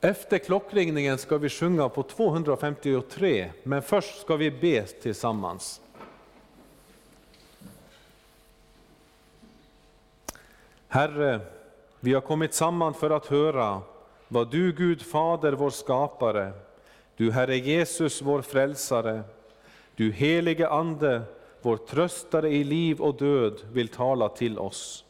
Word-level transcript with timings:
Efter 0.00 0.38
klockringningen 0.38 1.18
ska 1.18 1.38
vi 1.38 1.48
sjunga 1.48 1.88
på 1.88 2.02
253, 2.02 3.50
men 3.62 3.82
först 3.82 4.20
ska 4.20 4.36
vi 4.36 4.50
be 4.50 4.82
tillsammans. 4.82 5.80
Herre, 10.88 11.40
vi 12.00 12.14
har 12.14 12.20
kommit 12.20 12.54
samman 12.54 12.94
för 12.94 13.10
att 13.10 13.26
höra 13.26 13.82
vad 14.28 14.50
du 14.50 14.72
Gud 14.72 15.02
Fader, 15.02 15.52
vår 15.52 15.70
skapare, 15.70 16.52
du 17.16 17.32
Herre 17.32 17.56
Jesus, 17.56 18.22
vår 18.22 18.42
frälsare, 18.42 19.22
du 19.94 20.12
helige 20.12 20.68
Ande, 20.68 21.22
vår 21.62 21.76
tröstare 21.76 22.50
i 22.50 22.64
liv 22.64 23.00
och 23.00 23.14
död, 23.14 23.60
vill 23.72 23.88
tala 23.88 24.28
till 24.28 24.58
oss. 24.58 25.04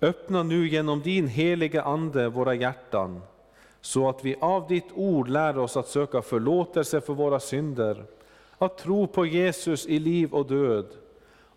Öppna 0.00 0.42
nu 0.42 0.68
genom 0.68 1.02
din 1.02 1.28
helige 1.28 1.82
Ande 1.82 2.28
våra 2.28 2.54
hjärtan, 2.54 3.22
så 3.84 4.08
att 4.08 4.24
vi 4.24 4.36
av 4.40 4.68
ditt 4.68 4.92
ord 4.94 5.28
lär 5.28 5.58
oss 5.58 5.76
att 5.76 5.88
söka 5.88 6.22
förlåtelse 6.22 7.00
för 7.00 7.14
våra 7.14 7.40
synder, 7.40 8.04
att 8.58 8.78
tro 8.78 9.06
på 9.06 9.26
Jesus 9.26 9.86
i 9.86 9.98
liv 9.98 10.34
och 10.34 10.46
död 10.46 10.86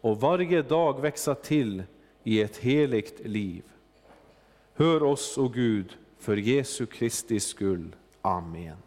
och 0.01 0.19
varje 0.19 0.61
dag 0.61 1.01
växa 1.01 1.35
till 1.35 1.83
i 2.23 2.41
ett 2.41 2.57
heligt 2.57 3.27
liv. 3.27 3.63
Hör 4.73 5.03
oss, 5.03 5.37
o 5.37 5.41
oh 5.41 5.51
Gud, 5.51 5.97
för 6.19 6.37
Jesu 6.37 6.85
Kristi 6.85 7.39
skull. 7.39 7.95
Amen. 8.21 8.86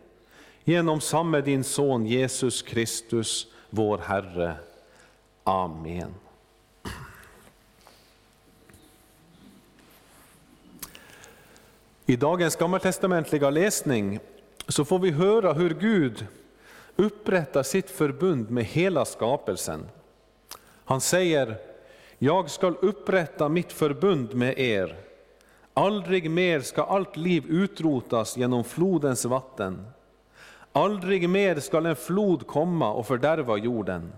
Genom 0.63 1.01
samme 1.01 1.41
din 1.41 1.63
son 1.63 2.05
Jesus 2.05 2.61
Kristus, 2.61 3.47
vår 3.69 3.97
Herre. 3.97 4.55
Amen. 5.43 6.13
I 12.05 12.15
dagens 12.15 12.55
gammaltestamentliga 12.55 13.49
läsning 13.49 14.19
så 14.67 14.85
får 14.85 14.99
vi 14.99 15.11
höra 15.11 15.53
hur 15.53 15.73
Gud 15.73 16.27
upprättar 16.95 17.63
sitt 17.63 17.89
förbund 17.89 18.51
med 18.51 18.65
hela 18.65 19.05
skapelsen. 19.05 19.87
Han 20.85 21.01
säger, 21.01 21.55
jag 22.17 22.49
skall 22.49 22.75
upprätta 22.81 23.49
mitt 23.49 23.73
förbund 23.73 24.33
med 24.33 24.59
er. 24.59 24.95
Aldrig 25.73 26.31
mer 26.31 26.59
ska 26.59 26.83
allt 26.83 27.17
liv 27.17 27.45
utrotas 27.49 28.37
genom 28.37 28.63
flodens 28.63 29.25
vatten. 29.25 29.85
Aldrig 30.73 31.29
mer 31.29 31.59
skall 31.59 31.85
en 31.85 31.95
flod 31.95 32.47
komma 32.47 32.93
och 32.93 33.07
fördärva 33.07 33.57
jorden. 33.57 34.13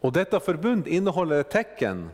Och 0.00 0.12
detta 0.12 0.40
förbund 0.40 0.88
innehåller 0.88 1.40
ett 1.40 1.50
tecken. 1.50 2.10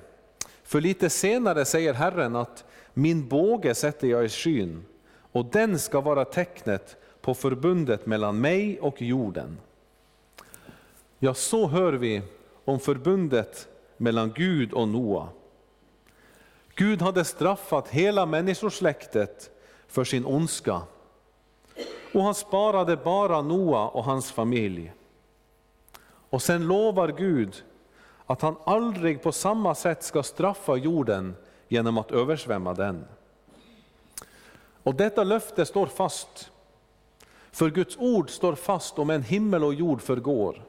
För 0.63 0.81
lite 0.81 1.11
senare 1.11 1.65
säger 1.65 1.95
Herren 1.95 2.37
att 2.37 2.65
min 2.95 3.29
båge 3.29 3.75
sätter 3.75 4.09
jag 4.09 4.25
i 4.25 4.29
skyn 4.29 4.85
och 5.33 5.45
den 5.45 5.79
ska 5.79 6.01
vara 6.01 6.25
tecknet 6.25 6.97
på 7.21 7.35
förbundet 7.35 8.07
mellan 8.07 8.41
mig 8.41 8.81
och 8.81 9.03
jorden. 9.03 9.59
Ja, 11.19 11.35
så 11.35 11.67
hör 11.67 11.93
vi 11.93 12.23
om 12.65 12.81
förbundet 12.81 13.69
mellan 13.97 14.33
Gud 14.37 14.73
och 14.73 14.89
Noa. 14.89 15.29
Gud 16.75 17.03
hade 17.03 17.25
straffat 17.25 17.89
hela 17.89 18.27
människosläktet 18.27 19.51
för 19.89 20.05
sin 20.05 20.25
ondska 20.25 20.83
och 22.15 22.23
han 22.23 22.35
sparade 22.35 22.97
bara 22.97 23.43
Noa 23.43 23.89
och 23.89 24.05
hans 24.05 24.33
familj. 24.33 24.93
Och 26.31 26.43
sen 26.43 26.67
lovar 26.67 27.09
Gud 27.09 27.65
att 28.27 28.43
han 28.43 28.57
aldrig 28.65 29.23
på 29.23 29.33
samma 29.33 29.75
sätt 29.75 30.03
ska 30.03 30.23
straffa 30.23 30.77
jorden 30.77 31.37
genom 31.69 31.99
att 31.99 32.11
översvämma 32.11 32.75
den. 32.75 33.05
Och 34.83 34.95
detta 34.95 35.25
löfte 35.25 35.67
står 35.67 35.87
fast, 35.87 36.51
för 37.51 37.71
Guds 37.71 37.97
ord 37.99 38.31
står 38.31 38.55
fast 38.55 38.99
om 38.99 39.11
en 39.11 39.23
himmel 39.23 39.65
och 39.65 39.75
jord 39.75 40.03
förgår. 40.03 40.63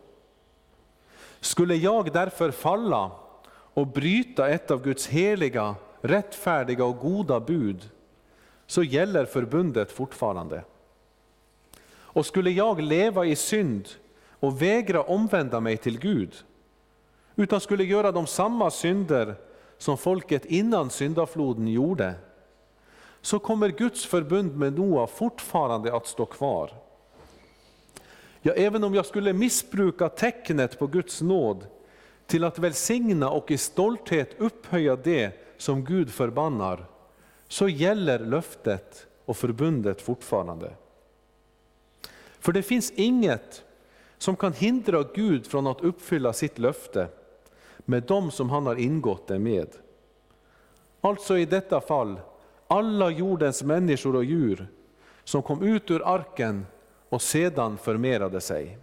Skulle 1.40 1.76
jag 1.76 2.14
därför 2.14 2.52
falla 2.52 3.12
och 3.48 3.88
bryta 3.88 4.50
ett 4.50 4.72
av 4.72 4.82
Guds 4.82 5.08
heliga, 5.08 5.76
rättfärdiga 6.02 6.86
och 6.86 6.98
goda 6.98 7.40
bud, 7.40 7.90
så 8.68 8.84
gäller 8.84 9.26
förbundet 9.26 9.92
fortfarande. 9.92 10.64
Och 12.16 12.26
skulle 12.26 12.50
jag 12.50 12.82
leva 12.82 13.26
i 13.26 13.36
synd 13.36 13.90
och 14.40 14.62
vägra 14.62 15.04
omvända 15.04 15.60
mig 15.60 15.78
till 15.78 16.00
Gud, 16.00 16.34
utan 17.36 17.62
skulle 17.62 17.84
göra 17.84 18.12
de 18.12 18.28
samma 18.28 18.72
synder 18.72 19.36
som 19.78 19.98
folket 19.98 20.46
innan 20.46 20.90
syndafloden 20.90 21.68
gjorde, 21.68 22.14
så 23.22 23.40
kommer 23.40 23.70
Guds 23.70 24.06
förbund 24.06 24.58
med 24.58 24.74
Noa 24.74 25.08
fortfarande 25.08 25.96
att 25.96 26.08
stå 26.08 26.26
kvar. 26.26 26.72
Ja, 28.42 28.54
även 28.54 28.84
om 28.84 28.96
jag 28.96 29.06
skulle 29.06 29.34
missbruka 29.34 30.10
tecknet 30.10 30.80
på 30.80 30.88
Guds 30.88 31.22
nåd 31.22 31.68
till 32.26 32.44
att 32.44 32.60
välsigna 32.60 33.30
och 33.30 33.52
i 33.52 33.58
stolthet 33.58 34.36
upphöja 34.38 34.96
det 34.96 35.32
som 35.58 35.86
Gud 35.86 36.10
förbannar, 36.10 36.86
så 37.48 37.68
gäller 37.70 38.20
löftet 38.20 39.08
och 39.26 39.38
förbundet 39.38 40.02
fortfarande. 40.02 40.72
För 42.46 42.52
det 42.52 42.64
finns 42.64 42.92
inget 42.92 43.64
som 44.18 44.36
kan 44.36 44.54
hindra 44.54 45.04
Gud 45.14 45.48
från 45.48 45.68
att 45.68 45.82
uppfylla 45.82 46.34
sitt 46.34 46.60
löfte 46.60 47.08
med 47.80 48.04
dem 48.04 48.32
som 48.32 48.50
han 48.50 48.66
har 48.66 48.76
ingått 48.76 49.28
det 49.28 49.40
med. 49.40 49.68
Alltså 51.02 51.38
i 51.38 51.46
detta 51.46 51.82
fall 51.82 52.20
alla 52.68 53.10
jordens 53.10 53.64
människor 53.64 54.16
och 54.16 54.24
djur 54.24 54.68
som 55.24 55.42
kom 55.42 55.64
ut 55.64 55.92
ur 55.92 56.08
arken 56.16 56.66
och 57.10 57.22
sedan 57.22 57.78
förmerade 57.78 58.42
sig. 58.42 58.78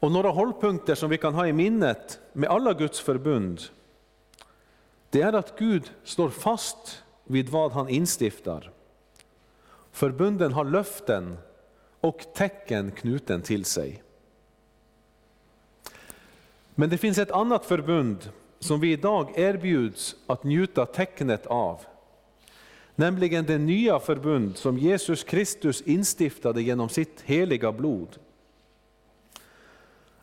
Och 0.00 0.12
några 0.12 0.30
hållpunkter 0.30 0.94
som 0.94 1.10
vi 1.10 1.18
kan 1.18 1.34
ha 1.34 1.46
i 1.46 1.52
minnet 1.52 2.20
med 2.32 2.50
alla 2.50 2.72
Guds 2.72 3.00
förbund, 3.00 3.60
det 5.10 5.22
är 5.22 5.32
att 5.32 5.58
Gud 5.58 5.92
står 6.04 6.28
fast 6.28 7.02
vid 7.24 7.48
vad 7.48 7.72
han 7.72 7.88
instiftar. 7.88 8.71
Förbunden 9.92 10.52
har 10.52 10.64
löften 10.64 11.38
och 12.00 12.26
tecken 12.34 12.90
knuten 12.90 13.42
till 13.42 13.64
sig. 13.64 14.02
Men 16.74 16.90
det 16.90 16.98
finns 16.98 17.18
ett 17.18 17.30
annat 17.30 17.64
förbund 17.66 18.30
som 18.58 18.80
vi 18.80 18.92
idag 18.92 19.38
erbjuds 19.38 20.16
att 20.26 20.44
njuta 20.44 20.86
tecknet 20.86 21.46
av. 21.46 21.80
Nämligen 22.94 23.44
det 23.44 23.58
nya 23.58 24.00
förbund 24.00 24.56
som 24.56 24.78
Jesus 24.78 25.24
Kristus 25.24 25.82
instiftade 25.82 26.62
genom 26.62 26.88
sitt 26.88 27.20
heliga 27.20 27.72
blod. 27.72 28.18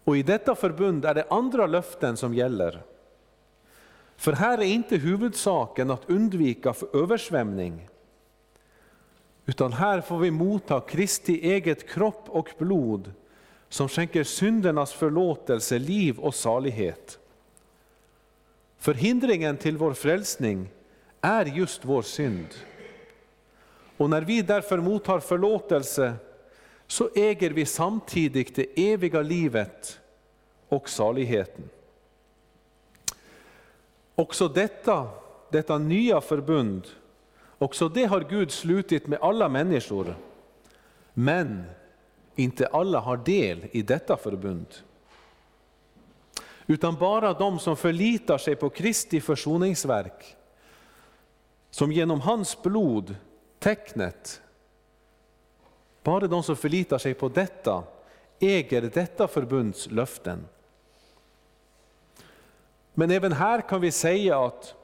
Och 0.03 0.17
i 0.17 0.23
detta 0.23 0.55
förbund 0.55 1.05
är 1.05 1.13
det 1.13 1.25
andra 1.29 1.67
löften 1.67 2.17
som 2.17 2.33
gäller. 2.33 2.81
För 4.15 4.33
här 4.33 4.57
är 4.57 4.63
inte 4.63 4.97
huvudsaken 4.97 5.91
att 5.91 6.09
undvika 6.09 6.73
översvämning, 6.93 7.89
utan 9.49 9.73
här 9.73 10.01
får 10.01 10.19
vi 10.19 10.31
motta 10.31 10.81
Kristi 10.81 11.51
eget 11.51 11.89
kropp 11.89 12.23
och 12.27 12.49
blod 12.57 13.13
som 13.69 13.89
skänker 13.89 14.23
syndernas 14.23 14.93
förlåtelse, 14.93 15.79
liv 15.79 16.19
och 16.19 16.35
salighet. 16.35 17.19
Förhindringen 18.77 19.57
till 19.57 19.77
vår 19.77 19.93
frälsning 19.93 20.69
är 21.21 21.45
just 21.45 21.85
vår 21.85 22.01
synd. 22.01 22.47
Och 23.97 24.09
när 24.09 24.21
vi 24.21 24.41
därför 24.41 24.77
mottar 24.77 25.19
förlåtelse 25.19 26.13
så 26.87 27.09
äger 27.15 27.49
vi 27.49 27.65
samtidigt 27.65 28.55
det 28.55 28.91
eviga 28.93 29.21
livet 29.21 29.99
och 30.67 30.89
saligheten. 30.89 31.69
Också 34.15 34.47
detta, 34.47 35.09
detta 35.51 35.77
nya 35.77 36.21
förbund, 36.21 36.87
också 37.59 37.89
det 37.89 38.05
har 38.05 38.21
Gud 38.21 38.51
slutit 38.51 39.07
med 39.07 39.19
alla 39.21 39.49
människor. 39.49 40.15
Men 41.13 41.63
inte 42.35 42.67
alla 42.67 42.99
har 42.99 43.17
del 43.17 43.65
i 43.71 43.81
detta 43.81 44.17
förbund. 44.17 44.67
Utan 46.67 46.95
bara 46.95 47.33
de 47.33 47.59
som 47.59 47.77
förlitar 47.77 48.37
sig 48.37 48.55
på 48.55 48.69
Kristi 48.69 49.21
försoningsverk, 49.21 50.35
som 51.69 51.91
genom 51.91 52.21
hans 52.21 52.61
blod, 52.61 53.15
tecknet, 53.59 54.41
bara 56.03 56.27
de 56.27 56.43
som 56.43 56.55
förlitar 56.55 56.97
sig 56.97 57.13
på 57.13 57.29
detta 57.29 57.83
äger 58.39 58.81
detta 58.81 59.27
förbunds 59.27 59.91
löften. 59.91 60.47
Men 62.93 63.11
även 63.11 63.31
här 63.31 63.61
kan 63.61 63.81
vi 63.81 63.91
säga 63.91 64.45
att 64.45 64.75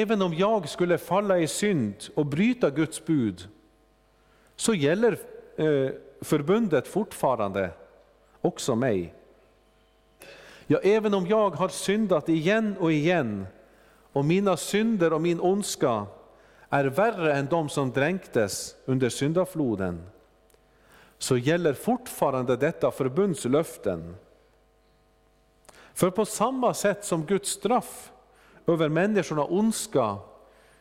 även 0.00 0.22
om 0.22 0.34
jag 0.34 0.68
skulle 0.68 0.98
falla 0.98 1.38
i 1.38 1.48
synd 1.48 1.94
och 2.14 2.26
bryta 2.26 2.70
Guds 2.70 3.04
bud, 3.06 3.48
så 4.56 4.74
gäller 4.74 5.18
eh, 5.56 5.90
förbundet 6.20 6.88
fortfarande 6.88 7.70
också 8.40 8.74
mig. 8.74 9.14
Ja, 10.66 10.78
även 10.78 11.14
om 11.14 11.26
jag 11.26 11.50
har 11.50 11.68
syndat 11.68 12.28
igen 12.28 12.76
och 12.80 12.92
igen 12.92 13.46
och 14.12 14.24
mina 14.24 14.56
synder 14.56 15.12
och 15.12 15.20
min 15.20 15.40
ondska 15.40 16.06
är 16.68 16.84
värre 16.84 17.34
än 17.34 17.46
de 17.46 17.68
som 17.68 17.90
dränktes 17.90 18.76
under 18.84 19.08
syndafloden, 19.08 20.02
så 21.18 21.36
gäller 21.36 21.72
fortfarande 21.74 22.56
detta 22.56 22.90
förbundslöften. 22.90 24.16
För 25.94 26.10
på 26.10 26.24
samma 26.24 26.74
sätt 26.74 27.04
som 27.04 27.26
Guds 27.26 27.50
straff 27.50 28.11
över 28.66 28.88
människorna 28.88 29.44
ondska 29.44 30.18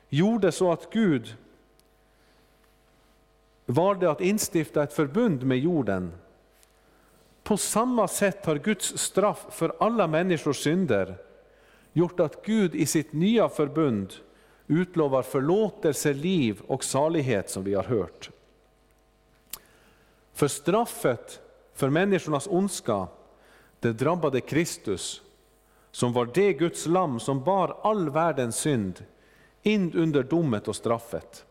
gjorde 0.10 0.52
så 0.52 0.72
att 0.72 0.94
Gud 0.94 1.36
valde 3.66 4.12
att 4.12 4.22
instifta 4.22 4.84
ett 4.84 4.94
förbund 4.94 5.44
med 5.44 5.60
jorden. 5.60 6.12
På 7.44 7.58
samma 7.58 8.08
sätt 8.08 8.46
har 8.46 8.56
Guds 8.56 8.98
straff 8.98 9.46
för 9.50 9.76
alla 9.80 10.08
människors 10.08 10.64
synder 10.64 11.18
gjort 11.94 12.20
att 12.20 12.46
Gud 12.46 12.76
i 12.76 12.86
sitt 12.86 13.14
nya 13.14 13.50
förbund 13.50 14.14
utlovar 14.68 15.22
förlåtelse, 15.22 16.14
liv 16.14 16.62
och 16.68 16.84
salighet 16.84 17.50
som 17.50 17.64
vi 17.64 17.74
har 17.74 17.84
hört. 17.84 18.30
För 20.34 20.48
straffet 20.48 21.42
för 21.74 21.90
människornas 21.90 22.48
ondska, 22.48 23.08
det 23.80 23.94
drabbade 23.94 24.42
Kristus, 24.42 25.22
som 25.92 26.14
var 26.14 26.30
det 26.34 26.54
Guds 26.54 26.86
lamm 26.86 27.20
som 27.20 27.44
bar 27.44 27.78
all 27.82 28.10
världens 28.10 28.56
synd 28.56 29.06
in 29.64 29.94
under 29.94 30.24
domet 30.24 30.68
och 30.68 30.76
straffet. 30.76 31.46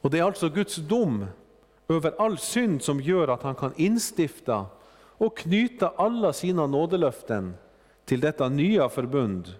Och 0.00 0.10
Det 0.10 0.18
är 0.18 0.22
alltså 0.22 0.48
Guds 0.48 0.76
dom 0.76 1.26
över 1.88 2.14
all 2.18 2.38
synd 2.38 2.82
som 2.82 3.00
gör 3.00 3.28
att 3.28 3.42
han 3.42 3.54
kan 3.54 3.72
instifta 3.76 4.66
och 4.92 5.36
knyta 5.36 5.92
alla 5.96 6.32
sina 6.32 6.66
nådelöften 6.66 7.54
till 8.04 8.20
detta 8.20 8.48
nya 8.48 8.88
förbund 8.88 9.54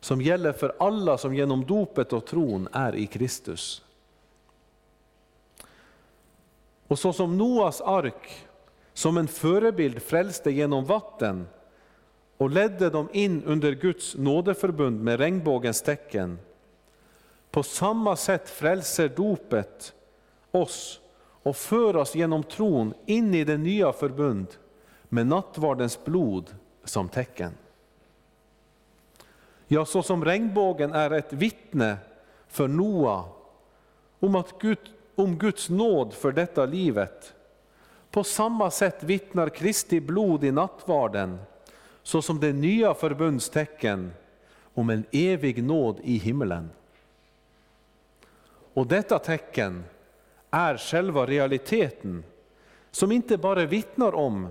som 0.00 0.20
gäller 0.20 0.52
för 0.52 0.74
alla 0.78 1.18
som 1.18 1.34
genom 1.34 1.66
dopet 1.66 2.12
och 2.12 2.26
tron 2.26 2.68
är 2.72 2.94
i 2.94 3.06
Kristus. 3.06 3.82
Och 6.86 6.98
så 6.98 7.12
som 7.12 7.38
Noas 7.38 7.80
ark 7.80 8.46
som 8.92 9.16
en 9.16 9.28
förebild 9.28 10.02
frälste 10.02 10.50
genom 10.50 10.84
vatten 10.84 11.46
och 12.40 12.50
ledde 12.50 12.90
dem 12.90 13.08
in 13.12 13.44
under 13.44 13.72
Guds 13.72 14.16
nådeförbund 14.16 15.02
med 15.02 15.20
regnbågens 15.20 15.82
tecken. 15.82 16.38
På 17.50 17.62
samma 17.62 18.16
sätt 18.16 18.48
frälser 18.48 19.08
dopet 19.08 19.94
oss 20.50 21.00
och 21.42 21.56
för 21.56 21.96
oss 21.96 22.14
genom 22.14 22.42
tron 22.42 22.94
in 23.06 23.34
i 23.34 23.44
det 23.44 23.56
nya 23.56 23.92
förbund 23.92 24.46
med 25.08 25.26
nattvardens 25.26 26.04
blod 26.04 26.54
som 26.84 27.08
tecken. 27.08 27.52
Ja, 29.66 29.84
så 29.84 30.02
som 30.02 30.24
regnbågen 30.24 30.92
är 30.92 31.10
ett 31.10 31.32
vittne 31.32 31.96
för 32.48 32.68
Noa 32.68 33.24
om, 34.20 34.34
att 34.34 34.54
Gud, 34.58 34.78
om 35.14 35.36
Guds 35.36 35.68
nåd 35.68 36.14
för 36.14 36.32
detta 36.32 36.66
livet, 36.66 37.34
på 38.10 38.24
samma 38.24 38.70
sätt 38.70 39.02
vittnar 39.02 39.48
Kristi 39.48 40.00
blod 40.00 40.44
i 40.44 40.50
nattvarden 40.50 41.38
såsom 42.02 42.40
det 42.40 42.52
nya 42.52 42.94
förbundstecken 42.94 44.12
om 44.74 44.90
en 44.90 45.04
evig 45.10 45.62
nåd 45.62 46.00
i 46.02 46.16
himlen. 46.16 46.70
Och 48.74 48.86
detta 48.86 49.18
tecken 49.18 49.84
är 50.50 50.76
själva 50.76 51.26
realiteten 51.26 52.24
som 52.90 53.12
inte 53.12 53.38
bara 53.38 53.66
vittnar 53.66 54.14
om 54.14 54.48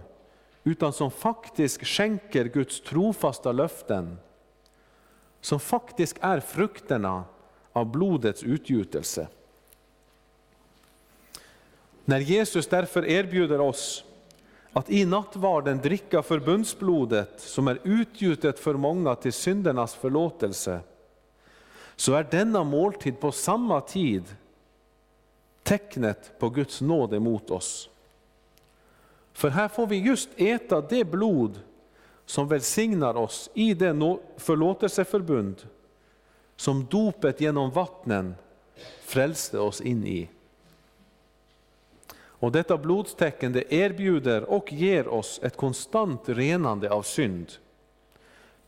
utan 0.63 0.94
som 0.94 1.12
faktiskt 1.12 1.86
skänker 1.86 2.46
Guds 2.46 2.82
trofasta 2.82 3.51
löften 3.51 4.18
som 5.41 5.60
faktiskt 5.60 6.18
är 6.22 6.39
frukterna 6.39 7.24
av 7.74 7.91
blodets 7.91 8.44
utgjutelse. 8.44 9.27
När 12.06 12.20
Jesus 12.20 12.68
därför 12.68 13.06
erbjuder 13.06 13.62
oss 13.62 14.03
att 14.74 14.90
i 14.90 15.06
nattvarden 15.06 15.78
dricka 15.78 16.24
förbundsblodet 16.24 17.42
som 17.42 17.68
är 17.68 17.80
utgjutet 17.84 18.60
för 18.60 18.74
många 18.74 19.16
till 19.16 19.34
syndernas 19.34 19.96
förlåtelse, 19.96 20.80
så 21.96 22.14
är 22.14 22.28
denna 22.32 22.64
måltid 22.64 23.20
på 23.20 23.32
samma 23.32 23.82
tid 23.82 24.24
tecknet 25.64 26.40
på 26.40 26.50
Guds 26.50 26.82
nåd 26.82 27.14
emot 27.14 27.52
oss. 27.52 27.90
För 29.34 29.50
här 29.50 29.68
får 29.68 29.88
vi 29.88 29.98
just 29.98 30.30
äta 30.36 30.82
det 30.82 31.06
blod 31.06 31.60
som 32.26 32.48
välsignar 32.48 33.18
oss 33.18 33.50
i 33.54 33.74
det 33.74 34.18
förlåtelseförbund 34.38 35.68
som 36.56 36.86
dopet 36.86 37.42
genom 37.42 37.72
vattnen 37.72 38.36
frälste 39.02 39.60
oss 39.60 39.82
in 39.82 40.08
i. 40.08 40.30
Och 42.39 42.51
detta 42.51 42.77
blodstecken 42.77 43.53
det 43.53 43.74
erbjuder 43.74 44.43
och 44.43 44.74
ger 44.74 45.08
oss 45.08 45.39
ett 45.43 45.58
konstant 45.58 46.22
renande 46.25 46.91
av 46.91 47.01
synd. 47.01 47.51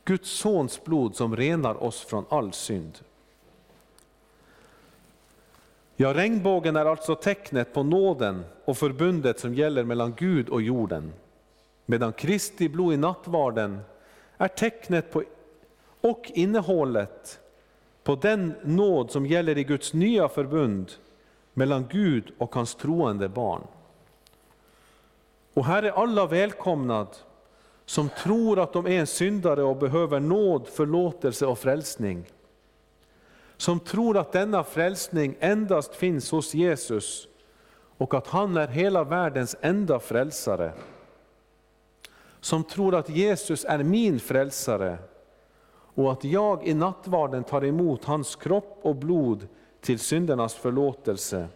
Guds 0.04 0.30
sons 0.30 0.84
blod 0.84 1.16
som 1.16 1.36
renar 1.36 1.84
oss 1.84 2.02
från 2.02 2.26
all 2.30 2.54
synd. 2.54 3.00
Ja, 5.96 6.14
regnbågen 6.14 6.76
är 6.76 6.86
alltså 6.86 7.16
tecknet 7.16 7.74
på 7.74 7.84
nåden 7.84 8.44
och 8.66 8.78
förbundet 8.78 9.40
som 9.40 9.54
gäller 9.54 9.84
mellan 9.84 10.14
Gud 10.18 10.50
och 10.50 10.62
jorden. 10.62 11.14
Medan 11.86 12.14
Kristi 12.14 12.70
blod 12.70 12.94
i 12.94 12.98
nattvarden 12.98 13.80
är 14.38 14.48
tecknet 14.48 15.12
på 15.12 15.24
och 16.02 16.32
innehållet 16.34 17.40
på 18.04 18.16
den 18.16 18.54
nåd 18.64 19.12
som 19.12 19.26
gäller 19.26 19.58
i 19.58 19.64
Guds 19.64 19.94
nya 19.94 20.30
förbund 20.30 20.92
mellan 21.54 21.86
Gud 21.90 22.32
och 22.38 22.56
hans 22.56 22.76
troende 22.76 23.30
barn. 23.30 23.62
Och 25.54 25.66
här 25.66 25.84
är 25.84 25.92
alla 25.92 26.26
välkomnad 26.26 27.08
som 27.86 28.10
tror 28.10 28.60
att 28.60 28.74
de 28.74 28.86
är 28.86 29.00
en 29.00 29.08
syndare 29.08 29.64
och 29.64 29.78
behöver 29.78 30.20
nåd, 30.20 30.68
förlåtelse 30.68 31.46
och 31.46 31.60
frälsning. 31.60 32.26
Som 33.58 33.80
tror 33.80 34.18
att 34.18 34.32
denna 34.32 34.64
frälsning 34.64 35.36
endast 35.40 35.96
finns 35.96 36.32
hos 36.32 36.54
Jesus 36.54 37.28
och 37.98 38.14
att 38.14 38.28
han 38.28 38.58
är 38.58 38.68
hela 38.68 39.04
världens 39.04 39.56
enda 39.62 40.00
frälsare. 40.00 40.74
Som 42.40 42.64
tror 42.64 42.96
att 42.96 43.10
Jesus 43.10 43.66
är 43.66 43.84
min 43.84 44.20
frälsare 44.20 44.98
och 45.72 46.12
att 46.12 46.24
jag 46.24 46.68
i 46.68 46.74
nattvarden 46.74 47.44
tar 47.44 47.66
emot 47.66 48.06
hans 48.06 48.36
kropp 48.36 48.80
och 48.82 48.96
blod 48.96 49.48
till 49.82 50.00
syndernas 50.00 50.54
förlåtelse. 50.54 51.48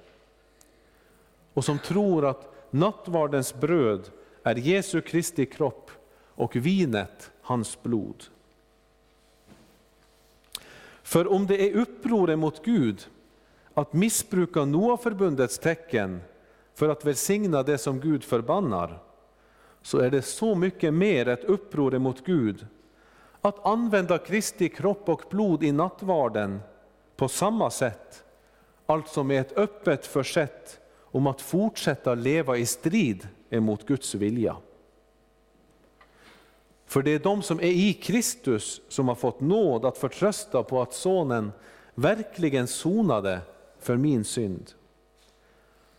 Och 1.53 1.65
som 1.65 1.79
tror 1.79 2.25
att 2.25 2.53
nattvardens 2.71 3.53
bröd 3.53 4.09
är 4.43 4.55
Jesu 4.55 5.01
Kristi 5.01 5.45
kropp 5.45 5.91
och 6.35 6.55
vinet 6.55 7.31
hans 7.41 7.83
blod. 7.83 8.23
För 11.03 11.31
om 11.31 11.47
det 11.47 11.69
är 11.69 11.75
upproret 11.75 12.39
mot 12.39 12.65
Gud 12.65 13.07
att 13.73 13.93
missbruka 13.93 14.65
Noaförbundets 14.65 15.59
tecken 15.59 16.21
för 16.73 16.89
att 16.89 17.05
välsigna 17.05 17.63
det 17.63 17.77
som 17.77 17.99
Gud 17.99 18.23
förbannar, 18.23 18.99
så 19.81 19.97
är 19.97 20.09
det 20.09 20.21
så 20.21 20.55
mycket 20.55 20.93
mer 20.93 21.27
ett 21.27 21.43
uppror 21.43 21.99
mot 21.99 22.25
Gud 22.25 22.67
att 23.41 23.65
använda 23.65 24.17
Kristi 24.17 24.69
kropp 24.69 25.09
och 25.09 25.23
blod 25.29 25.63
i 25.63 25.71
nattvarden 25.71 26.59
på 27.15 27.27
samma 27.27 27.69
sätt, 27.69 28.23
alltså 28.85 29.23
med 29.23 29.41
ett 29.41 29.57
öppet 29.57 30.05
försett 30.05 30.79
om 31.01 31.27
att 31.27 31.41
fortsätta 31.41 32.15
leva 32.15 32.57
i 32.57 32.65
strid 32.65 33.27
emot 33.49 33.85
Guds 33.85 34.15
vilja. 34.15 34.57
För 36.85 37.01
det 37.01 37.11
är 37.11 37.19
de 37.19 37.41
som 37.41 37.59
är 37.59 37.63
i 37.63 37.93
Kristus 37.93 38.81
som 38.89 39.07
har 39.07 39.15
fått 39.15 39.41
nåd 39.41 39.85
att 39.85 39.97
förtrösta 39.97 40.63
på 40.63 40.81
att 40.81 40.93
Sonen 40.93 41.51
verkligen 41.95 42.67
sonade 42.67 43.41
för 43.79 43.97
min 43.97 44.23
synd. 44.23 44.71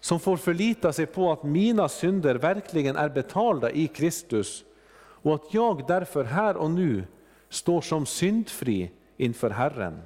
Som 0.01 0.21
får 0.21 0.37
förlita 0.37 0.93
sig 0.93 1.07
på 1.07 1.33
att 1.33 1.43
mina 1.43 1.89
synder 1.89 2.35
verkligen 2.35 2.97
är 2.97 3.09
betalda 3.09 3.71
i 3.71 3.87
Kristus 3.87 4.65
och 4.99 5.35
att 5.35 5.55
jag 5.55 5.87
därför 5.87 6.25
här 6.25 6.57
och 6.57 6.71
nu 6.71 7.05
står 7.49 7.81
som 7.81 8.07
syndfri 8.07 8.91
inför 9.17 9.51
Herren. 9.51 10.03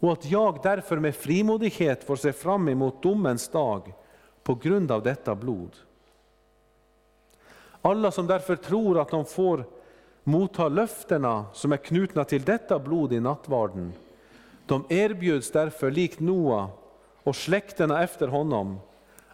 Och 0.00 0.12
att 0.12 0.24
jag 0.24 0.58
därför 0.62 0.96
med 0.96 1.14
frimodighet 1.14 2.04
får 2.04 2.16
se 2.16 2.32
fram 2.32 2.68
emot 2.68 3.02
domens 3.02 3.48
dag 3.48 3.92
på 4.42 4.54
grund 4.54 4.90
av 4.90 5.02
detta 5.02 5.34
blod. 5.34 5.76
Alla 7.82 8.10
som 8.10 8.26
därför 8.26 8.56
tror 8.56 9.00
att 9.00 9.10
de 9.10 9.24
får 9.24 9.64
motta 10.24 10.68
löftena 10.68 11.46
som 11.52 11.72
är 11.72 11.76
knutna 11.76 12.24
till 12.24 12.42
detta 12.42 12.78
blod 12.78 13.12
i 13.12 13.20
nattvarden, 13.20 13.92
de 14.66 14.84
erbjuds 14.88 15.50
därför 15.50 15.90
likt 15.90 16.20
Noa 16.20 16.70
och 17.22 17.36
släkterna 17.36 18.02
efter 18.02 18.28
honom 18.28 18.80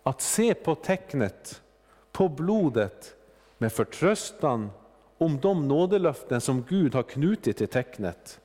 att 0.03 0.21
se 0.21 0.55
på 0.55 0.75
tecknet, 0.75 1.63
på 2.13 2.29
blodet 2.29 3.15
med 3.59 3.73
förtröstan 3.73 4.71
om 5.19 5.41
de 5.41 5.69
nådelöften 5.69 6.41
som 6.41 6.65
Gud 6.69 6.95
har 6.95 7.03
knutit 7.03 7.57
till 7.57 7.69
tecknet, 7.69 8.41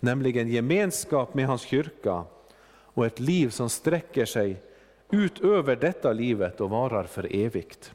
nämligen 0.00 0.48
gemenskap 0.48 1.34
med 1.34 1.46
hans 1.46 1.62
kyrka 1.62 2.24
och 2.70 3.06
ett 3.06 3.20
liv 3.20 3.48
som 3.48 3.70
sträcker 3.70 4.24
sig 4.24 4.62
utöver 5.10 5.76
detta 5.76 6.12
livet 6.12 6.60
och 6.60 6.70
varar 6.70 7.04
för 7.04 7.36
evigt. 7.36 7.92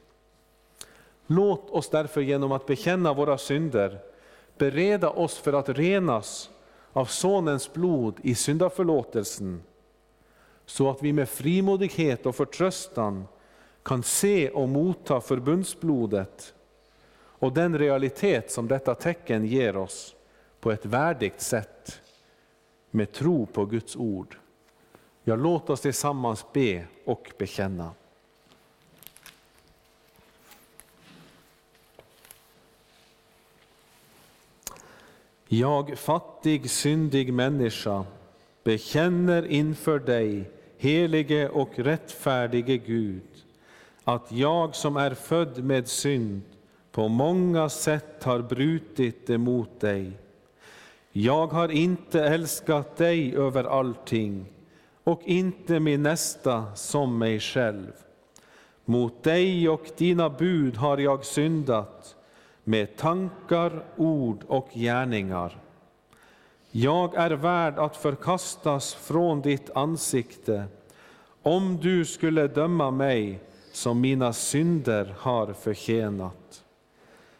Låt 1.26 1.70
oss 1.70 1.90
därför 1.90 2.20
genom 2.20 2.52
att 2.52 2.66
bekänna 2.66 3.14
våra 3.14 3.38
synder 3.38 3.98
bereda 4.58 5.10
oss 5.10 5.38
för 5.38 5.52
att 5.52 5.68
renas 5.68 6.50
av 6.92 7.04
Sonens 7.04 7.72
blod 7.72 8.14
i 8.22 8.34
syndaförlåtelsen, 8.34 9.62
så 10.66 10.90
att 10.90 11.02
vi 11.02 11.12
med 11.12 11.28
frimodighet 11.28 12.26
och 12.26 12.36
förtröstan 12.36 13.26
kan 13.82 14.02
se 14.02 14.50
och 14.50 14.68
motta 14.68 15.20
förbundsblodet 15.20 16.54
och 17.38 17.52
den 17.52 17.78
realitet 17.78 18.50
som 18.50 18.68
detta 18.68 18.94
tecken 18.94 19.46
ger 19.46 19.76
oss 19.76 20.15
på 20.66 20.72
ett 20.72 20.86
värdigt 20.86 21.40
sätt 21.40 22.02
med 22.90 23.12
tro 23.12 23.46
på 23.46 23.64
Guds 23.64 23.96
ord. 23.96 24.36
Ja, 25.24 25.36
låt 25.36 25.70
oss 25.70 25.80
tillsammans 25.80 26.46
be 26.52 26.86
och 27.04 27.32
bekänna. 27.38 27.90
Jag, 35.48 35.98
fattig, 35.98 36.70
syndig 36.70 37.32
människa, 37.32 38.04
bekänner 38.64 39.46
inför 39.46 39.98
dig, 39.98 40.50
helige 40.78 41.48
och 41.48 41.78
rättfärdige 41.78 42.76
Gud, 42.76 43.44
att 44.04 44.32
jag 44.32 44.74
som 44.74 44.96
är 44.96 45.14
född 45.14 45.64
med 45.64 45.88
synd 45.88 46.42
på 46.92 47.08
många 47.08 47.68
sätt 47.68 48.22
har 48.24 48.42
brutit 48.42 49.30
emot 49.30 49.80
dig. 49.80 50.12
Jag 51.18 51.46
har 51.46 51.68
inte 51.68 52.24
älskat 52.24 52.96
dig 52.96 53.36
över 53.36 53.64
allting 53.64 54.52
och 55.04 55.20
inte 55.24 55.80
min 55.80 56.02
nästa 56.02 56.74
som 56.74 57.18
mig 57.18 57.40
själv. 57.40 57.92
Mot 58.84 59.22
dig 59.22 59.68
och 59.68 59.86
dina 59.96 60.30
bud 60.30 60.76
har 60.76 60.98
jag 60.98 61.24
syndat 61.24 62.16
med 62.64 62.96
tankar, 62.96 63.84
ord 63.96 64.44
och 64.46 64.68
gärningar. 64.74 65.58
Jag 66.70 67.14
är 67.14 67.30
värd 67.30 67.78
att 67.78 67.96
förkastas 67.96 68.94
från 68.94 69.40
ditt 69.40 69.70
ansikte 69.74 70.64
om 71.42 71.78
du 71.82 72.04
skulle 72.04 72.48
döma 72.48 72.90
mig 72.90 73.40
som 73.72 74.00
mina 74.00 74.32
synder 74.32 75.14
har 75.18 75.52
förtjänat. 75.52 76.64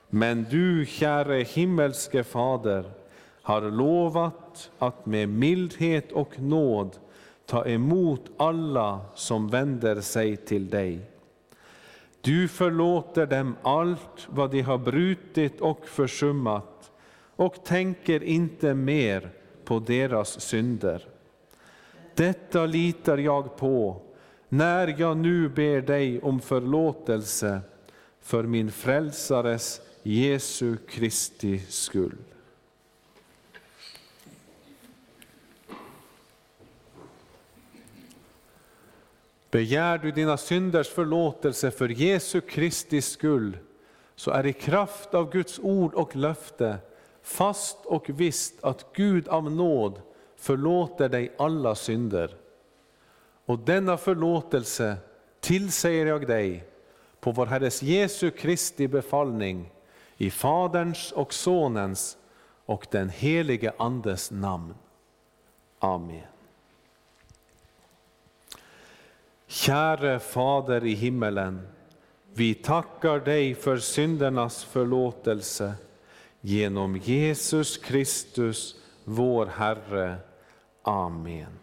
Men 0.09 0.47
du, 0.51 0.87
käre 0.87 1.43
himmelske 1.43 2.25
Fader, 2.25 2.91
har 3.47 3.71
lovat 3.71 4.71
att 4.79 5.07
med 5.07 5.29
mildhet 5.29 6.13
och 6.13 6.41
nåd 6.41 6.97
ta 7.45 7.67
emot 7.67 8.21
alla 8.37 9.01
som 9.15 9.49
vänder 9.49 10.01
sig 10.01 10.37
till 10.37 10.71
dig. 10.71 11.01
Du 12.21 12.49
förlåter 12.49 13.27
dem 13.27 13.57
allt 13.63 14.29
vad 14.29 14.51
de 14.51 14.61
har 14.61 14.79
brutit 14.79 15.61
och 15.61 15.89
försummat 15.89 16.91
och 17.37 17.65
tänker 17.65 18.23
inte 18.23 18.75
mer 18.75 19.31
på 19.65 19.79
deras 19.79 20.41
synder. 20.41 21.09
Detta 22.15 22.67
litar 22.67 23.19
jag 23.19 23.57
på 23.57 24.03
när 24.49 24.95
jag 24.99 25.17
nu 25.17 25.49
ber 25.49 25.81
dig 25.81 26.21
om 26.21 26.41
förlåtelse 26.41 27.61
för 28.21 28.43
min 28.43 28.71
frälsares 28.71 29.81
Jesu 30.03 30.77
Kristi 30.89 31.59
skull. 31.59 32.17
Begär 39.51 39.99
du 39.99 40.11
dina 40.11 40.37
synders 40.37 40.89
förlåtelse 40.89 41.71
för 41.71 41.89
Jesu 41.89 42.41
Kristi 42.41 43.03
skull, 43.03 43.59
så 44.15 44.31
är 44.31 44.47
i 44.47 44.53
kraft 44.53 45.15
av 45.15 45.31
Guds 45.33 45.59
ord 45.59 45.95
och 45.95 46.17
löfte 46.17 46.79
fast 47.23 47.79
och 47.85 48.05
visst 48.09 48.65
att 48.65 48.87
Gud 48.93 49.29
av 49.29 49.51
nåd 49.51 50.01
förlåter 50.37 51.09
dig 51.09 51.33
alla 51.39 51.75
synder. 51.75 52.37
Och 53.47 53.59
denna 53.59 53.97
förlåtelse 53.97 54.97
tillsäger 55.41 56.07
jag 56.07 56.27
dig 56.27 56.65
på 57.21 57.33
vår 57.33 57.47
Herres 57.47 57.83
Jesu 57.83 58.31
Kristi 58.31 58.89
befallning 58.89 59.73
i 60.17 60.31
Faderns 60.31 61.13
och 61.13 61.35
Sonens 61.35 62.19
och 62.67 62.87
den 62.91 63.09
helige 63.09 63.73
Andes 63.79 64.31
namn. 64.31 64.75
Amen. 65.79 66.36
Käre 69.47 70.19
Fader 70.19 70.85
i 70.85 70.95
himmelen, 70.95 71.61
vi 72.35 72.55
tackar 72.55 73.21
dig 73.21 73.55
för 73.55 73.77
syndernas 73.77 74.65
förlåtelse 74.65 75.75
genom 76.41 76.97
Jesus 76.97 77.77
Kristus, 77.77 78.77
vår 79.05 79.47
Herre. 79.47 80.17
Amen. 80.83 81.59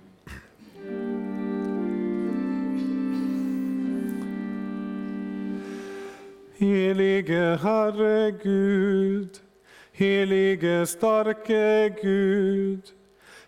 Helige 6.58 7.60
Herre 7.62 8.32
Gud, 8.32 9.30
helige 9.92 10.86
starke 10.86 11.96
Gud, 12.02 12.82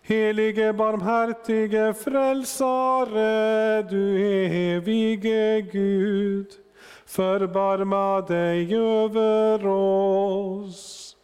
helige 0.08 0.74
barmhärtige 0.74 1.94
frälsare, 1.94 3.82
du 3.89 4.18
evige 4.76 5.62
Gud, 5.62 6.48
förbarma 7.06 8.22
dig 8.22 8.76
över 8.76 9.68
oss. 9.68 11.18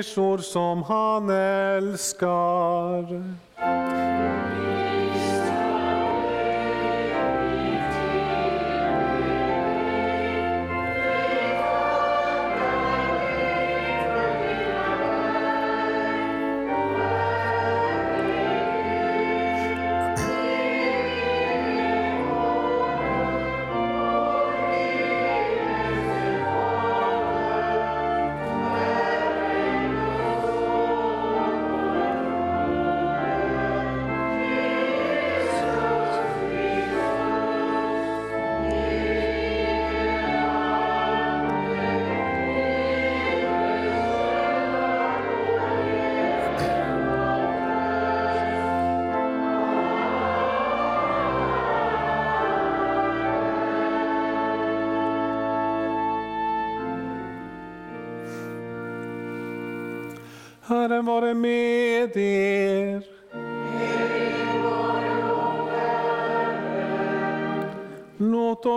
Människor 0.00 0.38
som 0.38 0.82
han 0.82 1.30
älskar. 1.30 3.24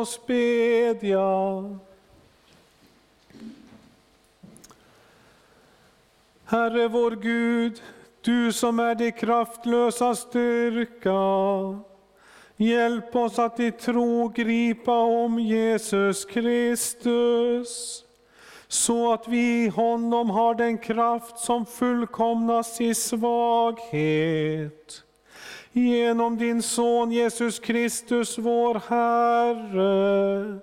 oss 0.03 0.19
bedja. 0.27 1.79
Herre 6.45 6.87
vår 6.87 7.11
Gud, 7.11 7.81
du 8.21 8.53
som 8.53 8.79
är 8.79 8.95
det 8.95 9.11
kraftlösa 9.11 10.15
styrka, 10.15 11.79
hjälp 12.57 13.15
oss 13.15 13.39
att 13.39 13.59
i 13.59 13.71
tro 13.71 14.27
gripa 14.27 14.97
om 14.97 15.39
Jesus 15.39 16.25
Kristus, 16.25 18.03
så 18.67 19.13
att 19.13 19.27
vi 19.27 19.65
i 19.65 19.67
honom 19.67 20.29
har 20.29 20.55
den 20.55 20.77
kraft 20.77 21.37
som 21.37 21.65
fullkomnas 21.65 22.81
i 22.81 22.93
svaghet. 22.95 23.93
Genom 25.75 26.37
din 26.37 26.61
son 26.61 27.11
Jesus 27.11 27.59
Kristus, 27.59 28.37
vår 28.37 28.81
Herre. 28.89 30.59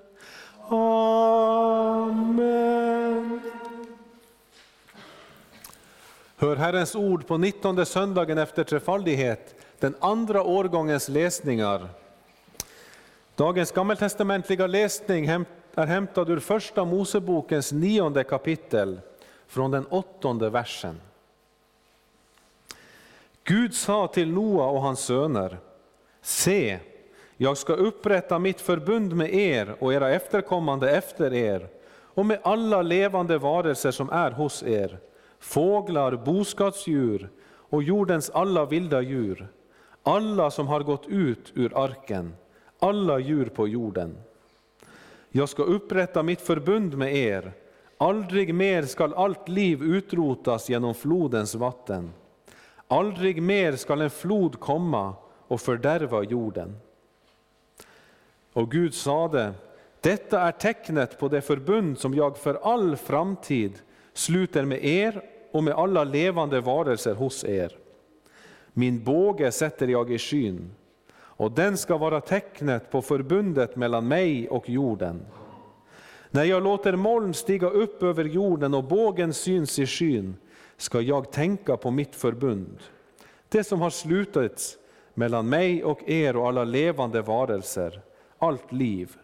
Amen. 1.89 2.61
Hör 6.37 6.57
Herrens 6.57 6.95
ord 6.95 7.27
på 7.27 7.37
19 7.37 7.87
söndagen 7.87 8.39
efter 8.39 8.65
trefaldighet, 8.65 9.55
den 9.79 9.95
andra 10.01 10.43
årgångens 10.43 11.09
läsningar. 11.09 11.89
Dagens 13.37 13.73
gammaltestamentliga 13.73 14.67
läsning 14.67 15.27
är 15.75 15.87
hämtad 15.87 16.31
ur 16.31 16.41
Första 16.41 16.85
Mosebokens 16.85 17.73
nionde 17.73 18.25
kapitel, 18.25 19.01
från 19.47 19.71
den 19.71 19.87
åttonde 19.87 20.51
versen. 20.51 21.01
Gud 23.45 23.75
sa 23.75 24.07
till 24.07 24.33
Noa 24.33 24.67
och 24.67 24.83
hans 24.83 25.01
söner, 25.01 25.59
se, 26.23 26.79
jag 27.37 27.57
ska 27.57 27.73
upprätta 27.73 28.39
mitt 28.39 28.61
förbund 28.61 29.17
med 29.17 29.35
er 29.35 29.75
och 29.79 29.95
era 29.95 30.11
efterkommande 30.11 30.91
efter 30.91 31.33
er 31.33 31.69
och 32.15 32.27
med 32.27 32.39
alla 32.43 32.83
levande 32.83 33.39
varelser 33.39 33.91
som 33.91 34.11
är 34.11 34.31
hos 34.31 34.63
er, 34.63 34.99
fåglar, 35.39 36.17
boskapsdjur 36.17 37.29
och 37.71 37.83
jordens 37.83 38.31
alla 38.31 38.65
vilda 38.65 39.01
djur, 39.03 39.49
alla 40.03 40.51
som 40.51 40.67
har 40.67 40.81
gått 40.81 41.07
ut 41.07 41.53
ur 41.55 41.85
arken, 41.85 42.35
alla 42.79 43.19
djur 43.19 43.47
på 43.47 43.69
jorden. 43.69 44.19
Jag 45.31 45.49
ska 45.49 45.63
upprätta 45.63 46.23
mitt 46.23 46.41
förbund 46.41 46.99
med 46.99 47.17
er, 47.17 47.53
aldrig 47.99 48.55
mer 48.55 48.83
skall 48.83 49.15
allt 49.15 49.49
liv 49.49 49.83
utrotas 49.83 50.69
genom 50.69 50.95
flodens 50.95 51.55
vatten. 51.55 52.13
Aldrig 52.93 53.43
mer 53.43 53.77
skall 53.77 54.01
en 54.01 54.11
flod 54.11 54.61
komma 54.61 55.15
och 55.49 55.61
fördärva 55.61 56.23
jorden. 56.23 56.77
Och 58.53 58.71
Gud 58.71 58.95
sade, 58.95 59.53
detta 60.01 60.41
är 60.41 60.53
tecknet 60.53 61.19
på 61.19 61.29
det 61.29 61.41
förbund 61.41 61.99
som 61.99 62.15
jag 62.15 62.39
för 62.39 62.55
all 62.55 62.97
framtid 62.97 63.73
sluter 64.13 64.65
med 64.65 64.85
er 64.85 65.23
och 65.53 65.65
med 65.65 65.75
alla 65.75 66.05
levande 66.05 66.61
varelser 66.61 67.15
hos 67.15 67.45
er. 67.45 67.77
Min 68.73 69.05
båge 69.05 69.53
sätter 69.53 69.89
jag 69.89 70.11
i 70.13 70.19
skyn, 70.19 70.71
och 71.13 71.53
den 71.53 71.77
ska 71.77 71.99
vara 71.99 72.21
tecknet 72.21 72.91
på 72.91 73.03
förbundet 73.03 73.77
mellan 73.77 74.09
mig 74.09 74.49
och 74.49 74.69
jorden. 74.69 75.21
När 76.31 76.45
jag 76.45 76.63
låter 76.63 76.97
moln 76.97 77.35
stiga 77.35 77.69
upp 77.69 78.03
över 78.03 78.25
jorden 78.25 78.75
och 78.75 78.85
bågen 78.85 79.35
syns 79.35 79.79
i 79.79 79.87
skyn, 79.87 80.37
ska 80.81 81.01
jag 81.01 81.31
tänka 81.31 81.77
på 81.77 81.91
mitt 81.91 82.17
förbund, 82.17 82.79
det 83.49 83.65
som 83.65 83.81
har 83.81 83.91
slutits 83.91 84.79
mellan 85.15 85.49
mig 85.49 85.85
och 85.85 86.09
er 86.09 86.37
och 86.37 86.49
alla 86.49 86.65
levande 86.65 87.23
varelser, 87.23 88.01
allt 88.39 88.73
liv. 88.73 89.17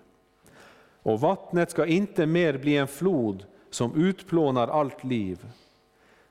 Och 1.02 1.20
vattnet 1.20 1.70
ska 1.70 1.86
inte 1.86 2.26
mer 2.26 2.58
bli 2.58 2.76
en 2.76 2.88
flod 2.88 3.44
som 3.70 3.94
utplånar 3.94 4.68
allt 4.68 5.04
liv. 5.04 5.46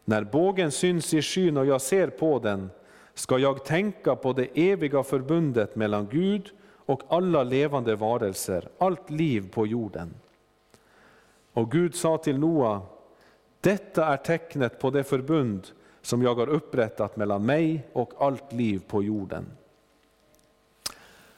När 0.06 0.24
bågen 0.24 0.72
syns 0.72 1.14
i 1.14 1.22
skyn 1.22 1.58
och 1.58 1.66
jag 1.66 1.82
ser 1.82 2.08
på 2.08 2.40
den, 2.40 2.70
ska 3.14 3.38
jag 3.38 3.66
tänka 3.66 4.16
på 4.16 4.34
det 4.34 4.48
eviga 4.72 5.04
förbundet 5.04 5.76
mellan 5.76 6.08
Gud 6.12 6.52
och 6.86 7.02
alla 7.08 7.44
levande 7.44 7.96
varelser, 7.96 8.70
allt 8.78 9.10
liv 9.10 9.52
på 9.54 9.68
jorden. 9.68 10.14
Och 11.54 11.72
Gud 11.72 11.96
sa 11.96 12.18
till 12.18 12.40
Noa, 12.40 12.82
detta 13.66 14.06
är 14.06 14.18
tecknet 14.18 14.80
på 14.80 14.90
det 14.90 15.04
förbund 15.04 15.68
som 16.02 16.22
jag 16.22 16.36
har 16.36 16.50
upprättat 16.50 17.16
mellan 17.16 17.46
mig 17.46 17.88
och 17.94 18.14
allt 18.18 18.54
liv 18.54 18.82
på 18.88 19.04
jorden. 19.04 19.46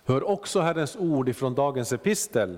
Hör 0.05 0.29
också 0.29 0.59
Herrens 0.59 0.95
ord 0.95 1.29
ifrån 1.29 1.55
dagens 1.55 1.93
epistel, 1.93 2.57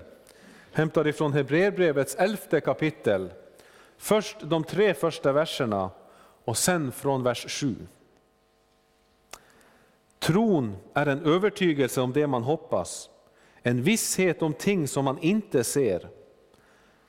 hämtad 0.72 1.08
ifrån 1.08 1.34
Hebreerbrevets 1.34 2.16
elfte 2.16 2.62
kapitel. 2.62 3.32
Först 3.98 4.38
de 4.42 4.64
tre 4.64 4.94
första 4.94 5.32
verserna 5.32 5.90
och 6.46 6.58
sen 6.58 6.92
från 6.92 7.24
vers 7.24 7.46
7. 7.50 7.76
Tron 10.20 10.78
är 10.94 11.06
en 11.06 11.26
övertygelse 11.26 12.02
om 12.02 12.14
det 12.14 12.28
man 12.28 12.44
hoppas, 12.44 13.10
en 13.62 13.84
visshet 13.84 14.42
om 14.42 14.54
ting 14.54 14.88
som 14.88 15.06
man 15.06 15.18
inte 15.20 15.64
ser. 15.64 16.19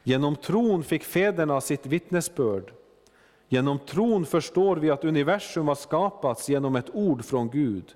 Genom 0.03 0.37
tron 0.37 0.85
fick 0.85 1.05
fäderna 1.05 1.61
sitt 1.61 1.87
vittnesbörd. 1.87 2.73
Genom 3.49 3.79
tron 3.79 4.27
förstår 4.27 4.77
vi 4.77 4.91
att 4.91 5.05
universum 5.05 5.69
har 5.69 5.75
skapats 5.75 6.49
genom 6.49 6.77
ett 6.77 6.91
ord 6.93 7.25
från 7.25 7.51
Gud, 7.51 7.95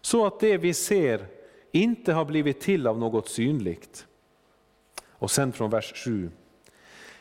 så 0.00 0.26
att 0.26 0.40
det 0.40 0.56
vi 0.56 0.74
ser 0.74 1.26
inte 1.72 2.12
har 2.12 2.24
blivit 2.24 2.60
till 2.60 2.86
av 2.86 2.98
något 2.98 3.28
synligt. 3.28 4.06
Och 5.08 5.30
sen 5.30 5.52
från 5.52 5.70
vers 5.70 5.92
7. 6.04 6.30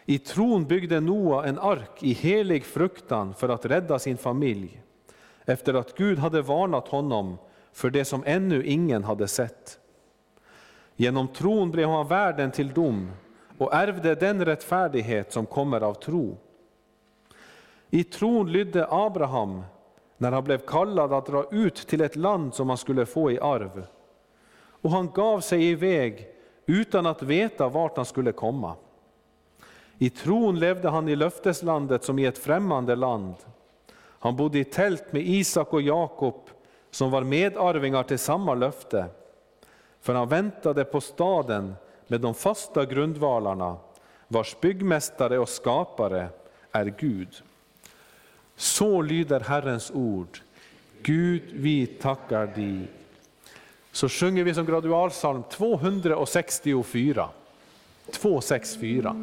I 0.06 0.20
tron 0.20 0.66
byggde 0.66 1.00
Noa 1.00 1.46
en 1.46 1.60
ark 1.60 2.04
i 2.04 2.14
helig 2.14 2.66
fruktan 2.66 3.34
för 3.34 3.50
att 3.50 3.66
rädda 3.66 4.00
sin 4.00 4.18
familj, 4.18 4.82
efter 5.46 5.74
att 5.74 5.98
Gud 5.98 6.20
hade 6.20 6.42
varnat 6.42 6.88
honom 6.88 7.38
för 7.74 7.90
det 7.90 8.06
som 8.06 8.24
ännu 8.26 8.66
ingen 8.66 9.04
hade 9.04 9.28
sett. 9.28 9.80
Genom 10.96 11.28
tron 11.28 11.72
blev 11.72 11.90
han 11.90 12.08
värden 12.08 12.52
till 12.52 12.74
dom 12.74 13.12
och 13.58 13.74
ärvde 13.74 14.16
den 14.16 14.46
rättfärdighet 14.46 15.32
som 15.32 15.46
kommer 15.46 15.82
av 15.82 15.94
tro. 15.94 16.38
I 17.90 18.04
tron 18.04 18.52
lydde 18.52 18.88
Abraham 18.90 19.64
när 20.18 20.32
han 20.32 20.44
blev 20.44 20.58
kallad 20.58 21.14
att 21.14 21.26
dra 21.26 21.46
ut 21.52 21.76
till 21.76 22.02
ett 22.02 22.16
land 22.16 22.54
som 22.54 22.70
han 22.70 22.78
skulle 22.78 23.06
få 23.06 23.32
i 23.32 23.40
arv. 23.40 23.88
Och 24.82 24.92
han 24.92 25.12
gav 25.14 25.40
sig 25.40 25.64
iväg 25.64 26.28
utan 26.66 27.06
att 27.06 27.22
veta 27.22 27.70
vart 27.70 27.98
han 27.98 28.06
skulle 28.06 28.32
komma. 28.32 28.76
I 29.98 30.10
tron 30.10 30.60
levde 30.60 30.90
han 30.90 31.10
i 31.10 31.16
löfteslandet 31.16 32.04
som 32.04 32.20
i 32.20 32.26
ett 32.26 32.38
främmande 32.38 32.96
land. 32.96 33.36
Han 34.20 34.36
bodde 34.36 34.60
i 34.60 34.64
tält 34.64 35.14
med 35.14 35.22
Isak 35.22 35.74
och 35.74 35.82
Jakob 35.82 36.50
som 36.92 37.12
var 37.12 37.22
medarvingar 37.22 38.04
till 38.04 38.20
samma 38.20 38.54
löfte. 38.54 39.06
För 40.02 40.14
han 40.14 40.30
väntade 40.30 40.84
på 40.84 41.02
staden 41.02 41.76
med 42.08 42.22
de 42.22 42.34
fasta 42.34 42.86
grundvalarna, 42.86 43.78
vars 44.28 44.60
byggmästare 44.62 45.40
och 45.40 45.50
skapare 45.50 46.30
är 46.72 46.86
Gud. 46.86 47.44
Så 48.56 49.02
lyder 49.02 49.40
Herrens 49.40 49.92
ord. 49.92 50.40
Gud, 51.02 51.44
vi 51.54 51.88
tackar 51.88 52.48
dig. 52.48 52.88
Så 53.92 54.10
sjunger 54.10 54.44
vi 54.44 54.54
som 54.54 54.66
gradualsalm 54.66 55.44
264. 55.50 57.30
264. 58.12 59.16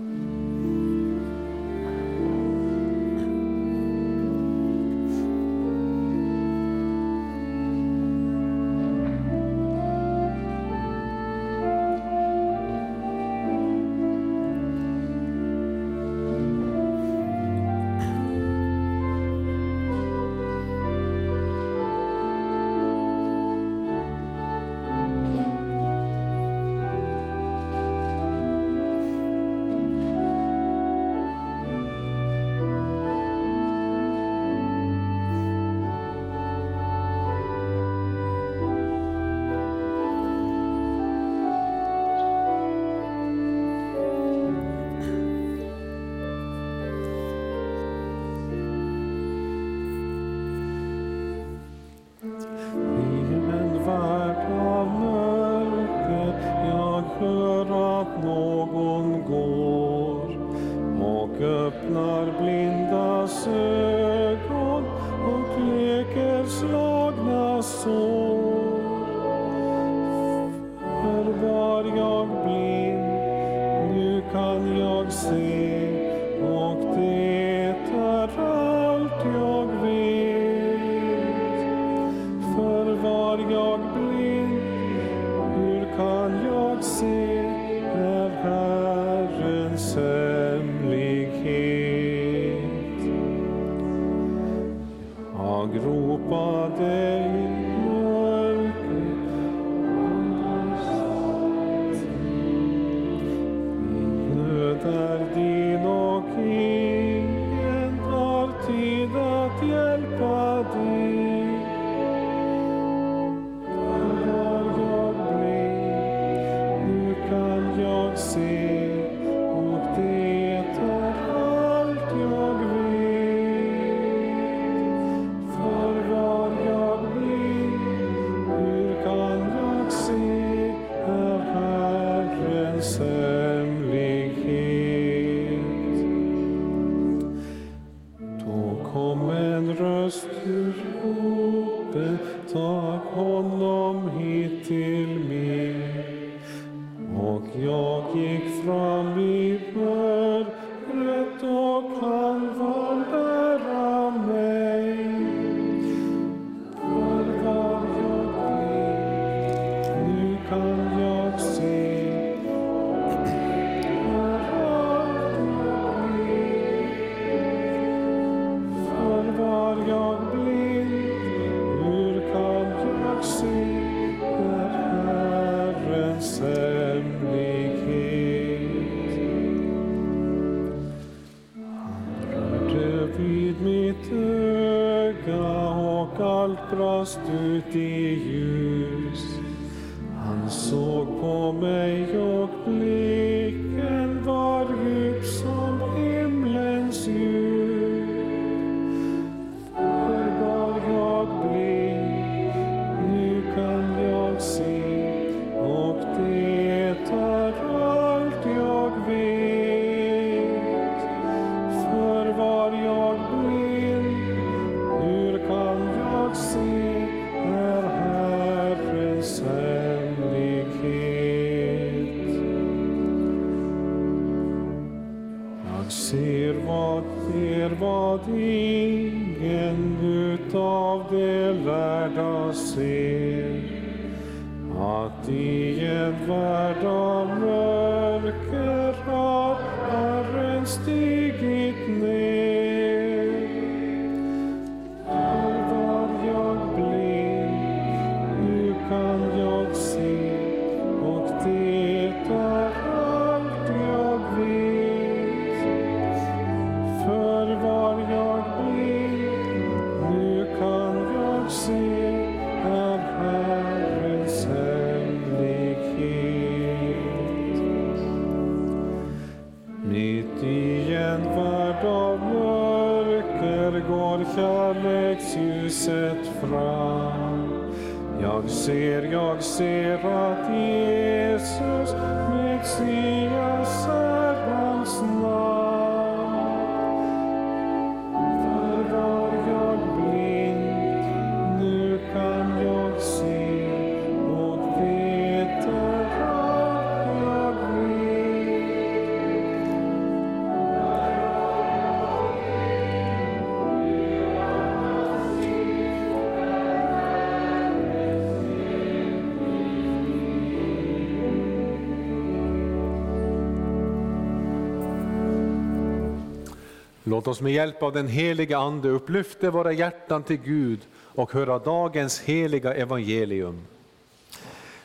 Låt 317.14 317.28
oss 317.28 317.40
med 317.40 317.52
hjälp 317.52 317.82
av 317.82 317.92
den 317.92 318.08
heliga 318.08 318.58
Ande 318.58 318.88
upplyfta 318.88 319.50
våra 319.50 319.72
hjärtan 319.72 320.22
till 320.22 320.36
Gud 320.36 320.80
och 320.94 321.32
höra 321.32 321.58
dagens 321.58 322.20
heliga 322.20 322.74
evangelium. 322.74 323.66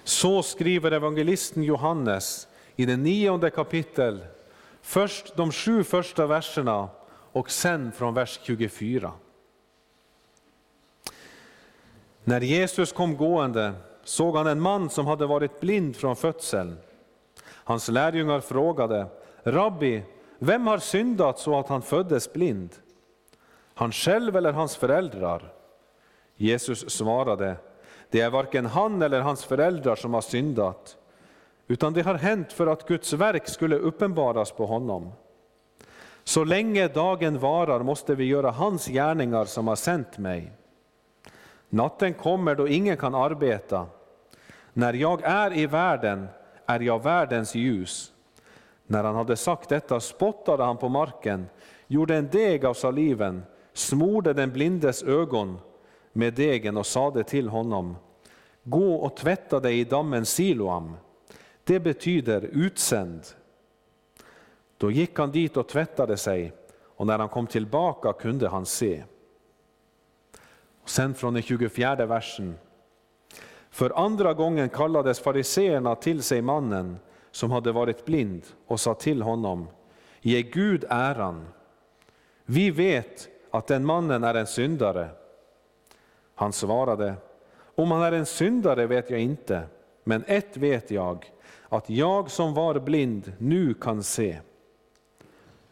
Så 0.04 0.44
skriver 0.44 0.92
evangelisten 0.92 1.64
Johannes 1.64 2.48
i 2.76 2.86
det 2.86 2.98
nionde 2.98 3.50
kapitel, 3.50 4.20
först 4.82 5.36
de 5.36 5.52
sju 5.52 5.84
första 5.84 6.28
verserna 6.28 6.90
och 7.32 7.52
sen 7.52 7.92
från 7.92 8.14
vers 8.14 8.40
24. 8.44 9.12
När 12.24 12.42
Jesus 12.42 12.92
kom 12.92 13.18
gående 13.18 13.74
såg 14.04 14.38
han 14.38 14.48
en 14.48 14.62
man 14.62 14.90
som 14.90 15.08
hade 15.08 15.26
varit 15.26 15.60
blind 15.60 15.96
från 15.96 16.16
födseln. 16.16 16.78
Hans 17.46 17.88
lärjungar 17.88 18.40
frågade, 18.40 19.08
Rabbi, 19.44 20.04
vem 20.40 20.68
har 20.68 20.78
syndat 20.78 21.40
så 21.40 21.60
att 21.60 21.70
han 21.70 21.82
föddes 21.82 22.34
blind? 22.34 22.76
Han 23.74 23.92
själv 23.92 24.36
eller 24.36 24.54
hans 24.54 24.76
föräldrar? 24.76 25.54
Jesus 26.36 26.90
svarade, 26.90 27.56
det 28.10 28.22
är 28.22 28.30
varken 28.30 28.66
han 28.66 29.02
eller 29.02 29.22
hans 29.22 29.46
föräldrar 29.46 29.96
som 29.96 30.14
har 30.14 30.22
syndat, 30.22 30.98
utan 31.68 31.94
det 31.94 32.02
har 32.02 32.16
hänt 32.16 32.54
för 32.54 32.68
att 32.68 32.88
Guds 32.88 33.14
verk 33.14 33.48
skulle 33.48 33.76
uppenbaras 33.76 34.52
på 34.52 34.66
honom. 34.66 35.12
Så 36.24 36.44
länge 36.44 36.88
dagen 36.88 37.40
varar 37.40 37.84
måste 37.84 38.16
vi 38.16 38.26
göra 38.26 38.52
hans 38.52 38.88
gärningar 38.88 39.46
som 39.46 39.68
har 39.68 39.76
sänt 39.76 40.18
mig. 40.18 40.52
Natten 41.70 42.14
kommer 42.14 42.56
då 42.56 42.68
ingen 42.68 42.98
kan 42.98 43.16
arbeta. 43.16 43.86
När 44.74 44.94
jag 44.94 45.24
är 45.24 45.58
i 45.58 45.66
världen 45.66 46.28
är 46.66 46.80
jag 46.80 47.04
världens 47.04 47.56
ljus. 47.56 48.14
När 48.92 49.04
han 49.04 49.16
hade 49.16 49.36
sagt 49.36 49.70
detta 49.70 50.00
spottade 50.00 50.64
han 50.64 50.78
på 50.78 50.90
marken, 50.90 51.50
gjorde 51.88 52.16
en 52.16 52.30
deg 52.30 52.66
av 52.66 52.74
saliven, 52.74 53.44
smorde 53.74 54.34
den 54.34 54.52
blindes 54.52 55.04
ögon 55.04 55.60
med 56.14 56.34
degen 56.34 56.78
och 56.78 56.86
sade 56.86 57.24
till 57.24 57.50
honom, 57.50 57.96
gå 58.64 58.96
och 58.96 59.16
tvätta 59.16 59.60
dig 59.60 59.80
i 59.80 59.84
dammen 59.84 60.26
Siloam. 60.26 60.96
Det 61.64 61.80
betyder 61.80 62.42
utsänd. 62.42 63.22
Då 64.78 64.92
gick 64.92 65.20
han 65.20 65.32
dit 65.32 65.58
och 65.58 65.68
tvättade 65.68 66.18
sig, 66.18 66.54
och 66.82 67.08
när 67.08 67.20
han 67.20 67.30
kom 67.30 67.48
tillbaka 67.48 68.14
kunde 68.14 68.50
han 68.50 68.66
se. 68.66 69.04
Sen 70.86 71.14
från 71.14 71.34
den 71.34 71.44
24 71.44 72.06
versen. 72.06 72.56
För 73.70 74.06
andra 74.06 74.34
gången 74.34 74.70
kallades 74.70 75.20
fariseerna 75.20 75.96
till 75.96 76.24
sig 76.24 76.42
mannen 76.42 77.00
som 77.32 77.52
hade 77.52 77.72
varit 77.72 78.06
blind 78.06 78.44
och 78.68 78.80
sa 78.80 78.94
till 78.94 79.22
honom, 79.22 79.68
ge 80.22 80.42
Gud 80.42 80.86
äran. 80.90 81.48
Vi 82.46 82.72
vet 82.72 83.28
att 83.52 83.68
den 83.68 83.86
mannen 83.86 84.24
är 84.24 84.36
en 84.36 84.48
syndare. 84.48 85.10
Han 86.36 86.54
svarade, 86.54 87.14
om 87.76 87.92
han 87.92 88.02
är 88.02 88.12
en 88.12 88.26
syndare 88.26 88.88
vet 88.88 89.10
jag 89.10 89.20
inte, 89.20 89.64
men 90.04 90.24
ett 90.28 90.58
vet 90.58 90.92
jag, 90.92 91.32
att 91.70 91.90
jag 91.90 92.32
som 92.32 92.54
var 92.54 92.80
blind 92.80 93.34
nu 93.38 93.74
kan 93.74 94.04
se. 94.04 94.40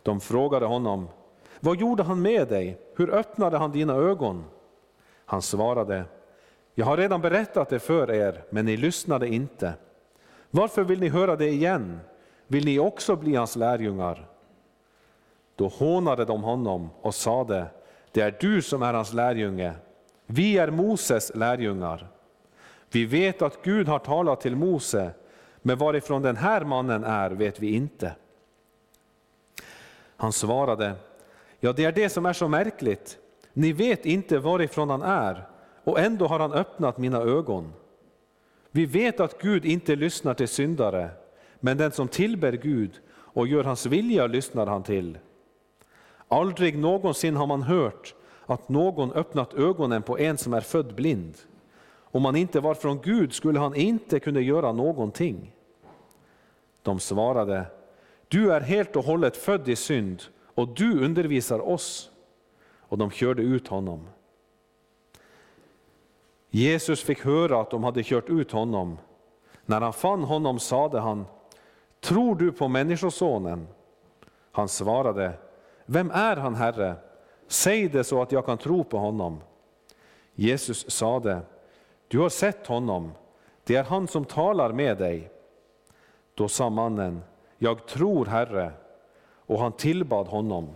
De 0.03 0.19
frågade 0.19 0.65
honom, 0.65 1.07
vad 1.59 1.77
gjorde 1.77 2.03
han 2.03 2.21
med 2.21 2.47
dig? 2.47 2.77
Hur 2.95 3.13
öppnade 3.13 3.57
han 3.57 3.71
dina 3.71 3.93
ögon? 3.93 4.43
Han 5.25 5.41
svarade, 5.41 6.05
jag 6.75 6.85
har 6.85 6.97
redan 6.97 7.21
berättat 7.21 7.69
det 7.69 7.79
för 7.79 8.11
er, 8.11 8.43
men 8.49 8.65
ni 8.65 8.77
lyssnade 8.77 9.27
inte. 9.27 9.73
Varför 10.51 10.83
vill 10.83 10.99
ni 10.99 11.09
höra 11.09 11.35
det 11.35 11.49
igen? 11.49 11.99
Vill 12.47 12.65
ni 12.65 12.79
också 12.79 13.15
bli 13.15 13.35
hans 13.35 13.55
lärjungar? 13.55 14.27
Då 15.55 15.67
hånade 15.67 16.25
de 16.25 16.43
honom 16.43 16.89
och 17.01 17.15
sade, 17.15 17.65
det 18.11 18.21
är 18.21 18.37
du 18.39 18.61
som 18.61 18.83
är 18.83 18.93
hans 18.93 19.13
lärjunge. 19.13 19.73
Vi 20.25 20.57
är 20.57 20.71
Moses 20.71 21.31
lärjungar. 21.35 22.07
Vi 22.91 23.05
vet 23.05 23.41
att 23.41 23.63
Gud 23.63 23.87
har 23.87 23.99
talat 23.99 24.41
till 24.41 24.55
Mose, 24.55 25.11
men 25.61 25.77
varifrån 25.77 26.21
den 26.21 26.35
här 26.35 26.65
mannen 26.65 27.03
är 27.03 27.29
vet 27.29 27.59
vi 27.59 27.73
inte. 27.73 28.15
Han 30.17 30.31
svarade, 30.31 30.95
ja 31.59 31.73
det 31.73 31.85
är 31.85 31.91
det 31.91 32.09
som 32.09 32.25
är 32.25 32.33
så 32.33 32.47
märkligt. 32.47 33.17
Ni 33.53 33.73
vet 33.73 34.05
inte 34.05 34.39
varifrån 34.39 34.89
han 34.89 35.01
är, 35.01 35.47
och 35.83 35.99
ändå 35.99 36.27
har 36.27 36.39
han 36.39 36.53
öppnat 36.53 36.97
mina 36.97 37.17
ögon. 37.17 37.73
Vi 38.77 38.85
vet 38.85 39.19
att 39.19 39.41
Gud 39.41 39.65
inte 39.65 39.95
lyssnar 39.95 40.33
till 40.33 40.47
syndare, 40.47 41.09
men 41.59 41.77
den 41.77 41.91
som 41.91 42.07
tillber 42.07 42.51
Gud 42.51 42.91
och 43.09 43.47
gör 43.47 43.63
hans 43.63 43.85
vilja 43.85 44.27
lyssnar 44.27 44.67
han 44.67 44.83
till. 44.83 45.17
Aldrig 46.27 46.77
någonsin 46.77 47.35
har 47.35 47.47
man 47.47 47.61
hört 47.61 48.15
att 48.45 48.69
någon 48.69 49.11
öppnat 49.11 49.53
ögonen 49.53 50.01
på 50.01 50.19
en 50.19 50.37
som 50.37 50.53
är 50.53 50.61
född 50.61 50.95
blind. 50.95 51.37
Om 51.89 52.25
han 52.25 52.35
inte 52.35 52.59
var 52.59 52.73
från 52.73 53.01
Gud 53.01 53.33
skulle 53.33 53.59
han 53.59 53.75
inte 53.75 54.19
kunna 54.19 54.39
göra 54.39 54.71
någonting. 54.71 55.55
De 56.81 56.99
svarade, 56.99 57.65
du 58.27 58.53
är 58.53 58.61
helt 58.61 58.95
och 58.95 59.05
hållet 59.05 59.37
född 59.37 59.69
i 59.69 59.75
synd 59.75 60.23
och 60.55 60.67
du 60.67 61.05
undervisar 61.05 61.69
oss. 61.69 62.11
Och 62.79 62.97
de 62.97 63.11
körde 63.11 63.41
ut 63.41 63.67
honom. 63.67 64.07
Jesus 66.49 67.03
fick 67.03 67.25
höra 67.25 67.61
att 67.61 67.71
de 67.71 67.83
hade 67.83 68.03
kört 68.03 68.29
ut 68.29 68.51
honom. 68.51 68.97
När 69.65 69.81
han 69.81 69.93
fann 69.93 70.23
honom 70.23 70.59
sade 70.59 70.99
han, 70.99 71.25
tror 71.99 72.35
du 72.35 72.51
på 72.51 72.67
Människosonen? 72.67 73.67
Han 74.51 74.67
svarade, 74.67 75.33
vem 75.85 76.11
är 76.11 76.35
han 76.35 76.55
Herre? 76.55 76.95
Säg 77.47 77.89
det 77.89 78.03
så 78.03 78.21
att 78.21 78.31
jag 78.31 78.45
kan 78.45 78.57
tro 78.57 78.83
på 78.83 78.97
honom. 78.97 79.41
Jesus 80.33 80.91
sade, 80.91 81.41
du 82.07 82.19
har 82.19 82.29
sett 82.29 82.67
honom, 82.67 83.11
det 83.63 83.75
är 83.75 83.83
han 83.83 84.07
som 84.07 84.25
talar 84.25 84.71
med 84.71 84.97
dig. 84.97 85.31
Då 86.33 86.47
sa 86.47 86.69
mannen, 86.69 87.21
jag 87.57 87.85
tror 87.85 88.25
Herre, 88.25 88.71
och 89.45 89.59
han 89.59 89.71
tillbad 89.71 90.27
honom. 90.27 90.69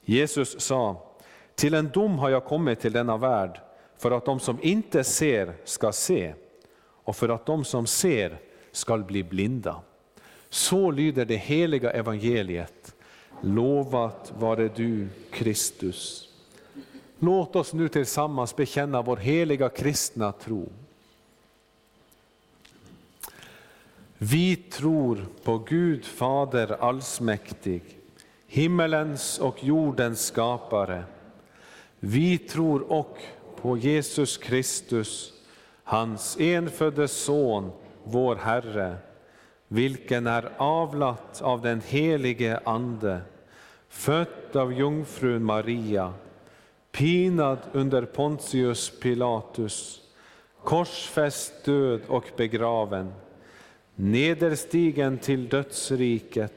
Jesus 0.00 0.60
sa, 0.60 0.96
till 1.54 1.74
en 1.74 1.88
dom 1.88 2.18
har 2.18 2.30
jag 2.30 2.44
kommit 2.44 2.80
till 2.80 2.92
denna 2.92 3.16
värld, 3.16 3.60
för 4.00 4.10
att 4.10 4.24
de 4.24 4.40
som 4.40 4.58
inte 4.62 5.04
ser 5.04 5.54
ska 5.64 5.92
se, 5.92 6.34
och 7.04 7.16
för 7.16 7.28
att 7.28 7.46
de 7.46 7.64
som 7.64 7.86
ser 7.86 8.38
skall 8.72 9.04
bli 9.04 9.22
blinda. 9.22 9.80
Så 10.48 10.90
lyder 10.90 11.24
det 11.24 11.36
heliga 11.36 11.90
evangeliet. 11.90 12.94
Lovat 13.40 14.32
vare 14.38 14.68
du, 14.68 15.08
Kristus. 15.30 16.28
Låt 17.18 17.56
oss 17.56 17.72
nu 17.72 17.88
tillsammans 17.88 18.56
bekänna 18.56 19.02
vår 19.02 19.16
heliga 19.16 19.68
kristna 19.68 20.32
tro. 20.32 20.68
Vi 24.18 24.56
tror 24.56 25.26
på 25.44 25.58
Gud 25.58 26.04
Fader 26.04 26.76
allsmäktig, 26.80 27.82
himmelens 28.46 29.38
och 29.38 29.64
jordens 29.64 30.26
skapare. 30.26 31.04
Vi 31.98 32.38
tror 32.38 32.92
och 32.92 33.18
på 33.62 33.76
Jesus 33.76 34.36
Kristus, 34.36 35.32
hans 35.84 36.36
enfödde 36.40 37.08
Son, 37.08 37.70
vår 38.04 38.36
Herre, 38.36 38.96
vilken 39.68 40.26
är 40.26 40.52
avlat 40.56 41.42
av 41.42 41.62
den 41.62 41.80
helige 41.80 42.60
Ande, 42.64 43.20
född 43.88 44.56
av 44.56 44.72
jungfrun 44.72 45.44
Maria, 45.44 46.12
pinad 46.92 47.58
under 47.72 48.04
Pontius 48.04 48.92
Pilatus, 49.00 50.00
korsfäst, 50.64 51.64
död 51.64 52.00
och 52.08 52.30
begraven, 52.36 53.12
nederstigen 53.94 55.18
till 55.18 55.48
dödsriket, 55.48 56.52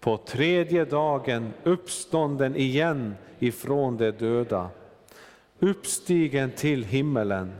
på 0.00 0.16
tredje 0.16 0.84
dagen 0.84 1.52
uppstånden 1.64 2.56
igen 2.56 3.14
ifrån 3.38 3.96
de 3.96 4.10
döda, 4.10 4.70
uppstigen 5.60 6.50
till 6.50 6.84
himmelen, 6.84 7.52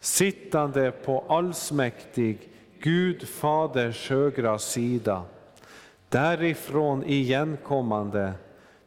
sittande 0.00 0.90
på 0.90 1.24
allsmäktig 1.28 2.38
Gud 2.80 3.28
Faders 3.28 4.10
högra 4.10 4.58
sida, 4.58 5.22
därifrån 6.08 7.04
igenkommande 7.04 8.32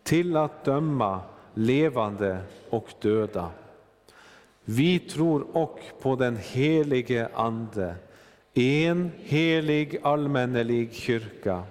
till 0.03 0.37
att 0.37 0.65
döma 0.65 1.21
levande 1.53 2.37
och 2.69 2.93
döda. 3.01 3.49
Vi 4.65 4.99
tror 4.99 5.57
och 5.57 5.79
på 6.01 6.15
den 6.15 6.37
helige 6.37 7.29
Ande, 7.33 7.95
en 8.53 9.11
helig 9.17 9.99
allmännelig 10.03 10.93
kyrka, 10.93 11.63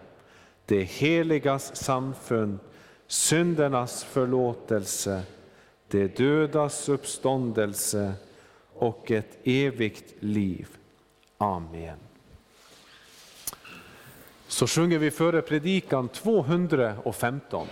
det 0.67 0.83
heligas 0.83 1.77
samfund, 1.77 2.59
syndernas 3.07 4.05
förlåtelse, 4.05 5.23
de 5.93 6.09
dödas 6.09 6.89
uppståndelse 6.89 8.13
och 8.75 9.11
ett 9.11 9.39
evigt 9.45 10.15
liv. 10.21 10.69
Amen. 11.39 11.99
Så 14.47 14.67
sjunger 14.67 14.99
vi 14.99 15.11
före 15.11 15.43
predikan 15.43 16.09
215. 16.09 17.67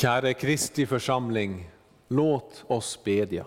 Käre 0.00 0.34
Kristi 0.34 0.86
församling, 0.86 1.70
låt 2.08 2.64
oss 2.66 3.04
bedja. 3.04 3.46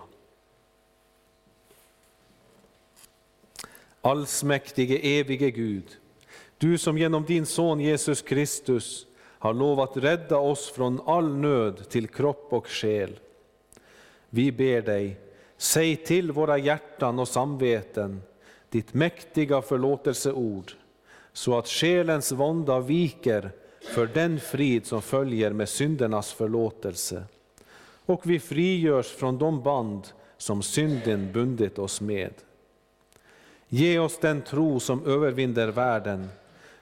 Allsmäktige 4.00 5.18
evige 5.18 5.50
Gud, 5.50 5.96
du 6.58 6.78
som 6.78 6.98
genom 6.98 7.24
din 7.24 7.46
son 7.46 7.80
Jesus 7.80 8.22
Kristus 8.22 9.06
har 9.16 9.54
lovat 9.54 9.96
rädda 9.96 10.38
oss 10.38 10.70
från 10.70 11.00
all 11.06 11.36
nöd 11.36 11.88
till 11.88 12.08
kropp 12.08 12.46
och 12.52 12.66
själ. 12.66 13.18
Vi 14.30 14.52
ber 14.52 14.82
dig, 14.82 15.20
säg 15.56 15.96
till 15.96 16.32
våra 16.32 16.58
hjärtan 16.58 17.18
och 17.18 17.28
samveten 17.28 18.22
ditt 18.68 18.94
mäktiga 18.94 19.62
förlåtelseord, 19.62 20.72
så 21.32 21.58
att 21.58 21.68
själens 21.68 22.32
vånda 22.32 22.80
viker 22.80 23.50
för 23.84 24.06
den 24.06 24.40
frid 24.40 24.86
som 24.86 25.02
följer 25.02 25.50
med 25.50 25.68
syndernas 25.68 26.32
förlåtelse. 26.32 27.24
Och 28.06 28.30
vi 28.30 28.40
frigörs 28.40 29.06
från 29.06 29.38
de 29.38 29.62
band 29.62 30.08
som 30.36 30.62
synden 30.62 31.32
bundit 31.32 31.78
oss 31.78 32.00
med. 32.00 32.32
Ge 33.68 33.98
oss 33.98 34.18
den 34.18 34.42
tro 34.42 34.80
som 34.80 35.06
övervinner 35.06 35.68
världen, 35.68 36.28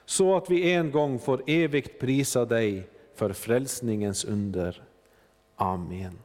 så 0.05 0.37
att 0.37 0.49
vi 0.49 0.73
en 0.73 0.91
gång 0.91 1.19
får 1.19 1.43
evigt 1.47 1.99
prisa 1.99 2.45
dig 2.45 2.87
för 3.15 3.33
frälsningens 3.33 4.25
under. 4.25 4.83
Amen. 5.55 6.17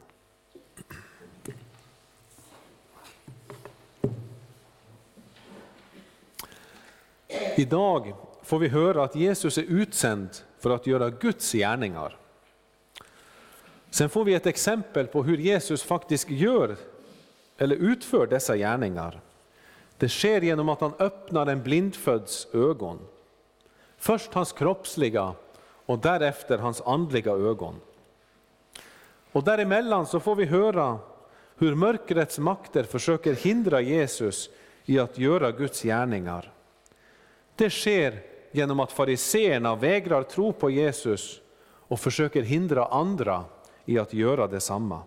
Idag 7.57 8.13
får 8.43 8.59
vi 8.59 8.67
höra 8.67 9.03
att 9.03 9.15
Jesus 9.15 9.57
är 9.57 9.63
utsänd 9.63 10.29
för 10.59 10.69
att 10.69 10.87
göra 10.87 11.09
Guds 11.09 11.51
gärningar. 11.51 12.17
Sen 13.89 14.09
får 14.09 14.25
vi 14.25 14.33
ett 14.33 14.45
exempel 14.45 15.07
på 15.07 15.23
hur 15.23 15.37
Jesus 15.37 15.83
faktiskt 15.83 16.29
gör 16.29 16.75
eller 17.57 17.75
utför 17.75 18.27
dessa 18.27 18.57
gärningar. 18.57 19.21
Det 19.97 20.09
sker 20.09 20.41
genom 20.41 20.69
att 20.69 20.81
han 20.81 20.93
öppnar 20.99 21.47
en 21.47 21.63
blindfödds 21.63 22.47
ögon. 22.53 22.99
Först 23.97 24.33
hans 24.33 24.51
kroppsliga 24.51 25.33
och 25.85 25.99
därefter 25.99 26.57
hans 26.57 26.81
andliga 26.81 27.31
ögon. 27.31 27.75
Och 29.31 29.43
däremellan 29.43 30.05
så 30.05 30.19
får 30.19 30.35
vi 30.35 30.45
höra 30.45 30.99
hur 31.57 31.75
mörkrets 31.75 32.39
makter 32.39 32.83
försöker 32.83 33.33
hindra 33.33 33.81
Jesus 33.81 34.49
i 34.85 34.99
att 34.99 35.17
göra 35.17 35.51
Guds 35.51 35.81
gärningar. 35.81 36.51
Det 37.55 37.69
sker 37.69 38.21
genom 38.51 38.79
att 38.79 38.91
fariseerna 38.91 39.75
vägrar 39.75 40.23
tro 40.23 40.53
på 40.53 40.69
Jesus 40.69 41.41
och 41.61 41.99
försöker 41.99 42.41
hindra 42.41 42.85
andra 42.85 43.45
i 43.85 43.99
att 43.99 44.13
göra 44.13 44.47
detsamma. 44.47 45.01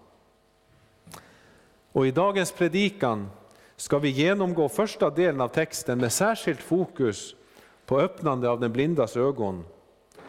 Och 1.92 2.06
I 2.06 2.10
dagens 2.10 2.52
predikan 2.52 3.30
ska 3.76 3.98
vi 3.98 4.08
genomgå 4.08 4.68
första 4.68 5.10
delen 5.10 5.40
av 5.40 5.48
texten 5.48 5.98
med 5.98 6.12
särskilt 6.12 6.60
fokus 6.60 7.34
på 7.86 8.00
öppnande 8.00 8.48
av 8.48 8.60
den 8.60 8.72
blindas 8.72 9.16
ögon. 9.16 9.64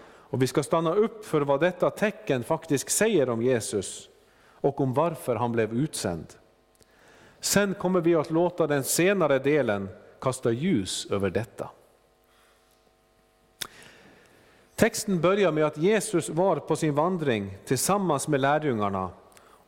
Och 0.05 0.41
vi 0.41 0.47
ska 0.47 0.63
stanna 0.63 0.93
upp 0.93 1.25
för 1.25 1.41
vad 1.41 1.59
detta 1.59 1.89
tecken 1.89 2.43
faktiskt 2.43 2.89
säger 2.89 3.29
om 3.29 3.41
Jesus 3.41 4.09
och 4.51 4.81
om 4.81 4.93
varför 4.93 5.35
han 5.35 5.51
blev 5.51 5.73
utsänd. 5.73 6.25
Sen 7.39 7.73
kommer 7.73 8.01
vi 8.01 8.15
att 8.15 8.31
låta 8.31 8.67
den 8.67 8.83
senare 8.83 9.39
delen 9.39 9.89
kasta 10.19 10.51
ljus 10.51 11.07
över 11.11 11.29
detta. 11.29 11.69
Texten 14.83 15.21
börjar 15.21 15.51
med 15.51 15.65
att 15.65 15.77
Jesus 15.77 16.29
var 16.29 16.55
på 16.55 16.75
sin 16.75 16.95
vandring 16.95 17.57
tillsammans 17.65 18.27
med 18.27 18.39
lärjungarna 18.39 19.09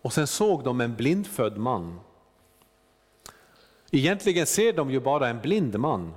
och 0.02 0.14
sen 0.14 0.28
såg 0.28 0.64
de 0.64 0.82
en 0.82 0.96
blindfödd 0.96 1.58
man. 1.58 2.00
Egentligen 3.92 4.46
ser 4.46 4.74
de 4.74 4.92
ju 4.92 5.00
bara 5.00 5.28
en 5.28 5.42
blind 5.42 5.80
man, 5.80 6.14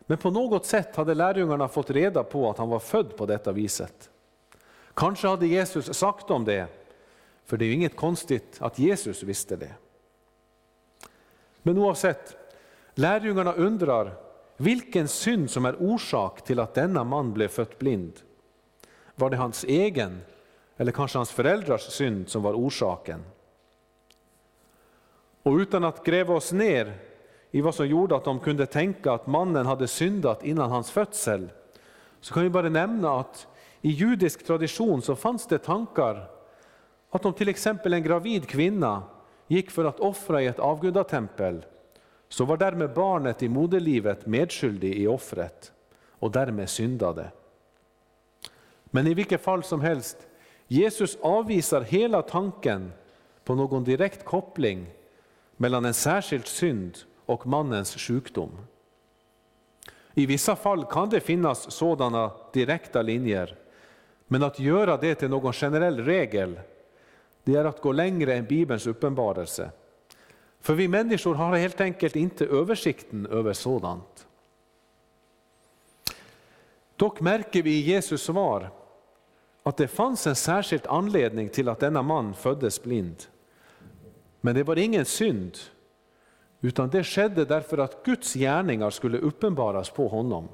men 0.00 0.18
på 0.18 0.30
något 0.30 0.66
sätt 0.66 0.96
hade 0.96 1.14
lärjungarna 1.14 1.68
fått 1.68 1.90
reda 1.90 2.24
på 2.24 2.50
att 2.50 2.58
han 2.58 2.68
var 2.68 2.78
född 2.78 3.16
på 3.16 3.26
detta 3.26 3.52
viset. 3.52 4.10
Kanske 4.94 5.28
hade 5.28 5.46
Jesus 5.46 5.98
sagt 5.98 6.30
om 6.30 6.44
det, 6.44 6.66
för 7.44 7.56
det 7.56 7.64
är 7.64 7.66
ju 7.66 7.74
inget 7.74 7.96
konstigt 7.96 8.56
att 8.58 8.78
Jesus 8.78 9.22
visste 9.22 9.56
det. 9.56 9.74
Men 11.62 11.78
oavsett, 11.78 12.36
lärjungarna 12.94 13.52
undrar 13.52 14.14
vilken 14.56 15.08
synd 15.08 15.50
som 15.50 15.64
är 15.64 15.76
orsak 15.82 16.44
till 16.44 16.60
att 16.60 16.74
denna 16.74 17.04
man 17.04 17.32
blev 17.32 17.48
fött 17.48 17.78
blind. 17.78 18.12
Var 19.16 19.30
det 19.30 19.36
hans 19.36 19.64
egen 19.64 20.20
eller 20.76 20.92
kanske 20.92 21.18
hans 21.18 21.30
föräldrars 21.30 21.82
synd 21.82 22.28
som 22.28 22.42
var 22.42 22.54
orsaken? 22.54 23.24
Och 25.42 25.54
utan 25.54 25.84
att 25.84 26.04
gräva 26.04 26.34
oss 26.34 26.52
ner 26.52 26.98
i 27.50 27.60
vad 27.60 27.74
som 27.74 27.86
gjorde 27.86 28.16
att 28.16 28.24
de 28.24 28.40
kunde 28.40 28.66
tänka 28.66 29.12
att 29.12 29.26
mannen 29.26 29.66
hade 29.66 29.88
syndat 29.88 30.44
innan 30.44 30.70
hans 30.70 30.90
födsel, 30.90 31.48
så 32.20 32.34
kan 32.34 32.42
vi 32.42 32.50
bara 32.50 32.68
nämna 32.68 33.20
att 33.20 33.46
i 33.80 33.90
judisk 33.90 34.46
tradition 34.46 35.02
så 35.02 35.16
fanns 35.16 35.46
det 35.46 35.58
tankar 35.58 36.30
att 37.10 37.26
om 37.26 37.32
till 37.32 37.48
exempel 37.48 37.92
en 37.92 38.02
gravid 38.02 38.48
kvinna 38.48 39.02
gick 39.46 39.70
för 39.70 39.84
att 39.84 40.00
offra 40.00 40.42
i 40.42 40.46
ett 40.46 40.58
avgudatempel, 40.58 41.64
så 42.28 42.44
var 42.44 42.56
därmed 42.56 42.94
barnet 42.94 43.42
i 43.42 43.48
moderlivet 43.48 44.26
medskyldig 44.26 44.94
i 44.94 45.06
offret 45.06 45.72
och 46.10 46.30
därmed 46.30 46.68
syndade. 46.68 47.30
Men 48.96 49.06
i 49.06 49.14
vilket 49.14 49.40
fall 49.40 49.62
som 49.62 49.80
helst, 49.80 50.16
Jesus 50.66 51.18
avvisar 51.20 51.80
hela 51.80 52.22
tanken 52.22 52.92
på 53.44 53.54
någon 53.54 53.84
direkt 53.84 54.24
koppling 54.24 54.86
mellan 55.56 55.84
en 55.84 55.94
särskild 55.94 56.46
synd 56.46 56.98
och 57.26 57.46
mannens 57.46 57.96
sjukdom. 57.96 58.50
I 60.14 60.26
vissa 60.26 60.56
fall 60.56 60.84
kan 60.84 61.10
det 61.10 61.20
finnas 61.20 61.70
sådana 61.70 62.30
direkta 62.52 63.02
linjer, 63.02 63.56
men 64.26 64.42
att 64.42 64.60
göra 64.60 64.96
det 64.96 65.14
till 65.14 65.30
någon 65.30 65.52
generell 65.52 66.04
regel, 66.04 66.60
det 67.44 67.54
är 67.54 67.64
att 67.64 67.80
gå 67.80 67.92
längre 67.92 68.34
än 68.34 68.44
Bibelns 68.44 68.86
uppenbarelse. 68.86 69.70
För 70.60 70.74
vi 70.74 70.88
människor 70.88 71.34
har 71.34 71.56
helt 71.56 71.80
enkelt 71.80 72.16
inte 72.16 72.46
översikten 72.46 73.26
över 73.26 73.52
sådant. 73.52 74.26
Dock 76.96 77.20
märker 77.20 77.62
vi 77.62 77.70
i 77.70 77.80
Jesus 77.80 78.22
svar 78.22 78.70
att 79.66 79.76
det 79.76 79.88
fanns 79.88 80.26
en 80.26 80.36
särskild 80.36 80.86
anledning 80.86 81.48
till 81.48 81.68
att 81.68 81.80
denna 81.80 82.02
man 82.02 82.34
föddes 82.34 82.82
blind. 82.82 83.24
Men 84.40 84.54
det 84.54 84.62
var 84.62 84.76
ingen 84.76 85.04
synd, 85.04 85.58
utan 86.60 86.90
det 86.90 87.04
skedde 87.04 87.44
därför 87.44 87.78
att 87.78 88.04
Guds 88.04 88.34
gärningar 88.34 88.90
skulle 88.90 89.18
uppenbaras 89.18 89.90
på 89.90 90.08
honom. 90.08 90.48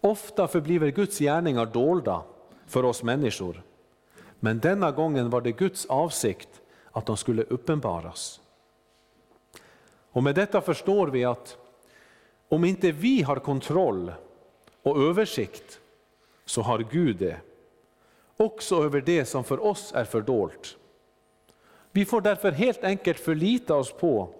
Ofta 0.00 0.48
förblir 0.48 0.90
Guds 0.90 1.18
gärningar 1.18 1.66
dolda 1.66 2.22
för 2.66 2.84
oss 2.84 3.02
människor, 3.02 3.62
men 4.40 4.58
denna 4.58 4.90
gången 4.90 5.30
var 5.30 5.40
det 5.40 5.52
Guds 5.52 5.86
avsikt 5.86 6.60
att 6.92 7.06
de 7.06 7.16
skulle 7.16 7.42
uppenbaras. 7.42 8.40
Och 10.12 10.22
med 10.22 10.34
detta 10.34 10.60
förstår 10.60 11.06
vi 11.06 11.24
att 11.24 11.56
om 12.48 12.64
inte 12.64 12.92
vi 12.92 13.22
har 13.22 13.36
kontroll 13.36 14.12
och 14.82 15.02
översikt 15.02 15.80
så 16.48 16.62
har 16.62 16.78
Gud 16.78 17.16
det. 17.16 17.40
Också 18.36 18.84
över 18.84 19.00
det 19.00 19.24
som 19.24 19.44
för 19.44 19.64
oss 19.64 19.92
är 19.94 20.04
fördolt. 20.04 20.76
Vi 21.92 22.04
får 22.04 22.20
därför 22.20 22.52
helt 22.52 22.84
enkelt 22.84 23.20
förlita 23.20 23.74
oss 23.74 23.92
på 23.92 24.34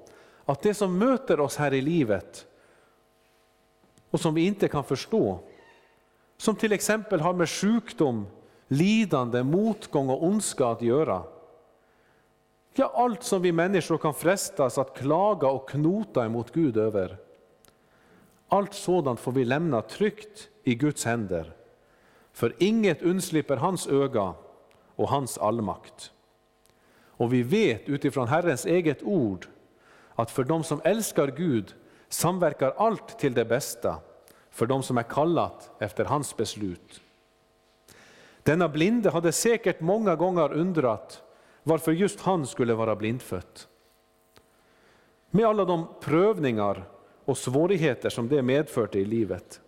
att 0.44 0.62
det 0.62 0.74
som 0.74 0.98
möter 0.98 1.40
oss 1.40 1.56
här 1.56 1.74
i 1.74 1.80
livet 1.80 2.46
och 4.10 4.20
som 4.20 4.34
vi 4.34 4.46
inte 4.46 4.68
kan 4.68 4.84
förstå, 4.84 5.38
som 6.36 6.56
till 6.56 6.72
exempel 6.72 7.20
har 7.20 7.32
med 7.32 7.48
sjukdom, 7.48 8.26
lidande, 8.68 9.42
motgång 9.42 10.08
och 10.08 10.24
ondska 10.24 10.66
att 10.66 10.82
göra. 10.82 11.22
Ja, 12.74 12.92
allt 12.94 13.22
som 13.22 13.42
vi 13.42 13.52
människor 13.52 13.98
kan 13.98 14.14
frestas 14.14 14.78
att 14.78 14.98
klaga 14.98 15.48
och 15.48 15.68
knota 15.68 16.24
emot 16.24 16.52
Gud 16.52 16.76
över. 16.76 17.16
Allt 18.48 18.74
sådant 18.74 19.20
får 19.20 19.32
vi 19.32 19.44
lämna 19.44 19.82
tryggt 19.82 20.48
i 20.64 20.74
Guds 20.74 21.04
händer. 21.04 21.57
För 22.38 22.54
inget 22.58 23.02
undslipper 23.02 23.56
hans 23.56 23.86
öga 23.86 24.34
och 24.96 25.08
hans 25.08 25.38
allmakt. 25.38 26.12
Och 27.00 27.32
vi 27.32 27.42
vet 27.42 27.88
utifrån 27.88 28.28
Herrens 28.28 28.66
eget 28.66 29.02
ord 29.02 29.46
att 30.14 30.30
för 30.30 30.44
dem 30.44 30.64
som 30.64 30.80
älskar 30.84 31.26
Gud 31.26 31.74
samverkar 32.08 32.74
allt 32.76 33.18
till 33.18 33.34
det 33.34 33.44
bästa 33.44 33.96
för 34.50 34.66
dem 34.66 34.82
som 34.82 34.98
är 34.98 35.02
kallat 35.02 35.70
efter 35.78 36.04
hans 36.04 36.36
beslut. 36.36 37.00
Denna 38.42 38.68
blinde 38.68 39.10
hade 39.10 39.32
säkert 39.32 39.80
många 39.80 40.16
gånger 40.16 40.52
undrat 40.52 41.22
varför 41.62 41.92
just 41.92 42.20
han 42.20 42.46
skulle 42.46 42.74
vara 42.74 42.96
blindfödd. 42.96 43.60
Med 45.30 45.46
alla 45.46 45.64
de 45.64 45.88
prövningar 46.00 46.88
och 47.24 47.38
svårigheter 47.38 48.10
som 48.10 48.28
det 48.28 48.42
medförde 48.42 48.98
i 48.98 49.04
livet. 49.04 49.60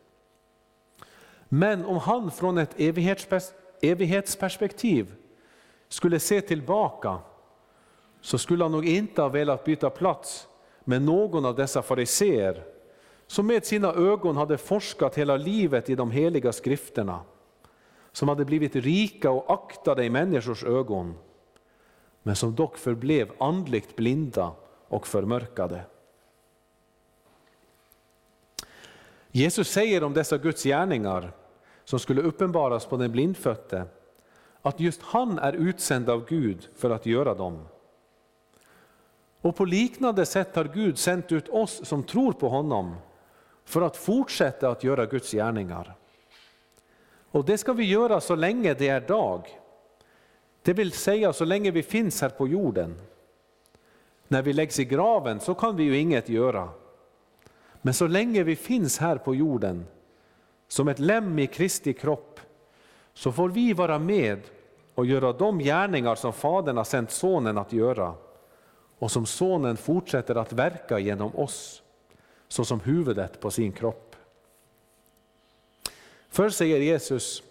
Men 1.53 1.85
om 1.85 1.97
han 1.97 2.31
från 2.31 2.59
ett 2.59 2.81
evighetsperspektiv 3.83 5.15
skulle 5.89 6.21
se 6.21 6.41
tillbaka 6.41 7.19
så 8.21 8.39
skulle 8.39 8.65
han 8.65 8.73
nog 8.73 8.87
inte 8.87 9.23
ha 9.23 9.29
velat 9.29 9.65
byta 9.65 9.91
plats 9.91 10.49
med 10.85 11.03
någon 11.03 11.45
av 11.45 11.55
dessa 11.55 11.83
fariseer 11.83 12.65
som 13.27 13.47
med 13.47 13.65
sina 13.65 13.93
ögon 13.93 14.37
hade 14.37 14.59
forskat 14.59 15.19
hela 15.19 15.37
livet 15.37 15.91
i 15.91 15.95
de 15.95 16.11
heliga 16.11 16.53
skrifterna, 16.53 17.21
som 18.13 18.29
hade 18.29 18.45
blivit 18.45 18.77
rika 18.77 19.31
och 19.31 19.53
aktade 19.53 20.05
i 20.05 20.11
människors 20.11 20.65
ögon, 20.65 21.15
men 22.23 22.37
som 22.37 22.55
dock 22.55 22.79
förblev 22.79 23.31
andligt 23.39 23.97
blinda 23.97 24.53
och 24.89 25.07
förmörkade. 25.07 25.83
Jesus 29.31 29.69
säger 29.69 30.05
om 30.05 30.15
dessa 30.15 30.39
Guds 30.39 30.63
gärningar 30.63 31.33
som 31.91 31.99
skulle 31.99 32.22
uppenbaras 32.22 32.86
på 32.86 32.97
den 32.97 33.12
blindfötte, 33.12 33.84
att 34.62 34.80
just 34.80 35.03
han 35.03 35.38
är 35.38 35.53
utsänd 35.53 36.11
av 36.11 36.26
Gud 36.28 36.68
för 36.76 36.91
att 36.91 37.07
göra 37.07 37.34
dem. 37.34 37.68
Och 39.41 39.57
på 39.57 39.64
liknande 39.64 40.26
sätt 40.26 40.57
har 40.57 40.64
Gud 40.64 40.99
sänt 40.99 41.32
ut 41.32 41.49
oss 41.49 41.80
som 41.86 42.03
tror 42.03 42.32
på 42.32 42.49
honom 42.49 42.95
för 43.64 43.82
att 43.82 43.97
fortsätta 43.97 44.70
att 44.70 44.84
göra 44.84 45.07
Guds 45.07 45.32
gärningar. 45.32 45.95
Och 47.30 47.45
det 47.45 47.59
ska 47.59 47.72
vi 47.72 47.84
göra 47.84 48.20
så 48.20 48.34
länge 48.34 48.74
det 48.74 48.88
är 48.88 49.01
dag. 49.01 49.49
Det 50.62 50.72
vill 50.72 50.93
säga 50.93 51.32
så 51.32 51.45
länge 51.45 51.70
vi 51.70 51.82
finns 51.82 52.22
här 52.22 52.28
på 52.28 52.49
jorden. 52.49 52.95
När 54.28 54.43
vi 54.43 54.53
läggs 54.53 54.78
i 54.78 54.84
graven 54.84 55.41
så 55.41 55.55
kan 55.55 55.76
vi 55.76 55.82
ju 55.82 55.99
inget 55.99 56.28
göra. 56.28 56.68
Men 57.82 57.95
så 57.95 58.07
länge 58.07 58.43
vi 58.43 58.57
finns 58.57 58.99
här 58.99 59.16
på 59.16 59.34
jorden, 59.34 59.86
som 60.71 60.89
ett 60.89 60.99
lem 60.99 61.39
i 61.39 61.47
Kristi 61.47 61.93
kropp, 61.93 62.41
så 63.14 63.33
får 63.33 63.49
vi 63.49 63.73
vara 63.73 63.99
med 63.99 64.41
och 64.95 65.07
göra 65.07 65.33
de 65.33 65.59
gärningar 65.59 66.14
som 66.14 66.33
Fadern 66.33 66.77
har 66.77 66.85
sänt 66.85 67.11
Sonen 67.11 67.59
att 67.59 67.73
göra 67.73 68.14
och 68.99 69.11
som 69.11 69.27
Sonen 69.27 69.77
fortsätter 69.77 70.35
att 70.35 70.53
verka 70.53 70.99
genom 70.99 71.37
oss, 71.37 71.83
såsom 72.49 72.81
huvudet 72.81 73.41
på 73.41 73.51
sin 73.51 73.73
kropp. 73.73 74.16
För, 76.29 76.51
säger 76.51 76.81
Jesus, 76.81 77.43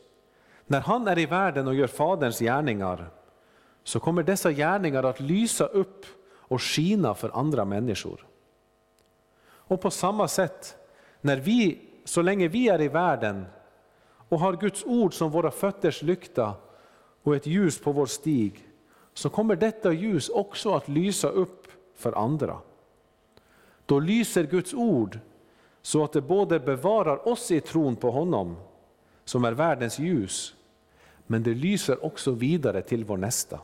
när 0.65 0.81
han 0.81 1.07
är 1.07 1.19
i 1.19 1.25
världen 1.25 1.67
och 1.67 1.75
gör 1.75 1.87
Faderns 1.87 2.39
gärningar, 2.39 3.09
så 3.83 3.99
kommer 3.99 4.23
dessa 4.23 4.51
gärningar 4.51 5.03
att 5.03 5.19
lysa 5.19 5.65
upp 5.65 6.05
och 6.21 6.61
skina 6.61 7.15
för 7.15 7.29
andra 7.29 7.65
människor. 7.65 8.25
Och 9.43 9.81
på 9.81 9.91
samma 9.91 10.27
sätt, 10.27 10.77
när 11.21 11.37
vi, 11.37 11.88
så 12.09 12.21
länge 12.21 12.47
vi 12.47 12.69
är 12.69 12.81
i 12.81 12.87
världen 12.87 13.45
och 14.29 14.39
har 14.39 14.53
Guds 14.53 14.83
ord 14.85 15.13
som 15.13 15.31
våra 15.31 15.51
fötters 15.51 16.01
lykta 16.01 16.53
och 17.23 17.35
ett 17.35 17.47
ljus 17.47 17.81
på 17.81 17.91
vår 17.91 18.05
stig, 18.05 18.67
så 19.13 19.29
kommer 19.29 19.55
detta 19.55 19.91
ljus 19.91 20.29
också 20.29 20.73
att 20.73 20.87
lysa 20.87 21.29
upp 21.29 21.67
för 21.95 22.13
andra. 22.17 22.57
Då 23.85 23.99
lyser 23.99 24.43
Guds 24.43 24.73
ord 24.73 25.19
så 25.81 26.03
att 26.03 26.13
det 26.13 26.21
både 26.21 26.59
bevarar 26.59 27.27
oss 27.27 27.51
i 27.51 27.61
tron 27.61 27.95
på 27.95 28.11
honom, 28.11 28.57
som 29.25 29.45
är 29.45 29.51
världens 29.51 29.99
ljus, 29.99 30.55
men 31.27 31.43
det 31.43 31.53
lyser 31.53 32.05
också 32.05 32.31
vidare 32.31 32.81
till 32.81 33.05
vår 33.05 33.17
nästa. 33.17 33.59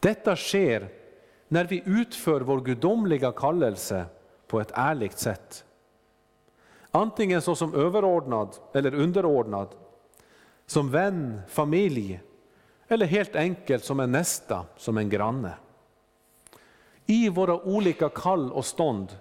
Detta 0.00 0.36
sker 0.36 0.88
när 1.48 1.64
vi 1.64 1.82
utför 1.86 2.40
vår 2.40 2.60
gudomliga 2.60 3.32
kallelse 3.32 4.04
på 4.46 4.60
ett 4.60 4.70
ärligt 4.74 5.18
sätt. 5.18 5.64
Antingen 6.90 7.42
såsom 7.42 7.74
överordnad 7.74 8.56
eller 8.74 8.94
underordnad, 8.94 9.68
som 10.66 10.90
vän, 10.90 11.40
familj 11.48 12.20
eller 12.88 13.06
helt 13.06 13.36
enkelt 13.36 13.84
som 13.84 14.00
en 14.00 14.12
nästa, 14.12 14.64
som 14.76 14.98
en 14.98 15.08
granne. 15.08 15.54
I 17.06 17.28
våra 17.28 17.62
olika 17.62 18.08
kall 18.08 18.52
och 18.52 18.64
stånd 18.64 19.18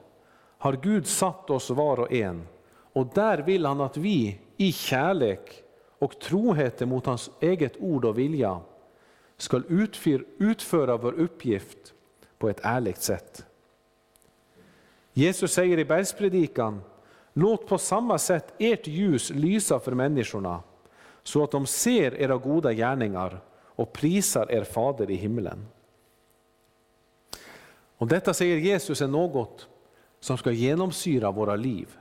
har 0.58 0.74
Gud 0.74 1.08
satt 1.08 1.50
oss 1.50 1.70
var 1.70 2.00
och 2.00 2.14
en 2.14 2.48
och 2.94 3.08
där 3.14 3.38
vill 3.38 3.66
han 3.66 3.82
att 3.82 3.98
vi 3.98 4.40
i 4.58 4.72
kärlek 4.72 5.64
och 6.00 6.20
trohet 6.20 6.88
mot 6.88 7.06
hans 7.06 7.32
eget 7.40 7.78
ord 7.80 8.06
och 8.06 8.18
vilja 8.18 8.60
ska 9.38 9.62
utföra 10.38 10.98
vår 10.98 11.14
uppgift 11.14 11.94
på 12.38 12.50
ett 12.50 12.60
ärligt 12.64 13.02
sätt. 13.02 13.46
Jesus 15.14 15.54
säger 15.54 15.78
i 15.78 15.86
bergspredikan, 15.86 16.82
låt 17.40 17.68
på 17.68 17.78
samma 17.78 18.18
sätt 18.18 18.54
ert 18.58 18.88
ljus 18.88 19.30
lysa 19.30 19.80
för 19.80 19.92
människorna, 19.92 20.64
så 21.24 21.44
att 21.44 21.52
de 21.52 21.66
ser 21.66 22.16
era 22.16 22.38
goda 22.38 22.74
gärningar 22.74 23.42
och 23.52 23.94
prisar 23.94 24.52
er 24.52 24.64
fader 24.64 25.12
i 25.12 25.16
himlen. 25.16 25.68
Och 27.98 28.08
detta 28.08 28.34
säger 28.34 28.58
Jesus 28.58 29.02
är 29.02 29.08
något 29.08 29.68
som 30.20 30.38
ska 30.38 30.52
genomsyra 30.52 31.32
våra 31.32 31.56
liv. 31.56 31.98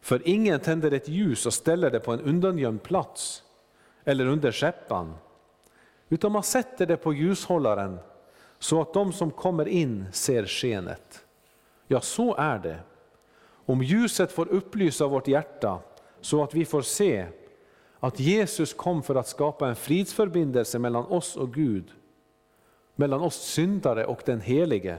För 0.00 0.28
ingen 0.28 0.60
tänder 0.60 0.92
ett 0.92 1.08
ljus 1.08 1.46
och 1.46 1.54
ställer 1.54 1.90
det 1.90 2.00
på 2.00 2.12
en 2.12 2.20
undangömd 2.20 2.82
plats 2.82 3.42
eller 4.04 4.26
under 4.26 4.52
skeppan, 4.52 5.14
utan 6.08 6.32
man 6.32 6.42
sätter 6.42 6.86
det 6.86 6.96
på 6.96 7.14
ljushållaren 7.14 7.98
så 8.58 8.80
att 8.80 8.94
de 8.94 9.12
som 9.12 9.30
kommer 9.30 9.68
in 9.68 10.06
ser 10.12 10.46
skenet. 10.46 11.24
Ja, 11.86 12.00
så 12.00 12.34
är 12.34 12.58
det. 12.58 12.78
Om 13.70 13.82
ljuset 13.82 14.32
får 14.32 14.48
upplysa 14.48 15.06
vårt 15.06 15.28
hjärta 15.28 15.78
så 16.20 16.42
att 16.42 16.54
vi 16.54 16.64
får 16.64 16.82
se 16.82 17.26
att 18.00 18.20
Jesus 18.20 18.74
kom 18.74 19.02
för 19.02 19.14
att 19.14 19.28
skapa 19.28 19.68
en 19.68 19.76
fridsförbindelse 19.76 20.78
mellan 20.78 21.04
oss 21.04 21.36
och 21.36 21.54
Gud, 21.54 21.92
mellan 22.96 23.20
oss 23.20 23.34
syndare 23.34 24.06
och 24.06 24.22
den 24.24 24.40
Helige. 24.40 24.98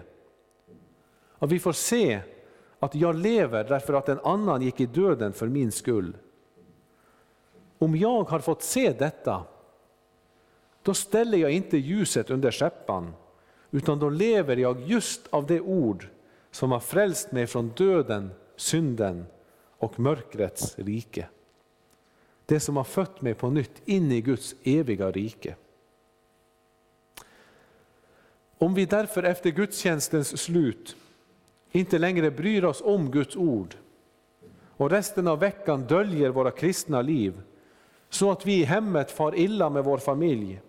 Att 1.39 1.51
vi 1.51 1.59
får 1.59 1.71
se 1.71 2.19
att 2.79 2.95
jag 2.95 3.15
lever 3.15 3.63
därför 3.63 3.93
att 3.93 4.09
en 4.09 4.19
annan 4.19 4.61
gick 4.61 4.79
i 4.79 4.85
döden 4.85 5.33
för 5.33 5.47
min 5.47 5.71
skull. 5.71 6.17
Om 7.77 7.95
jag 7.95 8.23
har 8.23 8.39
fått 8.39 8.63
se 8.63 8.93
detta, 8.93 9.43
då 10.81 10.93
ställer 10.93 11.37
jag 11.37 11.51
inte 11.51 11.77
ljuset 11.77 12.29
under 12.29 12.51
skäppan, 12.51 13.13
utan 13.71 13.99
då 13.99 14.09
lever 14.09 14.57
jag 14.57 14.81
just 14.81 15.27
av 15.29 15.45
det 15.45 15.61
ord 15.61 16.07
som 16.51 16.71
har 16.71 16.79
frälst 16.79 17.31
mig 17.31 17.47
från 17.47 17.69
döden, 17.69 18.31
synden 18.61 19.25
och 19.77 19.99
mörkrets 19.99 20.79
rike. 20.79 21.27
Det 22.45 22.59
som 22.59 22.77
har 22.77 22.83
fött 22.83 23.21
mig 23.21 23.33
på 23.33 23.49
nytt 23.49 23.81
in 23.85 24.11
i 24.11 24.21
Guds 24.21 24.55
eviga 24.63 25.11
rike. 25.11 25.55
Om 28.57 28.73
vi 28.73 28.85
därför 28.85 29.23
efter 29.23 29.49
gudstjänstens 29.49 30.41
slut 30.41 30.95
inte 31.71 31.97
längre 31.97 32.31
bryr 32.31 32.63
oss 32.63 32.81
om 32.81 33.11
Guds 33.11 33.35
ord 33.35 33.75
och 34.77 34.89
resten 34.89 35.27
av 35.27 35.39
veckan 35.39 35.87
döljer 35.87 36.29
våra 36.29 36.51
kristna 36.51 37.01
liv 37.01 37.41
så 38.09 38.31
att 38.31 38.45
vi 38.45 38.61
i 38.61 38.63
hemmet 38.63 39.11
far 39.11 39.35
illa 39.35 39.69
med 39.69 39.83
vår 39.83 39.97
familj 39.97 40.61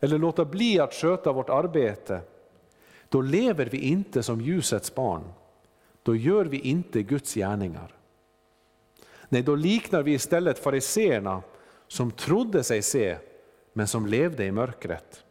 eller 0.00 0.18
låter 0.18 0.44
bli 0.44 0.80
att 0.80 0.94
sköta 0.94 1.32
vårt 1.32 1.50
arbete 1.50 2.20
då 3.08 3.20
lever 3.20 3.66
vi 3.66 3.78
inte 3.78 4.22
som 4.22 4.40
ljusets 4.40 4.94
barn. 4.94 5.22
Då 6.06 6.16
gör 6.16 6.44
vi 6.44 6.58
inte 6.60 7.02
Guds 7.02 7.34
gärningar. 7.34 7.94
Nej, 9.28 9.42
då 9.42 9.54
liknar 9.54 10.02
vi 10.02 10.12
istället 10.12 10.58
fariseerna 10.58 11.42
som 11.88 12.10
trodde 12.10 12.64
sig 12.64 12.82
se, 12.82 13.18
men 13.72 13.86
som 13.86 14.06
levde 14.06 14.44
i 14.44 14.52
mörkret. 14.52 15.24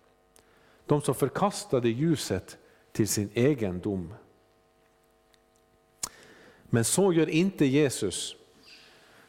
De 0.85 1.01
som 1.01 1.15
förkastade 1.15 1.89
ljuset 1.89 2.57
till 2.91 3.07
sin 3.07 3.29
egen 3.33 3.79
dom. 3.79 4.13
Men 6.63 6.83
så 6.83 7.13
gör 7.13 7.29
inte 7.29 7.65
Jesus. 7.65 8.35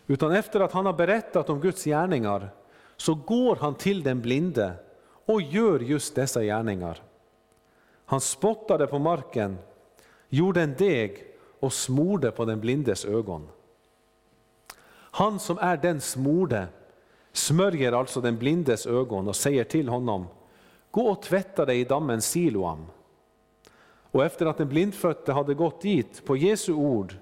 Utan 0.06 0.32
efter 0.32 0.60
att 0.60 0.72
han 0.72 0.86
har 0.86 0.92
berättat 0.92 1.50
om 1.50 1.60
Guds 1.60 1.84
gärningar 1.84 2.48
så 2.96 3.14
går 3.14 3.56
han 3.56 3.74
till 3.74 4.02
den 4.02 4.20
blinde 4.20 4.72
och 5.24 5.42
gör 5.42 5.80
just 5.80 6.14
dessa 6.14 6.42
gärningar. 6.42 7.02
Han 8.04 8.20
spottade 8.20 8.86
på 8.86 8.98
marken, 8.98 9.58
gjorde 10.28 10.62
en 10.62 10.74
deg 10.74 11.32
och 11.66 11.72
smorde 11.72 12.30
på 12.30 12.44
den 12.44 12.60
blindes 12.60 13.04
ögon. 13.04 13.48
Han 15.10 15.38
som 15.38 15.58
är 15.58 15.76
den 15.76 16.00
smorde 16.00 16.66
smörjer 17.32 17.92
alltså 17.92 18.20
den 18.20 18.38
blindes 18.38 18.86
ögon 18.86 19.28
och 19.28 19.36
säger 19.36 19.64
till 19.64 19.88
honom, 19.88 20.26
gå 20.90 21.08
och 21.08 21.22
tvätta 21.22 21.64
dig 21.64 21.80
i 21.80 21.84
dammen 21.84 22.22
Siloam. 22.22 22.86
Och 24.10 24.24
efter 24.24 24.46
att 24.46 24.58
den 24.58 24.68
blindfötte 24.68 25.32
hade 25.32 25.54
gått 25.54 25.80
dit 25.80 26.24
på 26.24 26.36
Jesu 26.36 26.72
ord 26.72 27.14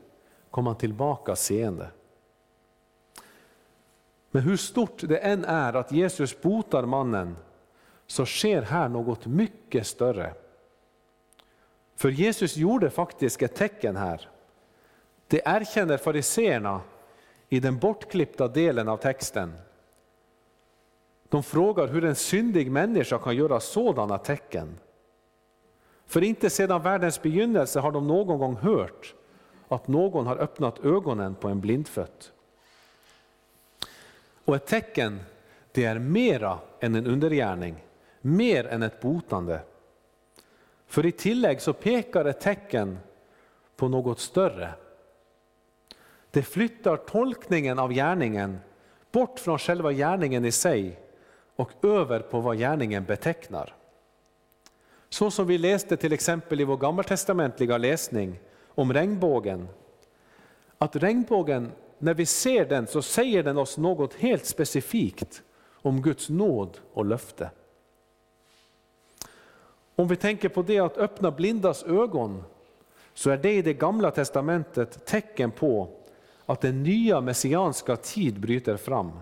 kom 0.50 0.66
han 0.66 0.76
tillbaka 0.76 1.36
seende. 1.36 1.90
Men 4.30 4.42
hur 4.42 4.56
stort 4.56 5.08
det 5.08 5.18
än 5.18 5.44
är 5.44 5.72
att 5.72 5.92
Jesus 5.92 6.42
botar 6.42 6.86
mannen 6.86 7.36
så 8.06 8.26
sker 8.26 8.62
här 8.62 8.88
något 8.88 9.26
mycket 9.26 9.86
större. 9.86 10.34
För 11.96 12.10
Jesus 12.10 12.56
gjorde 12.56 12.90
faktiskt 12.90 13.42
ett 13.42 13.54
tecken 13.54 13.96
här. 13.96 14.28
Det 15.26 15.42
erkänner 15.44 15.96
fariseerna 15.96 16.80
i 17.48 17.60
den 17.60 17.78
bortklippta 17.78 18.48
delen 18.48 18.88
av 18.88 18.96
texten. 18.96 19.52
De 21.28 21.42
frågar 21.42 21.88
hur 21.88 22.04
en 22.04 22.14
syndig 22.14 22.70
människa 22.70 23.18
kan 23.18 23.36
göra 23.36 23.60
sådana 23.60 24.18
tecken. 24.18 24.78
För 26.06 26.22
inte 26.22 26.50
sedan 26.50 26.82
världens 26.82 27.22
begynnelse 27.22 27.80
har 27.80 27.92
de 27.92 28.08
någon 28.08 28.38
gång 28.38 28.56
hört 28.56 29.14
att 29.68 29.88
någon 29.88 30.26
har 30.26 30.36
öppnat 30.36 30.84
ögonen 30.84 31.34
på 31.34 31.48
en 31.48 31.60
blindfött. 31.60 32.32
Och 34.44 34.56
ett 34.56 34.66
tecken, 34.66 35.20
det 35.72 35.84
är 35.84 35.98
mera 35.98 36.58
än 36.80 36.94
en 36.94 37.06
undergärning, 37.06 37.84
mer 38.20 38.66
än 38.66 38.82
ett 38.82 39.00
botande. 39.00 39.60
För 40.86 41.06
i 41.06 41.12
tillägg 41.12 41.60
så 41.60 41.72
pekar 41.72 42.24
ett 42.24 42.40
tecken 42.40 42.98
på 43.76 43.88
något 43.88 44.20
större. 44.20 44.74
Det 46.34 46.42
flyttar 46.42 46.96
tolkningen 46.96 47.78
av 47.78 47.92
gärningen 47.92 48.58
bort 49.12 49.38
från 49.38 49.58
själva 49.58 49.92
gärningen 49.92 50.44
i 50.44 50.52
sig 50.52 51.00
och 51.56 51.84
över 51.84 52.20
på 52.20 52.40
vad 52.40 52.58
gärningen 52.58 53.04
betecknar. 53.04 53.74
Så 55.08 55.30
som 55.30 55.46
vi 55.46 55.58
läste 55.58 55.96
till 55.96 56.12
exempel 56.12 56.60
i 56.60 56.64
vår 56.64 56.76
gammaltestamentliga 56.76 57.78
läsning 57.78 58.40
om 58.68 58.92
regnbågen. 58.92 59.68
Att 60.78 60.96
regnbågen, 60.96 61.72
när 61.98 62.14
vi 62.14 62.26
ser 62.26 62.64
den 62.64 62.86
så 62.86 63.02
säger 63.02 63.42
den 63.42 63.58
oss 63.58 63.78
något 63.78 64.14
helt 64.14 64.46
specifikt 64.46 65.42
om 65.72 66.02
Guds 66.02 66.28
nåd 66.28 66.78
och 66.92 67.04
löfte. 67.04 67.50
Om 69.96 70.08
vi 70.08 70.16
tänker 70.16 70.48
på 70.48 70.62
det 70.62 70.78
att 70.78 70.98
öppna 70.98 71.30
blindas 71.30 71.84
ögon 71.84 72.44
så 73.14 73.30
är 73.30 73.36
det 73.36 73.52
i 73.52 73.62
det 73.62 73.74
gamla 73.74 74.10
testamentet 74.10 75.06
tecken 75.06 75.50
på 75.50 75.88
att 76.46 76.60
den 76.60 76.82
nya 76.82 77.20
messianska 77.20 77.96
tid 77.96 78.40
bryter 78.40 78.76
fram. 78.76 79.12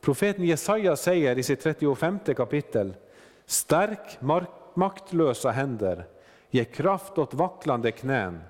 Profeten 0.00 0.44
Jesaja 0.44 0.96
säger 0.96 1.38
i 1.38 1.42
sitt 1.42 1.60
35 1.60 2.18
kapitel 2.36 2.94
Stärk 3.46 4.18
maktlösa 4.74 5.50
händer, 5.50 6.04
ge 6.50 6.64
kraft 6.64 7.18
åt 7.18 7.34
vacklande 7.34 7.90
knän. 7.90 8.40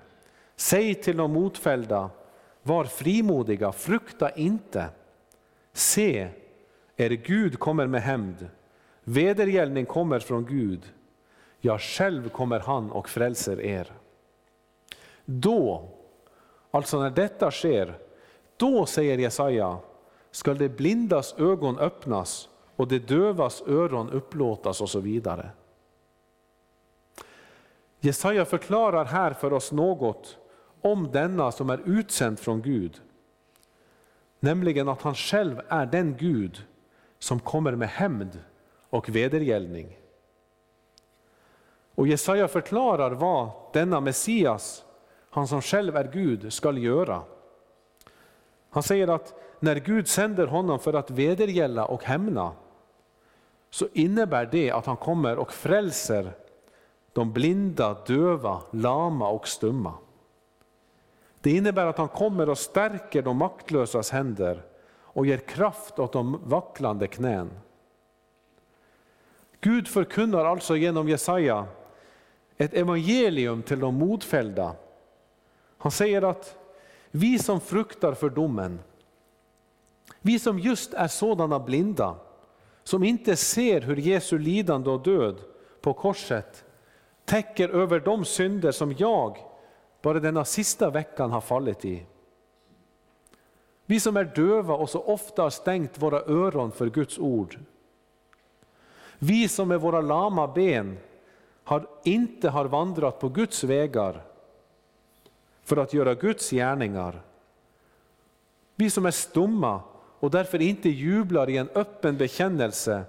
Säg 0.55 0.95
till 0.95 1.17
de 1.17 1.33
motfällda, 1.33 2.09
var 2.63 2.85
frimodiga, 2.85 3.71
frukta 3.71 4.29
inte. 4.29 4.85
Se, 5.73 6.29
er 6.95 7.09
Gud 7.09 7.59
kommer 7.59 7.87
med 7.87 8.01
hämnd, 8.01 8.49
vedergällning 9.03 9.85
kommer 9.85 10.19
från 10.19 10.45
Gud. 10.45 10.93
Ja, 11.61 11.77
själv 11.79 12.29
kommer 12.29 12.59
han 12.59 12.91
och 12.91 13.09
frälser 13.09 13.61
er. 13.61 13.91
Då, 15.25 15.89
alltså 16.71 16.99
när 16.99 17.09
detta 17.09 17.51
sker, 17.51 17.97
då 18.57 18.85
säger 18.85 19.17
Jesaja, 19.17 19.77
skall 20.31 20.57
det 20.57 20.69
blindas 20.69 21.35
ögon 21.37 21.79
öppnas 21.79 22.49
och 22.75 22.87
det 22.87 22.99
dövas 22.99 23.63
öron 23.67 24.09
upplåtas 24.09 24.81
och 24.81 24.89
så 24.89 24.99
vidare. 24.99 25.49
Jesaja 27.99 28.45
förklarar 28.45 29.05
här 29.05 29.33
för 29.33 29.53
oss 29.53 29.71
något 29.71 30.37
om 30.81 31.11
denna 31.11 31.51
som 31.51 31.69
är 31.69 31.81
utsänd 31.85 32.39
från 32.39 32.61
Gud. 32.61 33.01
Nämligen 34.39 34.89
att 34.89 35.01
han 35.01 35.15
själv 35.15 35.61
är 35.67 35.85
den 35.85 36.17
Gud 36.17 36.63
som 37.19 37.39
kommer 37.39 37.75
med 37.75 37.89
hämnd 37.89 38.39
och 38.89 39.09
vedergällning. 39.09 39.97
Och 41.95 42.07
Jesaja 42.07 42.47
förklarar 42.47 43.11
vad 43.11 43.49
denna 43.73 43.99
Messias, 43.99 44.85
han 45.29 45.47
som 45.47 45.61
själv 45.61 45.97
är 45.97 46.11
Gud, 46.13 46.53
skall 46.53 46.77
göra. 46.77 47.21
Han 48.69 48.83
säger 48.83 49.07
att 49.07 49.33
när 49.59 49.75
Gud 49.75 50.07
sänder 50.07 50.47
honom 50.47 50.79
för 50.79 50.93
att 50.93 51.11
vedergälla 51.11 51.85
och 51.85 52.03
hämna, 52.03 52.51
så 53.69 53.87
innebär 53.93 54.49
det 54.51 54.71
att 54.71 54.85
han 54.85 54.97
kommer 54.97 55.37
och 55.37 55.53
frälser 55.53 56.33
de 57.13 57.33
blinda, 57.33 57.93
döva, 58.07 58.61
lama 58.71 59.29
och 59.29 59.47
stumma. 59.47 59.93
Det 61.41 61.51
innebär 61.51 61.85
att 61.85 61.97
han 61.97 62.07
kommer 62.07 62.49
och 62.49 62.57
stärker 62.57 63.21
de 63.21 63.37
maktlösas 63.37 64.11
händer 64.11 64.63
och 64.91 65.25
ger 65.25 65.37
kraft 65.37 65.99
åt 65.99 66.13
de 66.13 66.41
vacklande 66.43 67.07
knän. 67.07 67.49
Gud 69.61 69.87
förkunnar 69.87 70.45
alltså 70.45 70.75
genom 70.75 71.09
Jesaja 71.09 71.65
ett 72.57 72.73
evangelium 72.73 73.61
till 73.61 73.79
de 73.79 73.95
modfällda. 73.95 74.75
Han 75.79 75.91
säger 75.91 76.21
att 76.21 76.57
vi 77.11 77.39
som 77.39 77.61
fruktar 77.61 78.13
för 78.13 78.29
domen, 78.29 78.79
vi 80.21 80.39
som 80.39 80.59
just 80.59 80.93
är 80.93 81.07
sådana 81.07 81.59
blinda, 81.59 82.15
som 82.83 83.03
inte 83.03 83.35
ser 83.35 83.81
hur 83.81 83.95
Jesu 83.95 84.37
lidande 84.37 84.89
och 84.89 85.03
död 85.03 85.41
på 85.81 85.93
korset 85.93 86.65
täcker 87.25 87.69
över 87.69 87.99
de 87.99 88.25
synder 88.25 88.71
som 88.71 88.95
jag 88.97 89.37
bara 90.01 90.19
denna 90.19 90.45
sista 90.45 90.89
veckan 90.89 91.31
har 91.31 91.41
fallit 91.41 91.85
i. 91.85 92.05
Vi 93.85 93.99
som 93.99 94.17
är 94.17 94.23
döva 94.23 94.75
och 94.75 94.89
så 94.89 95.01
ofta 95.01 95.41
har 95.41 95.49
stängt 95.49 96.01
våra 96.01 96.21
öron 96.21 96.71
för 96.71 96.89
Guds 96.89 97.19
ord. 97.19 97.59
Vi 99.19 99.47
som 99.47 99.67
med 99.67 99.81
våra 99.81 100.01
lama 100.01 100.47
ben 100.47 100.97
har, 101.63 101.87
inte 102.03 102.49
har 102.49 102.65
vandrat 102.65 103.19
på 103.19 103.29
Guds 103.29 103.63
vägar 103.63 104.28
för 105.69 105.77
att 105.77 105.93
göra 105.93 106.15
Guds 106.15 106.49
gärningar. 106.49 107.21
Vi 108.75 108.89
som 108.89 109.05
är 109.05 109.11
stumma 109.11 109.81
och 110.19 110.31
därför 110.31 110.61
inte 110.61 110.89
jublar 110.89 111.49
i 111.49 111.57
en 111.57 111.69
öppen 111.69 112.17
bekännelse 112.17 113.03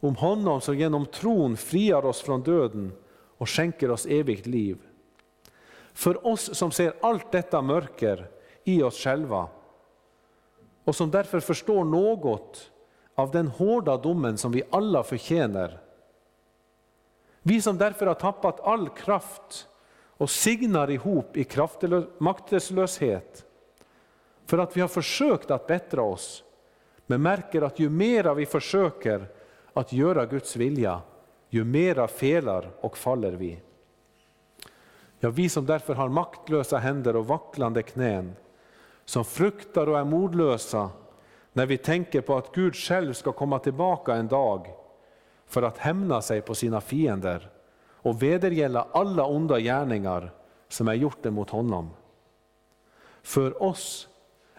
om 0.00 0.16
honom 0.16 0.60
som 0.60 0.78
genom 0.78 1.06
tron 1.06 1.56
friar 1.56 2.04
oss 2.04 2.22
från 2.22 2.42
döden 2.42 2.92
och 3.38 3.50
skänker 3.50 3.90
oss 3.90 4.06
evigt 4.06 4.46
liv. 4.46 4.78
För 5.92 6.26
oss 6.26 6.54
som 6.54 6.70
ser 6.70 6.94
allt 7.00 7.32
detta 7.32 7.62
mörker 7.62 8.30
i 8.64 8.82
oss 8.82 8.98
själva 8.98 9.48
och 10.84 10.96
som 10.96 11.10
därför 11.10 11.40
förstår 11.40 11.84
något 11.84 12.70
av 13.14 13.30
den 13.30 13.48
hårda 13.48 13.96
domen 13.96 14.38
som 14.38 14.52
vi 14.52 14.62
alla 14.70 15.02
förtjänar. 15.02 15.80
Vi 17.42 17.62
som 17.62 17.78
därför 17.78 18.06
har 18.06 18.14
tappat 18.14 18.60
all 18.60 18.88
kraft 18.88 19.68
och 20.16 20.30
signar 20.30 20.90
ihop 20.90 21.36
i 21.36 21.46
maktlöshet 22.18 23.44
för 24.46 24.58
att 24.58 24.76
vi 24.76 24.80
har 24.80 24.88
försökt 24.88 25.50
att 25.50 25.66
bättra 25.66 26.02
oss, 26.02 26.44
men 27.06 27.22
märker 27.22 27.62
att 27.62 27.78
ju 27.78 27.90
mera 27.90 28.34
vi 28.34 28.46
försöker 28.46 29.26
att 29.72 29.92
göra 29.92 30.26
Guds 30.26 30.56
vilja, 30.56 31.00
ju 31.48 31.64
mera 31.64 32.08
felar 32.08 32.70
och 32.80 32.98
faller 32.98 33.32
vi. 33.32 33.60
Ja, 35.20 35.30
vi 35.30 35.48
som 35.48 35.66
därför 35.66 35.94
har 35.94 36.08
maktlösa 36.08 36.78
händer 36.78 37.16
och 37.16 37.26
vacklande 37.26 37.82
knän, 37.82 38.36
som 39.04 39.24
fruktar 39.24 39.86
och 39.86 39.98
är 39.98 40.04
modlösa 40.04 40.90
när 41.52 41.66
vi 41.66 41.78
tänker 41.78 42.20
på 42.20 42.36
att 42.36 42.54
Gud 42.54 42.76
själv 42.76 43.12
ska 43.12 43.32
komma 43.32 43.58
tillbaka 43.58 44.14
en 44.14 44.28
dag 44.28 44.66
för 45.46 45.62
att 45.62 45.78
hämna 45.78 46.22
sig 46.22 46.40
på 46.40 46.54
sina 46.54 46.80
fiender 46.80 47.50
och 48.04 48.22
vedergälla 48.22 48.88
alla 48.92 49.26
onda 49.26 49.60
gärningar 49.60 50.30
som 50.68 50.88
är 50.88 50.94
gjorda 50.94 51.30
mot 51.30 51.50
honom. 51.50 51.90
För 53.22 53.62
oss 53.62 54.08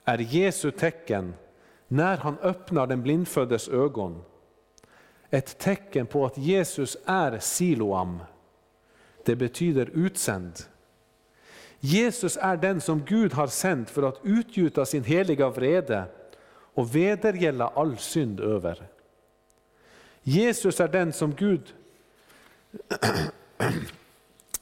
är 0.06 0.18
Jesu 0.18 0.72
tecken 0.72 1.34
när 1.88 2.18
han 2.18 2.38
öppnar 2.38 2.88
den 2.88 3.04
blindföddes 3.04 3.68
ögon 3.68 4.24
ett 5.30 5.58
tecken 5.58 6.08
på 6.08 6.26
att 6.26 6.38
Jesus 6.38 6.98
är 7.06 7.40
Siloam. 7.40 8.20
Det 9.26 9.36
betyder 9.36 9.90
utsänd. 9.94 10.54
Jesus 11.80 12.38
är 12.42 12.58
den 12.58 12.82
som 12.82 13.06
Gud 13.06 13.34
har 13.34 13.48
sänt 13.48 13.90
för 13.90 14.04
att 14.04 14.20
utgjuta 14.24 14.86
sin 14.86 15.04
heliga 15.04 15.50
vrede 15.50 16.04
och 16.74 16.96
vedergälla 16.96 17.68
all 17.68 17.98
synd 17.98 18.40
över. 18.40 18.88
Jesus 20.22 20.80
är 20.80 20.88
den 20.88 21.14
som 21.14 21.34
Gud... 21.34 21.74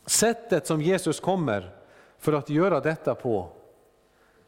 Sättet 0.06 0.68
som 0.68 0.82
Jesus 0.82 1.20
kommer 1.20 1.76
för 2.18 2.34
att 2.34 2.50
göra 2.50 2.80
detta 2.80 3.16
på 3.16 3.50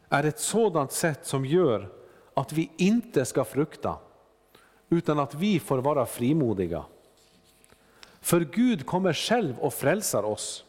är 0.08 0.24
ett 0.24 0.40
sådant 0.40 0.92
sätt 0.92 1.26
som 1.26 1.46
gör 1.46 1.88
att 2.34 2.52
vi 2.52 2.70
inte 2.76 3.24
ska 3.24 3.44
frukta, 3.44 3.98
utan 4.88 5.18
att 5.18 5.34
vi 5.34 5.60
får 5.60 5.78
vara 5.78 6.06
frimodiga. 6.06 6.84
För 8.20 8.40
Gud 8.40 8.86
kommer 8.86 9.12
själv 9.12 9.58
och 9.58 9.74
frälsar 9.74 10.22
oss. 10.22 10.64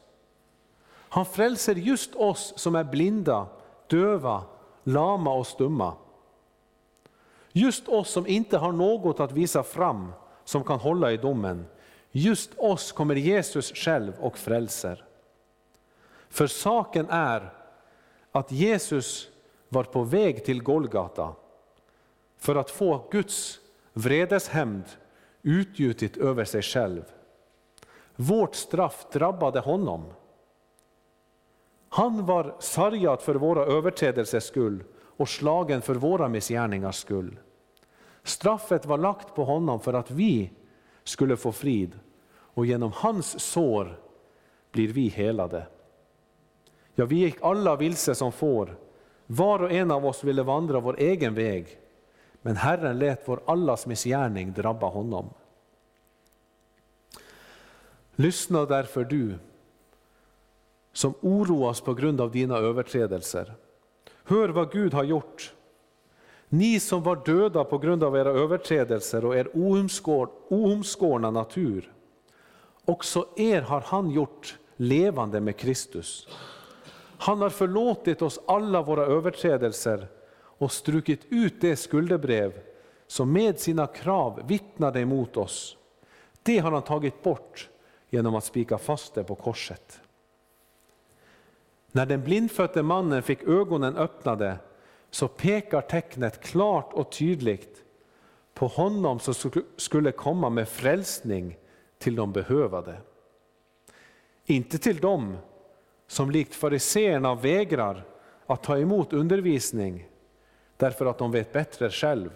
Han 1.10 1.26
frälser 1.26 1.76
just 1.76 2.16
oss 2.16 2.54
som 2.56 2.76
är 2.76 2.84
blinda, 2.84 3.48
döva, 3.88 4.43
lama 4.84 5.34
och 5.34 5.48
stumma. 5.48 5.93
Just 7.52 7.88
oss 7.88 8.10
som 8.10 8.28
inte 8.28 8.58
har 8.58 8.72
något 8.72 9.20
att 9.20 9.32
visa 9.32 9.64
fram 9.64 10.14
som 10.43 10.64
kan 10.64 10.80
hålla 10.80 11.12
i 11.12 11.18
domen. 11.18 11.66
Just 12.18 12.51
oss 12.57 12.91
kommer 12.91 13.15
Jesus 13.15 13.74
själv 13.74 14.13
och 14.20 14.38
frälser. 14.38 15.05
För 16.30 16.47
saken 16.47 17.09
är 17.09 17.53
att 18.32 18.51
Jesus 18.51 19.30
var 19.70 19.84
på 19.84 20.03
väg 20.03 20.45
till 20.45 20.63
Golgata 20.63 21.36
för 22.38 22.55
att 22.55 22.72
få 22.72 23.07
Guds 23.11 23.59
vredeshämnd 23.93 24.84
utgjutit 25.41 26.18
över 26.18 26.45
sig 26.45 26.61
själv. 26.61 27.03
Vårt 28.15 28.55
straff 28.55 29.05
drabbade 29.11 29.59
honom. 29.59 30.05
Han 31.89 32.26
var 32.26 32.55
sargad 32.59 33.22
för 33.22 33.36
våra 33.36 33.65
överträdelsers 33.65 34.43
skull 34.43 34.84
och 34.93 35.30
slagen 35.30 35.82
för 35.82 35.95
våra 35.95 36.28
missgärningars 36.28 36.95
skull. 36.95 37.39
Straffet 38.24 38.86
var 38.86 38.97
lagt 38.97 39.36
på 39.36 39.43
honom 39.43 39.80
för 39.80 39.93
att 39.93 40.11
vi 40.11 40.51
skulle 41.03 41.38
få 41.38 41.51
frid 41.51 41.99
och 42.58 42.66
genom 42.66 42.91
hans 42.95 43.39
sår 43.39 43.99
blir 44.72 44.88
vi 44.88 45.08
helade. 45.08 45.68
Ja, 46.95 47.05
vi 47.05 47.16
gick 47.16 47.36
alla 47.41 47.76
vilse 47.76 48.16
som 48.16 48.32
får, 48.32 48.78
var 49.26 49.64
och 49.64 49.72
en 49.72 49.91
av 49.91 50.05
oss 50.05 50.24
ville 50.24 50.43
vandra 50.43 50.80
vår 50.80 50.99
egen 50.99 51.34
väg, 51.34 51.80
men 52.41 52.55
Herren 52.55 52.99
lät 52.99 53.28
vår 53.28 53.41
allas 53.45 53.86
missgärning 53.86 54.53
drabba 54.53 54.88
honom. 54.88 55.30
Lyssna 58.16 58.66
därför 58.66 59.03
du 59.03 59.36
som 60.93 61.14
oroas 61.22 61.82
på 61.82 61.93
grund 61.93 62.22
av 62.22 62.32
dina 62.32 62.58
överträdelser. 62.58 63.53
Hör 64.24 64.49
vad 64.49 64.72
Gud 64.72 64.93
har 64.93 65.03
gjort. 65.03 65.53
Ni 66.49 66.80
som 66.80 67.03
var 67.03 67.26
döda 67.26 67.64
på 67.64 67.78
grund 67.78 68.03
av 68.03 68.18
era 68.18 68.30
överträdelser 68.30 69.26
och 69.26 69.36
er 69.36 69.49
oomskårna 70.49 71.32
natur. 71.32 71.93
Också 72.88 73.28
er 73.36 73.62
har 73.62 73.82
han 73.82 74.10
gjort 74.10 74.58
levande 74.76 75.42
med 75.42 75.58
Kristus. 75.58 76.28
Han 77.18 77.42
har 77.42 77.50
förlåtit 77.50 78.22
oss 78.22 78.40
alla 78.48 78.82
våra 78.82 79.06
överträdelser 79.06 80.08
och 80.34 80.72
strukit 80.72 81.22
ut 81.30 81.62
det 81.62 81.76
skuldebrev 81.76 82.54
som 83.08 83.34
med 83.34 83.60
sina 83.60 83.88
krav 83.88 84.42
vittnade 84.48 85.00
emot 85.00 85.38
oss. 85.38 85.78
Det 86.44 86.58
har 86.58 86.72
han 86.72 86.82
tagit 86.82 87.24
bort 87.24 87.70
genom 88.10 88.36
att 88.36 88.44
spika 88.44 88.78
fast 88.78 89.14
det 89.14 89.24
på 89.24 89.36
korset. 89.36 90.00
När 91.92 92.06
den 92.06 92.24
blindfödde 92.24 92.84
mannen 92.84 93.24
fick 93.24 93.44
ögonen 93.44 93.98
öppnade 93.98 94.58
så 95.12 95.28
pekar 95.28 95.82
tecknet 95.82 96.44
klart 96.44 96.94
och 96.94 97.12
tydligt 97.12 97.84
på 98.54 98.68
honom 98.68 99.20
som 99.20 99.52
skulle 99.78 100.12
komma 100.12 100.50
med 100.50 100.70
frälsning 100.70 101.58
till 101.98 102.16
de 102.16 102.32
behövade. 102.32 102.98
Inte 104.45 104.78
till 104.78 104.98
dem 104.98 105.38
som 106.08 106.32
likt 106.32 106.56
fariseerna 106.56 107.36
vägrar 107.36 108.04
att 108.45 108.64
ta 108.64 108.78
emot 108.78 109.14
undervisning 109.14 110.10
därför 110.78 111.06
att 111.06 111.18
de 111.18 111.32
vet 111.32 111.54
bättre 111.54 111.89
själv. 111.89 112.30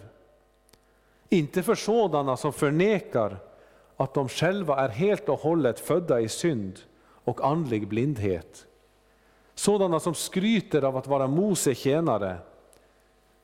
Inte 1.28 1.62
för 1.62 1.74
sådana 1.74 2.36
som 2.36 2.52
förnekar 2.52 3.36
att 3.96 4.14
de 4.14 4.28
själva 4.28 4.80
är 4.80 4.88
helt 4.88 5.28
och 5.28 5.38
hållet 5.38 5.80
födda 5.80 6.20
i 6.20 6.28
synd 6.28 6.80
och 7.24 7.46
andlig 7.46 7.88
blindhet. 7.88 8.66
Sådana 9.54 10.00
som 10.00 10.14
skryter 10.14 10.82
av 10.82 10.96
att 10.96 11.06
vara 11.06 11.26
Mose 11.26 11.74
tjänare, 11.74 12.38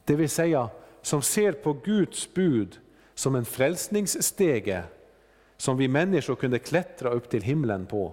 det 0.05 0.17
vill 0.17 0.29
säga 0.29 0.69
som 1.03 1.23
ser 1.23 1.53
på 1.53 1.73
Guds 1.73 2.35
bud 2.35 2.79
som 3.15 3.35
en 3.35 3.45
frälsningsstege 3.45 4.83
som 5.59 5.77
vi 5.77 5.89
människor 5.89 6.35
kunde 6.35 6.59
klättra 6.59 7.11
upp 7.11 7.31
till 7.31 7.43
himlen 7.43 7.87
på. 7.87 8.13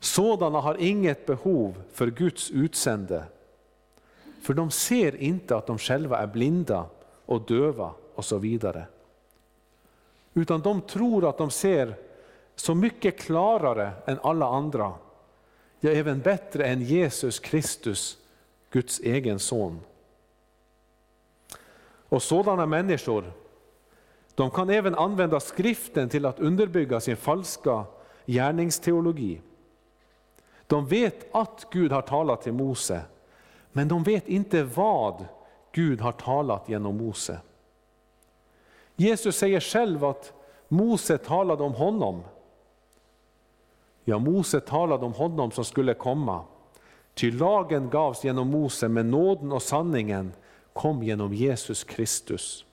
Sådana 0.00 0.60
har 0.60 0.76
inget 0.80 1.26
behov 1.26 1.82
för 1.92 2.06
Guds 2.06 2.50
utsände, 2.50 3.24
för 4.42 4.54
de 4.54 4.70
ser 4.70 5.16
inte 5.16 5.56
att 5.56 5.66
de 5.66 5.78
själva 5.78 6.18
är 6.18 6.26
blinda 6.26 6.86
och 7.26 7.46
döva 7.46 7.92
och 8.14 8.24
så 8.24 8.38
vidare. 8.38 8.86
Utan 10.34 10.60
de 10.60 10.80
tror 10.80 11.28
att 11.28 11.38
de 11.38 11.50
ser 11.50 11.94
så 12.54 12.74
mycket 12.74 13.20
klarare 13.20 13.92
än 14.06 14.18
alla 14.22 14.46
andra, 14.46 14.94
ja 15.80 15.90
även 15.90 16.20
bättre 16.20 16.66
än 16.66 16.82
Jesus 16.82 17.38
Kristus, 17.38 18.18
Guds 18.70 19.00
egen 19.00 19.38
son. 19.38 19.80
Och 22.08 22.22
sådana 22.22 22.66
människor, 22.66 23.32
de 24.38 24.50
kan 24.50 24.70
även 24.70 24.94
använda 24.94 25.40
skriften 25.40 26.08
till 26.08 26.26
att 26.26 26.40
underbygga 26.40 27.00
sin 27.00 27.16
falska 27.16 27.84
gärningsteologi. 28.26 29.40
De 30.66 30.86
vet 30.86 31.34
att 31.34 31.66
Gud 31.70 31.92
har 31.92 32.02
talat 32.02 32.42
till 32.42 32.52
Mose, 32.52 33.02
men 33.72 33.88
de 33.88 34.02
vet 34.02 34.28
inte 34.28 34.62
vad 34.62 35.24
Gud 35.72 36.00
har 36.00 36.12
talat 36.12 36.68
genom 36.68 36.96
Mose. 36.96 37.40
Jesus 38.96 39.36
säger 39.36 39.60
själv 39.60 40.04
att 40.04 40.32
Mose 40.68 41.18
talade 41.18 41.62
om 41.62 41.74
honom. 41.74 42.22
Ja, 44.04 44.18
Mose 44.18 44.60
talade 44.60 45.04
om 45.06 45.12
honom 45.12 45.50
som 45.50 45.64
skulle 45.64 45.94
komma. 45.94 46.44
Ty 47.14 47.30
lagen 47.30 47.90
gavs 47.90 48.24
genom 48.24 48.48
Mose, 48.48 48.88
men 48.88 49.10
nåden 49.10 49.52
och 49.52 49.62
sanningen 49.62 50.32
kom 50.72 51.02
genom 51.02 51.34
Jesus 51.34 51.84
Kristus. 51.84 52.64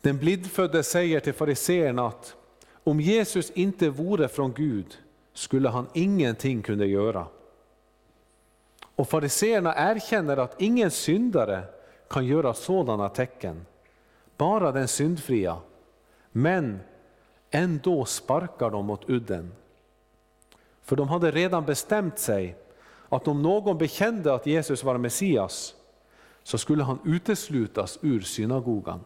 Den 0.00 0.18
blindfödde 0.18 0.82
säger 0.82 1.20
till 1.20 1.32
fariseerna 1.32 2.06
att 2.06 2.36
om 2.84 3.00
Jesus 3.00 3.50
inte 3.50 3.90
vore 3.90 4.28
från 4.28 4.52
Gud 4.52 4.98
skulle 5.32 5.68
han 5.68 5.86
ingenting 5.94 6.62
kunna 6.62 6.84
göra. 6.84 7.26
Och 8.80 9.08
fariseerna 9.08 9.74
erkänner 9.76 10.36
att 10.36 10.62
ingen 10.62 10.90
syndare 10.90 11.62
kan 12.10 12.26
göra 12.26 12.54
sådana 12.54 13.08
tecken, 13.08 13.66
bara 14.36 14.72
den 14.72 14.88
syndfria. 14.88 15.58
Men 16.32 16.80
ändå 17.50 18.04
sparkar 18.04 18.70
de 18.70 18.86
mot 18.86 19.10
udden. 19.10 19.52
För 20.82 20.96
de 20.96 21.08
hade 21.08 21.30
redan 21.30 21.64
bestämt 21.64 22.18
sig 22.18 22.56
att 23.08 23.28
om 23.28 23.42
någon 23.42 23.78
bekände 23.78 24.34
att 24.34 24.46
Jesus 24.46 24.84
var 24.84 24.98
Messias 24.98 25.74
så 26.42 26.58
skulle 26.58 26.82
han 26.82 26.98
uteslutas 27.04 27.98
ur 28.02 28.20
synagogan. 28.20 29.00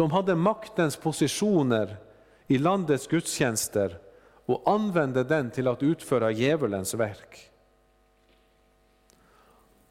De 0.00 0.10
hade 0.10 0.34
maktens 0.34 0.96
positioner 0.96 1.96
i 2.46 2.58
landets 2.58 3.06
gudstjänster 3.06 3.98
och 4.46 4.62
använde 4.70 5.24
den 5.24 5.50
till 5.50 5.68
att 5.68 5.82
utföra 5.82 6.30
djävulens 6.30 6.94
verk. 6.94 7.50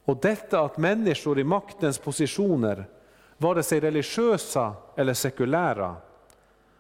Och 0.05 0.17
detta 0.21 0.59
att 0.59 0.77
människor 0.77 1.39
i 1.39 1.43
maktens 1.43 1.97
positioner, 1.97 2.85
vare 3.37 3.63
sig 3.63 3.79
religiösa 3.79 4.73
eller 4.95 5.13
sekulära, 5.13 5.95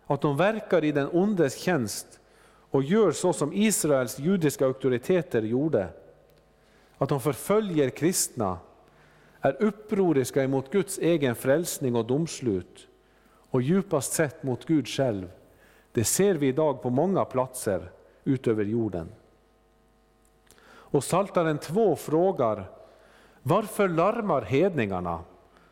att 0.07 0.21
de 0.21 0.37
verkar 0.37 0.83
i 0.83 0.91
den 0.91 1.09
ondes 1.11 1.57
tjänst 1.57 2.19
och 2.71 2.83
gör 2.83 3.11
så 3.11 3.33
som 3.33 3.53
Israels 3.53 4.19
judiska 4.19 4.65
auktoriteter 4.65 5.41
gjorde, 5.41 5.87
att 6.97 7.09
de 7.09 7.21
förföljer 7.21 7.89
kristna, 7.89 8.57
är 9.41 9.63
upproriska 9.63 10.43
emot 10.43 10.71
Guds 10.71 10.97
egen 10.97 11.35
frälsning 11.35 11.95
och 11.95 12.05
domslut 12.05 12.85
och 13.49 13.61
djupast 13.61 14.13
sett 14.13 14.43
mot 14.43 14.65
Gud 14.65 14.87
själv. 14.87 15.31
Det 15.91 16.03
ser 16.03 16.35
vi 16.35 16.47
idag 16.47 16.81
på 16.81 16.89
många 16.89 17.25
platser 17.25 17.91
utöver 18.23 18.63
jorden. 18.63 19.09
Och 20.69 21.03
Saltaren 21.03 21.57
2 21.57 21.95
frågar, 21.95 22.69
varför 23.41 23.87
larmar 23.87 24.41
hedningarna 24.41 25.19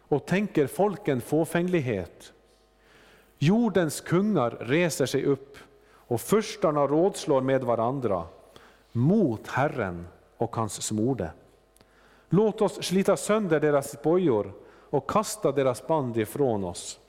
och 0.08 0.26
tänker 0.26 0.68
folken 0.68 1.22
fåfänglighet? 1.22 2.34
Jordens 3.40 4.02
kungar 4.02 4.52
reser 4.60 5.06
sig 5.06 5.26
upp 5.26 5.58
och 5.90 6.22
förstarna 6.22 6.88
rådslår 6.88 7.42
med 7.42 7.64
varandra 7.64 8.24
mot 8.92 9.48
Herren 9.48 10.08
och 10.38 10.56
hans 10.56 10.82
smorde. 10.82 11.32
Låt 12.30 12.62
oss 12.62 12.84
slita 12.84 13.18
sönder 13.18 13.60
deras 13.60 14.02
bojor 14.02 14.54
och 14.90 15.10
kasta 15.10 15.52
deras 15.52 15.88
band 15.88 16.18
ifrån 16.18 16.64
oss. 16.64 17.00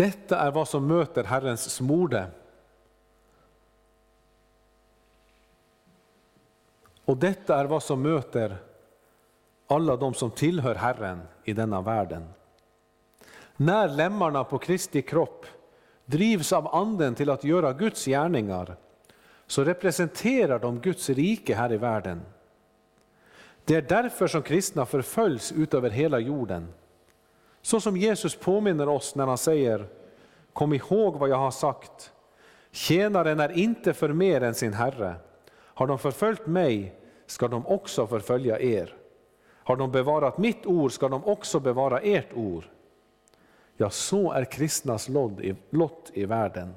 Detta 0.00 0.38
är 0.38 0.50
vad 0.50 0.68
som 0.68 0.86
möter 0.86 1.24
Herrens 1.24 1.70
smorde. 1.70 2.26
Och 7.04 7.16
detta 7.16 7.60
är 7.60 7.64
vad 7.64 7.82
som 7.82 8.02
möter 8.02 8.56
alla 9.66 9.96
de 9.96 10.14
som 10.14 10.30
tillhör 10.30 10.74
Herren 10.74 11.22
i 11.44 11.52
denna 11.52 11.80
världen. 11.80 12.28
När 13.56 13.88
lemmarna 13.88 14.44
på 14.44 14.58
Kristi 14.58 15.02
kropp 15.02 15.46
drivs 16.04 16.52
av 16.52 16.74
anden 16.74 17.14
till 17.14 17.30
att 17.30 17.44
göra 17.44 17.72
Guds 17.72 18.04
gärningar, 18.04 18.76
så 19.46 19.64
representerar 19.64 20.58
de 20.58 20.80
Guds 20.80 21.10
rike 21.10 21.54
här 21.54 21.72
i 21.72 21.76
världen. 21.76 22.22
Det 23.64 23.74
är 23.74 23.82
därför 23.82 24.26
som 24.26 24.42
kristna 24.42 24.86
förföljs 24.86 25.52
utöver 25.52 25.90
hela 25.90 26.18
jorden. 26.18 26.72
Så 27.62 27.80
som 27.80 27.96
Jesus 27.96 28.36
påminner 28.36 28.88
oss 28.88 29.14
när 29.14 29.26
han 29.26 29.38
säger, 29.38 29.86
kom 30.52 30.72
ihåg 30.72 31.16
vad 31.16 31.28
jag 31.28 31.36
har 31.36 31.50
sagt. 31.50 32.12
Tjänaren 32.70 33.40
är 33.40 33.58
inte 33.58 33.94
för 33.94 34.08
mer 34.08 34.40
än 34.40 34.54
sin 34.54 34.72
herre. 34.72 35.14
Har 35.52 35.86
de 35.86 35.98
förföljt 35.98 36.46
mig 36.46 36.94
ska 37.26 37.48
de 37.48 37.66
också 37.66 38.06
förfölja 38.06 38.60
er. 38.60 38.94
Har 39.48 39.76
de 39.76 39.92
bevarat 39.92 40.38
mitt 40.38 40.66
ord 40.66 40.92
ska 40.92 41.08
de 41.08 41.24
också 41.24 41.60
bevara 41.60 42.00
ert 42.00 42.32
ord. 42.34 42.64
Ja, 43.76 43.90
så 43.90 44.32
är 44.32 44.44
kristnas 44.44 45.08
lott 45.70 46.10
i 46.12 46.24
världen. 46.24 46.74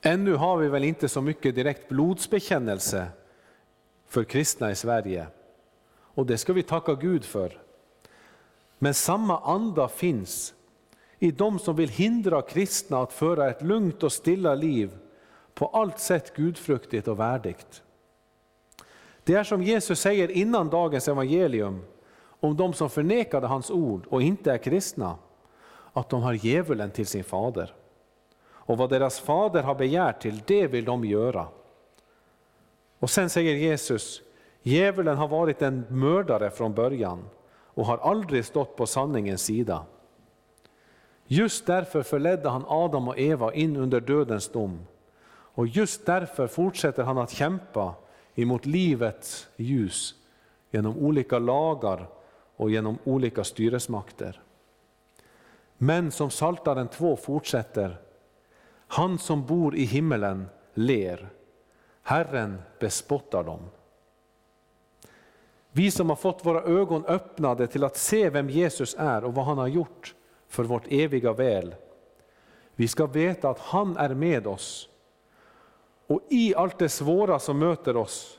Ännu 0.00 0.34
har 0.34 0.56
vi 0.56 0.68
väl 0.68 0.84
inte 0.84 1.08
så 1.08 1.20
mycket 1.20 1.54
direkt 1.54 1.88
blodsbekännelse 1.88 3.06
för 4.06 4.24
kristna 4.24 4.70
i 4.70 4.74
Sverige. 4.74 5.26
Och 5.94 6.26
det 6.26 6.38
ska 6.38 6.52
vi 6.52 6.62
tacka 6.62 6.94
Gud 6.94 7.24
för. 7.24 7.61
Men 8.82 8.94
samma 8.94 9.38
anda 9.38 9.88
finns 9.88 10.54
i 11.18 11.30
de 11.30 11.58
som 11.58 11.76
vill 11.76 11.88
hindra 11.88 12.42
kristna 12.42 13.02
att 13.02 13.12
föra 13.12 13.50
ett 13.50 13.62
lugnt 13.62 14.02
och 14.02 14.12
stilla 14.12 14.54
liv 14.54 14.96
på 15.54 15.66
allt 15.66 15.98
sätt 15.98 16.36
gudfruktigt 16.36 17.08
och 17.08 17.18
värdigt. 17.18 17.82
Det 19.24 19.34
är 19.34 19.44
som 19.44 19.62
Jesus 19.62 20.00
säger 20.00 20.30
innan 20.30 20.70
dagens 20.70 21.08
evangelium 21.08 21.84
om 22.40 22.56
de 22.56 22.72
som 22.72 22.90
förnekade 22.90 23.46
hans 23.46 23.70
ord 23.70 24.06
och 24.06 24.22
inte 24.22 24.52
är 24.52 24.58
kristna, 24.58 25.16
att 25.92 26.08
de 26.08 26.22
har 26.22 26.32
djävulen 26.32 26.90
till 26.90 27.06
sin 27.06 27.24
fader. 27.24 27.74
Och 28.44 28.78
vad 28.78 28.90
deras 28.90 29.20
fader 29.20 29.62
har 29.62 29.74
begärt 29.74 30.22
till, 30.22 30.42
det 30.46 30.66
vill 30.66 30.84
de 30.84 31.04
göra. 31.04 31.46
Och 32.98 33.10
sen 33.10 33.30
säger 33.30 33.54
Jesus, 33.54 34.22
djävulen 34.62 35.16
har 35.16 35.28
varit 35.28 35.62
en 35.62 35.84
mördare 35.88 36.50
från 36.50 36.74
början 36.74 37.24
och 37.74 37.86
har 37.86 37.98
aldrig 37.98 38.44
stått 38.44 38.76
på 38.76 38.86
sanningens 38.86 39.42
sida. 39.42 39.84
Just 41.26 41.66
därför 41.66 42.02
förledde 42.02 42.48
han 42.48 42.64
Adam 42.68 43.08
och 43.08 43.18
Eva 43.18 43.54
in 43.54 43.76
under 43.76 44.00
dödens 44.00 44.48
dom. 44.48 44.86
Och 45.54 45.66
just 45.66 46.06
därför 46.06 46.46
fortsätter 46.46 47.02
han 47.02 47.18
att 47.18 47.30
kämpa 47.30 47.94
emot 48.34 48.66
livets 48.66 49.48
ljus 49.56 50.14
genom 50.70 50.98
olika 50.98 51.38
lagar 51.38 52.08
och 52.56 52.70
genom 52.70 52.98
olika 53.04 53.44
styresmakter. 53.44 54.42
Men 55.78 56.10
som 56.10 56.30
Saltaren 56.30 56.88
2 56.88 57.16
fortsätter, 57.16 57.96
han 58.86 59.18
som 59.18 59.46
bor 59.46 59.76
i 59.76 59.84
himmelen 59.84 60.46
ler, 60.74 61.28
Herren 62.02 62.62
bespottar 62.78 63.44
dem. 63.44 63.60
Vi 65.72 65.90
som 65.90 66.08
har 66.08 66.16
fått 66.16 66.46
våra 66.46 66.62
ögon 66.62 67.04
öppnade 67.06 67.66
till 67.66 67.84
att 67.84 67.96
se 67.96 68.30
vem 68.30 68.50
Jesus 68.50 68.94
är 68.98 69.24
och 69.24 69.34
vad 69.34 69.44
han 69.44 69.58
har 69.58 69.68
gjort 69.68 70.14
för 70.48 70.64
vårt 70.64 70.86
eviga 70.88 71.32
väl. 71.32 71.74
Vi 72.74 72.88
ska 72.88 73.06
veta 73.06 73.50
att 73.50 73.58
han 73.58 73.96
är 73.96 74.14
med 74.14 74.46
oss. 74.46 74.88
Och 76.06 76.20
i 76.30 76.54
allt 76.54 76.78
det 76.78 76.88
svåra 76.88 77.38
som 77.38 77.58
möter 77.58 77.96
oss 77.96 78.38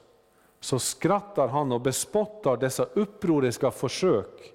så 0.59 0.79
skrattar 0.79 1.47
han 1.47 1.71
och 1.71 1.81
bespottar 1.81 2.57
dessa 2.57 2.83
upproriska 2.83 3.71
försök 3.71 4.53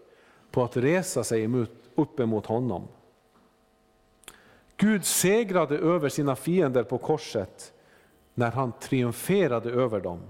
på 0.50 0.64
att 0.64 0.76
resa 0.76 1.24
sig 1.24 1.48
upp 1.94 2.20
emot 2.20 2.46
honom. 2.46 2.88
Gud 4.76 5.04
segrade 5.04 5.78
över 5.78 6.08
sina 6.08 6.36
fiender 6.36 6.82
på 6.82 6.98
korset 6.98 7.72
när 8.34 8.50
han 8.50 8.72
triumferade 8.72 9.70
över 9.70 10.00
dem. 10.00 10.20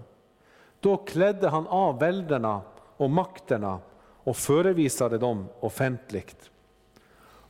Då 0.80 0.96
klädde 0.96 1.48
han 1.48 1.66
av 1.66 1.98
välderna 1.98 2.60
och 2.96 3.10
makterna 3.10 3.80
och 4.24 4.36
förevisade 4.36 5.18
dem 5.18 5.48
offentligt. 5.60 6.50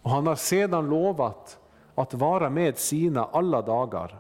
Och 0.03 0.11
han 0.11 0.27
har 0.27 0.37
sedan 0.37 0.91
lovat 0.91 1.59
att 1.95 2.15
vara 2.15 2.51
med 2.51 2.79
sina 2.79 3.25
alla 3.25 3.63
dagar. 3.63 4.19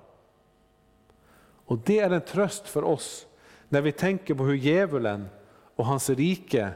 Och 1.67 1.79
det 1.79 1.99
är 1.99 2.11
en 2.11 2.21
tröst 2.21 2.69
för 2.69 2.85
oss 2.85 3.27
när 3.69 3.81
vi 3.81 3.93
tänker 3.93 4.35
på 4.35 4.45
hur 4.45 4.55
djävulen 4.55 5.29
och 5.77 5.87
hans 5.87 6.11
rike, 6.11 6.71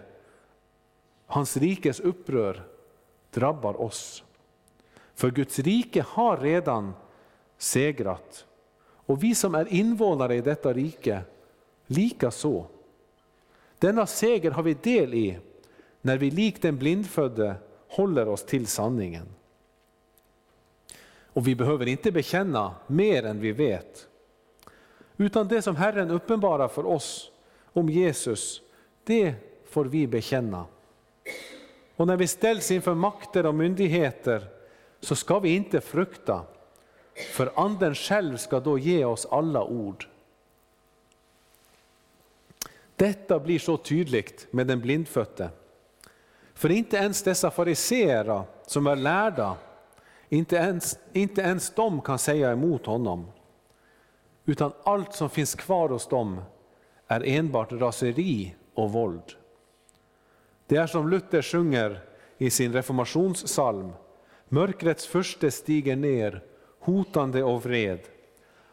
hans 1.27 1.57
rikes 1.57 2.01
upprör 2.01 2.63
drabbar 3.31 3.81
oss. 3.81 4.25
För 5.15 5.31
Guds 5.31 5.59
rike 5.59 6.05
har 6.09 6.37
redan 6.37 6.95
segrat. 7.59 8.47
Och 9.07 9.23
vi 9.23 9.35
som 9.35 9.55
är 9.55 9.73
invånare 9.73 10.35
i 10.35 10.41
detta 10.41 10.73
rike, 10.73 11.23
lika 11.93 12.31
så. 12.31 12.67
Denna 13.79 14.07
seger 14.07 14.51
har 14.51 14.63
vi 14.63 14.75
del 14.75 15.15
i 15.15 15.39
när 16.01 16.19
vi 16.19 16.31
likt 16.31 16.63
den 16.63 16.79
blindfödde 16.79 17.55
håller 17.89 18.29
oss 18.29 18.45
till 18.45 18.67
sanningen. 18.67 19.27
Och 21.27 21.47
vi 21.47 21.55
behöver 21.55 21.89
inte 21.89 22.13
bekänna 22.13 22.75
mer 22.87 23.27
än 23.27 23.41
vi 23.41 23.53
vet. 23.53 24.09
Utan 25.17 25.49
det 25.49 25.63
som 25.63 25.77
Herren 25.77 26.11
uppenbarar 26.11 26.69
för 26.69 26.87
oss 26.87 27.31
om 27.73 27.89
Jesus, 27.89 28.63
det 29.05 29.35
får 29.65 29.85
vi 29.85 30.07
bekänna. 30.07 30.67
Och 31.97 32.07
när 32.07 32.17
vi 32.17 32.27
ställs 32.27 32.71
inför 32.71 32.95
makter 32.95 33.47
och 33.47 33.55
myndigheter 33.55 34.47
så 35.01 35.17
ska 35.17 35.39
vi 35.39 35.55
inte 35.55 35.81
frukta, 35.81 36.43
för 37.33 37.53
Anden 37.55 37.95
själv 37.95 38.37
ska 38.37 38.61
då 38.61 38.79
ge 38.79 39.05
oss 39.05 39.27
alla 39.31 39.65
ord. 39.65 40.09
Detta 43.03 43.41
blir 43.41 43.59
så 43.59 43.77
tydligt 43.77 44.47
med 44.51 44.67
den 44.67 44.81
blindfötte. 44.81 45.51
För 46.55 46.71
inte 46.71 46.97
ens 46.97 47.23
dessa 47.23 47.51
fariseer 47.51 48.43
som 48.67 48.87
är 48.87 48.97
lärda, 48.97 49.57
inte 50.29 50.57
ens, 50.57 50.99
inte 51.13 51.41
ens 51.41 51.71
de 51.71 52.01
kan 52.01 52.19
säga 52.19 52.53
emot 52.53 52.87
honom. 52.87 53.27
Utan 54.45 54.73
allt 54.85 55.15
som 55.15 55.31
finns 55.31 55.55
kvar 55.55 55.89
hos 55.89 56.09
dem 56.09 56.41
är 57.07 57.29
enbart 57.29 57.73
raseri 57.73 58.55
och 58.75 58.93
våld. 58.93 59.37
Det 60.67 60.77
är 60.77 60.87
som 60.87 61.09
Luther 61.09 61.43
sjunger 61.43 62.01
i 62.39 62.51
sin 62.51 62.73
reformationssalm. 62.73 63.93
Mörkrets 64.49 65.07
furste 65.07 65.51
stiger 65.51 65.97
ner, 65.97 66.43
hotande 66.81 67.43
och 67.43 67.65
vred. 67.65 68.01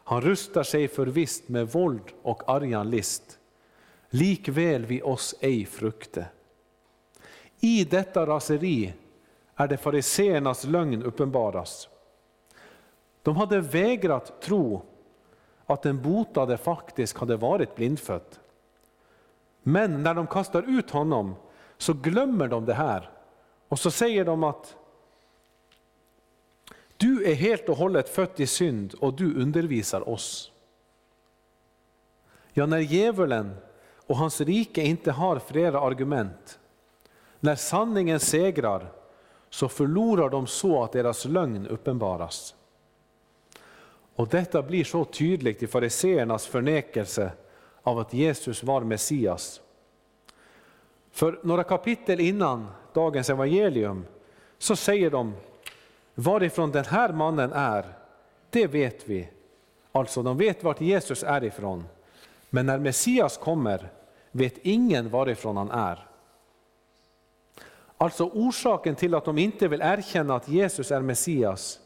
Han 0.04 0.20
rustar 0.20 0.62
sig 0.62 0.88
förvisst 0.88 1.48
med 1.48 1.68
våld 1.68 2.04
och 2.22 2.50
argan 2.50 2.90
list. 2.90 3.39
Likväl 4.10 4.86
vi 4.86 5.02
oss 5.02 5.34
ej 5.40 5.66
frukte. 5.66 6.26
I 7.60 7.84
detta 7.84 8.26
raseri 8.26 8.94
är 9.54 9.68
det 9.68 9.76
fariseernas 9.76 10.64
lögn 10.64 11.02
uppenbaras. 11.02 11.88
De 13.22 13.36
hade 13.36 13.60
vägrat 13.60 14.42
tro 14.42 14.82
att 15.66 15.82
den 15.82 16.02
botade 16.02 16.56
faktiskt 16.56 17.16
hade 17.16 17.36
varit 17.36 17.74
blindfödd. 17.74 18.38
Men 19.62 20.02
när 20.02 20.14
de 20.14 20.26
kastar 20.26 20.78
ut 20.78 20.90
honom 20.90 21.34
så 21.76 21.92
glömmer 21.92 22.48
de 22.48 22.64
det 22.64 22.74
här 22.74 23.10
och 23.68 23.78
så 23.78 23.90
säger 23.90 24.24
de 24.24 24.44
att 24.44 24.76
du 26.96 27.24
är 27.30 27.34
helt 27.34 27.68
och 27.68 27.76
hållet 27.76 28.08
född 28.08 28.40
i 28.40 28.46
synd 28.46 28.94
och 28.94 29.14
du 29.14 29.40
undervisar 29.42 30.08
oss. 30.08 30.52
Ja, 32.52 32.66
när 32.66 32.78
djävulen 32.78 33.56
och 34.10 34.16
hans 34.16 34.40
rike 34.40 34.82
inte 34.82 35.12
har 35.12 35.38
flera 35.38 35.80
argument, 35.80 36.58
när 37.40 37.54
sanningen 37.54 38.20
segrar, 38.20 38.92
så 39.50 39.68
förlorar 39.68 40.28
de 40.28 40.46
så 40.46 40.82
att 40.82 40.92
deras 40.92 41.24
lögn 41.24 41.66
uppenbaras. 41.66 42.54
Och 44.14 44.28
detta 44.28 44.62
blir 44.62 44.84
så 44.84 45.04
tydligt 45.04 45.62
i 45.62 45.66
fariseernas 45.66 46.46
förnekelse 46.46 47.32
av 47.82 47.98
att 47.98 48.14
Jesus 48.14 48.62
var 48.62 48.80
Messias. 48.80 49.60
För 51.10 51.40
några 51.42 51.64
kapitel 51.64 52.20
innan 52.20 52.66
dagens 52.92 53.30
evangelium 53.30 54.06
så 54.58 54.76
säger 54.76 55.10
de 55.10 55.34
varifrån 56.14 56.70
den 56.70 56.84
här 56.84 57.12
mannen 57.12 57.52
är, 57.52 57.84
det 58.50 58.66
vet 58.66 59.08
vi. 59.08 59.28
Alltså 59.92 60.22
de 60.22 60.36
vet 60.36 60.64
vart 60.64 60.80
Jesus 60.80 61.22
är 61.22 61.44
ifrån. 61.44 61.84
Men 62.50 62.66
när 62.66 62.78
Messias 62.78 63.36
kommer 63.36 63.90
vet 64.30 64.58
ingen 64.62 65.10
varifrån 65.10 65.56
han 65.56 65.70
är. 65.70 66.06
Alltså 67.96 68.24
orsaken 68.24 68.96
till 68.96 69.14
att 69.14 69.24
de 69.24 69.38
inte 69.38 69.68
vill 69.68 69.80
erkänna 69.82 70.34
att 70.34 70.48
Jesus 70.48 70.90
är 70.90 71.00
Messias 71.00 71.80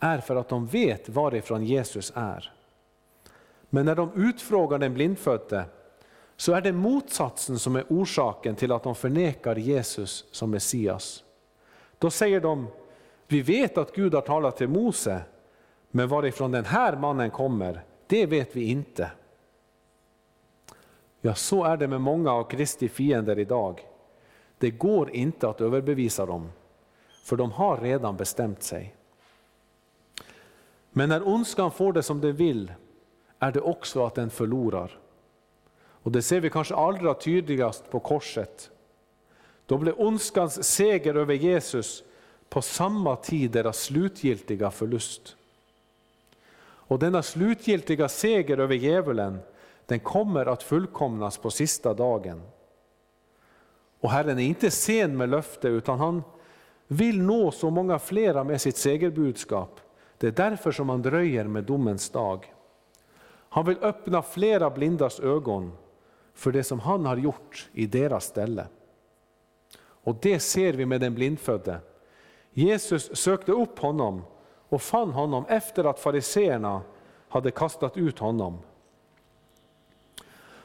är 0.00 0.18
för 0.18 0.36
att 0.36 0.48
de 0.48 0.66
vet 0.66 1.08
varifrån 1.08 1.64
Jesus 1.64 2.12
är. 2.14 2.52
Men 3.70 3.86
när 3.86 3.94
de 3.94 4.10
utfrågar 4.14 4.78
den 4.78 4.94
blindfödde 4.94 5.64
så 6.36 6.52
är 6.52 6.60
det 6.60 6.72
motsatsen 6.72 7.58
som 7.58 7.76
är 7.76 7.84
orsaken 7.88 8.56
till 8.56 8.72
att 8.72 8.82
de 8.82 8.94
förnekar 8.94 9.56
Jesus 9.56 10.24
som 10.30 10.50
Messias. 10.50 11.24
Då 11.98 12.10
säger 12.10 12.40
de, 12.40 12.66
vi 13.26 13.42
vet 13.42 13.78
att 13.78 13.94
Gud 13.94 14.14
har 14.14 14.20
talat 14.20 14.56
till 14.56 14.68
Mose, 14.68 15.22
men 15.90 16.08
varifrån 16.08 16.50
den 16.50 16.64
här 16.64 16.96
mannen 16.96 17.30
kommer, 17.30 17.84
det 18.06 18.26
vet 18.26 18.56
vi 18.56 18.64
inte. 18.64 19.10
Ja, 21.24 21.34
så 21.34 21.64
är 21.64 21.76
det 21.76 21.88
med 21.88 22.00
många 22.00 22.32
av 22.32 22.44
Kristi 22.44 22.88
fiender 22.88 23.38
idag. 23.38 23.80
Det 24.58 24.70
går 24.70 25.10
inte 25.10 25.48
att 25.48 25.60
överbevisa 25.60 26.26
dem, 26.26 26.50
för 27.24 27.36
de 27.36 27.52
har 27.52 27.78
redan 27.78 28.16
bestämt 28.16 28.62
sig. 28.62 28.94
Men 30.90 31.08
när 31.08 31.28
ondskan 31.28 31.70
får 31.70 31.92
det 31.92 32.02
som 32.02 32.20
den 32.20 32.36
vill 32.36 32.72
är 33.38 33.52
det 33.52 33.60
också 33.60 34.06
att 34.06 34.14
den 34.14 34.30
förlorar. 34.30 34.98
Och 35.74 36.12
det 36.12 36.22
ser 36.22 36.40
vi 36.40 36.50
kanske 36.50 36.74
allra 36.74 37.14
tydligast 37.14 37.90
på 37.90 38.00
korset. 38.00 38.70
Då 39.66 39.78
blev 39.78 39.94
ondskans 40.00 40.64
seger 40.64 41.14
över 41.14 41.34
Jesus 41.34 42.04
på 42.48 42.62
samma 42.62 43.16
tid 43.16 43.50
deras 43.50 43.78
slutgiltiga 43.82 44.70
förlust. 44.70 45.36
Och 46.64 46.98
denna 46.98 47.22
slutgiltiga 47.22 48.08
seger 48.08 48.58
över 48.58 48.74
djävulen, 48.74 49.38
den 49.86 50.00
kommer 50.00 50.46
att 50.46 50.62
fullkomnas 50.62 51.38
på 51.38 51.50
sista 51.50 51.94
dagen. 51.94 52.42
Och 54.00 54.10
Herren 54.10 54.38
är 54.38 54.44
inte 54.44 54.70
sen 54.70 55.16
med 55.16 55.28
löfte, 55.28 55.68
utan 55.68 55.98
han 55.98 56.22
vill 56.86 57.22
nå 57.22 57.50
så 57.50 57.70
många 57.70 57.98
flera 57.98 58.44
med 58.44 58.60
sitt 58.60 58.76
segerbudskap. 58.76 59.80
Det 60.18 60.26
är 60.26 60.50
därför 60.50 60.72
som 60.72 60.88
han 60.88 61.02
dröjer 61.02 61.44
med 61.44 61.64
domens 61.64 62.10
dag. 62.10 62.54
Han 63.48 63.66
vill 63.66 63.78
öppna 63.80 64.22
flera 64.22 64.70
blindas 64.70 65.20
ögon 65.20 65.72
för 66.34 66.52
det 66.52 66.64
som 66.64 66.80
han 66.80 67.06
har 67.06 67.16
gjort 67.16 67.70
i 67.72 67.86
deras 67.86 68.24
ställe. 68.24 68.66
Och 69.80 70.16
det 70.22 70.40
ser 70.40 70.72
vi 70.72 70.86
med 70.86 71.00
den 71.00 71.14
blindfödde. 71.14 71.80
Jesus 72.50 73.16
sökte 73.16 73.52
upp 73.52 73.78
honom 73.78 74.22
och 74.68 74.82
fann 74.82 75.10
honom 75.10 75.44
efter 75.48 75.84
att 75.84 76.00
fariseerna 76.00 76.82
hade 77.28 77.50
kastat 77.50 77.96
ut 77.96 78.18
honom. 78.18 78.58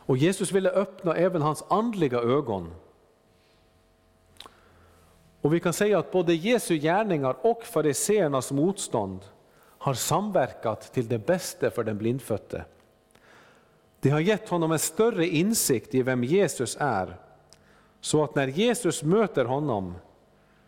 Och 0.08 0.18
Jesus 0.18 0.52
ville 0.52 0.70
öppna 0.70 1.16
även 1.16 1.42
hans 1.42 1.64
andliga 1.68 2.20
ögon. 2.20 2.74
Och 5.42 5.54
vi 5.54 5.60
kan 5.60 5.74
säga 5.74 6.00
att 6.00 6.12
både 6.12 6.34
Jesu 6.34 6.78
gärningar 6.78 7.36
och 7.42 7.64
fariseernas 7.64 8.52
motstånd 8.52 9.20
har 9.78 9.94
samverkat 9.94 10.94
till 10.94 11.08
det 11.08 11.18
bästa 11.18 11.72
för 11.72 11.84
den 11.84 11.98
blindfödde. 11.98 12.66
Det 14.00 14.10
har 14.10 14.20
gett 14.20 14.50
honom 14.50 14.72
en 14.72 14.80
större 14.80 15.28
insikt 15.28 15.96
i 15.96 16.04
vem 16.04 16.24
Jesus 16.24 16.78
är, 16.80 17.16
så 18.02 18.24
att 18.24 18.36
när 18.36 18.48
Jesus 18.48 19.04
möter 19.04 19.46
honom 19.46 19.96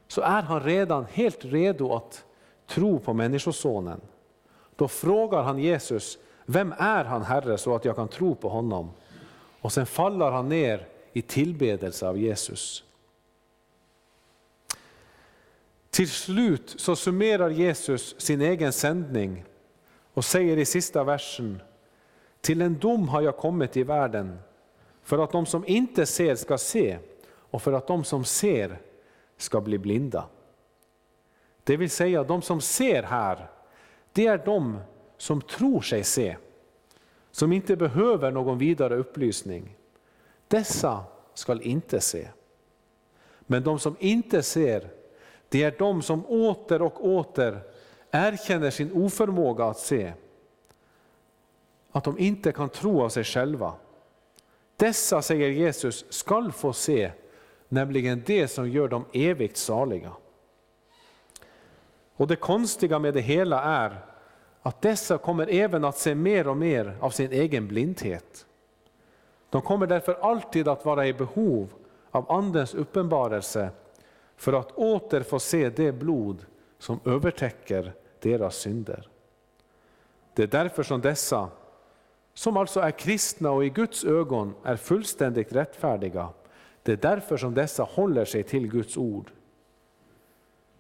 så 0.07 0.21
är 0.21 0.41
han 0.41 0.63
redan 0.63 1.05
helt 1.05 1.45
redo 1.45 1.93
att 1.93 2.25
tro 2.67 2.99
på 2.99 3.13
Människosonen. 3.13 4.01
Då 4.75 4.87
frågar 4.87 5.43
han 5.43 5.59
Jesus, 5.59 6.17
vem 6.45 6.73
är 6.77 7.03
han 7.03 7.23
Herre 7.23 7.57
så 7.57 7.75
att 7.75 7.85
jag 7.85 7.95
kan 7.95 8.07
tro 8.07 8.35
på 8.35 8.49
honom? 8.49 8.91
Och 9.62 9.72
sen 9.72 9.86
faller 9.86 10.32
han 10.32 10.49
ner 10.49 10.88
i 11.14 11.22
tillbedelse 11.22 12.07
av 12.07 12.18
Jesus. 12.18 12.84
Till 15.89 16.10
slut 16.10 16.76
så 16.78 16.95
summerar 16.95 17.49
Jesus 17.49 18.22
sin 18.22 18.41
egen 18.41 18.74
sändning 18.74 19.45
och 20.14 20.26
säger 20.26 20.57
i 20.57 20.66
sista 20.66 21.03
versen, 21.03 21.62
till 22.41 22.62
en 22.62 22.80
dom 22.80 23.07
har 23.07 23.22
jag 23.22 23.38
kommit 23.38 23.78
i 23.78 23.84
världen, 23.84 24.39
för 25.03 25.24
att 25.24 25.32
de 25.32 25.45
som 25.45 25.68
inte 25.68 26.05
ser 26.05 26.36
ska 26.36 26.57
se 26.57 26.97
och 27.26 27.62
för 27.62 27.74
att 27.74 27.88
de 27.88 28.03
som 28.03 28.26
ser 28.26 28.80
ska 29.38 29.62
bli 29.62 29.78
blinda. 29.78 30.26
Det 31.64 31.78
vill 31.78 31.89
säga, 31.89 32.24
de 32.24 32.41
som 32.41 32.62
ser 32.62 33.03
här, 33.03 33.49
det 34.14 34.28
är 34.28 34.38
de 34.38 34.80
som 35.18 35.41
tror 35.41 35.82
sig 35.82 36.03
se, 36.03 36.38
som 37.39 37.51
inte 37.51 37.75
behöver 37.75 38.31
någon 38.31 38.57
vidare 38.57 38.95
upplysning. 38.95 39.77
Dessa 40.47 41.03
skall 41.33 41.61
inte 41.61 42.01
se. 42.01 42.27
Men 43.39 43.63
de 43.63 43.79
som 43.79 43.95
inte 43.99 44.43
ser, 44.43 44.89
det 45.49 45.63
är 45.63 45.75
de 45.79 46.01
som 46.01 46.25
åter 46.25 46.81
och 46.81 47.05
åter 47.05 47.61
erkänner 48.11 48.69
sin 48.69 48.91
oförmåga 48.91 49.65
att 49.65 49.79
se, 49.79 50.13
att 51.91 52.03
de 52.03 52.19
inte 52.19 52.51
kan 52.51 52.69
tro 52.69 53.01
av 53.01 53.09
sig 53.09 53.23
själva. 53.23 53.73
Dessa, 54.75 55.21
säger 55.21 55.49
Jesus, 55.49 56.05
skall 56.09 56.51
få 56.51 56.73
se, 56.73 57.11
nämligen 57.69 58.23
det 58.25 58.47
som 58.47 58.69
gör 58.69 58.87
dem 58.87 59.05
evigt 59.13 59.57
saliga. 59.57 60.11
Och 62.15 62.27
det 62.27 62.35
konstiga 62.35 62.99
med 62.99 63.13
det 63.13 63.21
hela 63.21 63.63
är 63.63 64.09
att 64.62 64.82
dessa 64.82 65.18
kommer 65.18 65.47
även 65.47 65.86
att 65.86 65.97
se 65.97 66.16
mer 66.16 66.47
och 66.47 66.57
mer 66.57 66.97
av 66.99 67.10
sin 67.10 67.32
egen 67.32 67.68
blindhet. 67.68 68.45
De 69.49 69.62
kommer 69.62 69.88
därför 69.88 70.14
alltid 70.14 70.68
att 70.68 70.86
vara 70.86 71.07
i 71.07 71.14
behov 71.14 71.74
av 72.12 72.32
Andens 72.32 72.74
uppenbarelse 72.74 73.70
för 74.36 74.53
att 74.53 74.72
åter 74.72 75.24
få 75.24 75.39
se 75.39 75.70
det 75.70 75.91
blod 75.91 76.45
som 76.80 76.99
övertäcker 77.05 77.93
deras 78.20 78.55
synder. 78.55 79.07
Det 80.34 80.43
är 80.43 80.47
därför 80.47 80.84
som 80.84 81.01
dessa, 81.01 81.49
som 82.34 82.57
alltså 82.57 82.80
är 82.80 82.91
kristna 82.91 83.51
och 83.51 83.66
i 83.66 83.70
Guds 83.70 84.05
ögon 84.05 84.53
är 84.64 84.76
fullständigt 84.76 85.53
rättfärdiga, 85.53 86.30
det 86.84 86.91
är 86.91 86.97
därför 86.97 87.38
som 87.38 87.53
dessa 87.53 87.84
håller 87.84 88.26
sig 88.26 88.43
till 88.43 88.68
Guds 88.68 88.97
ord. 88.97 89.32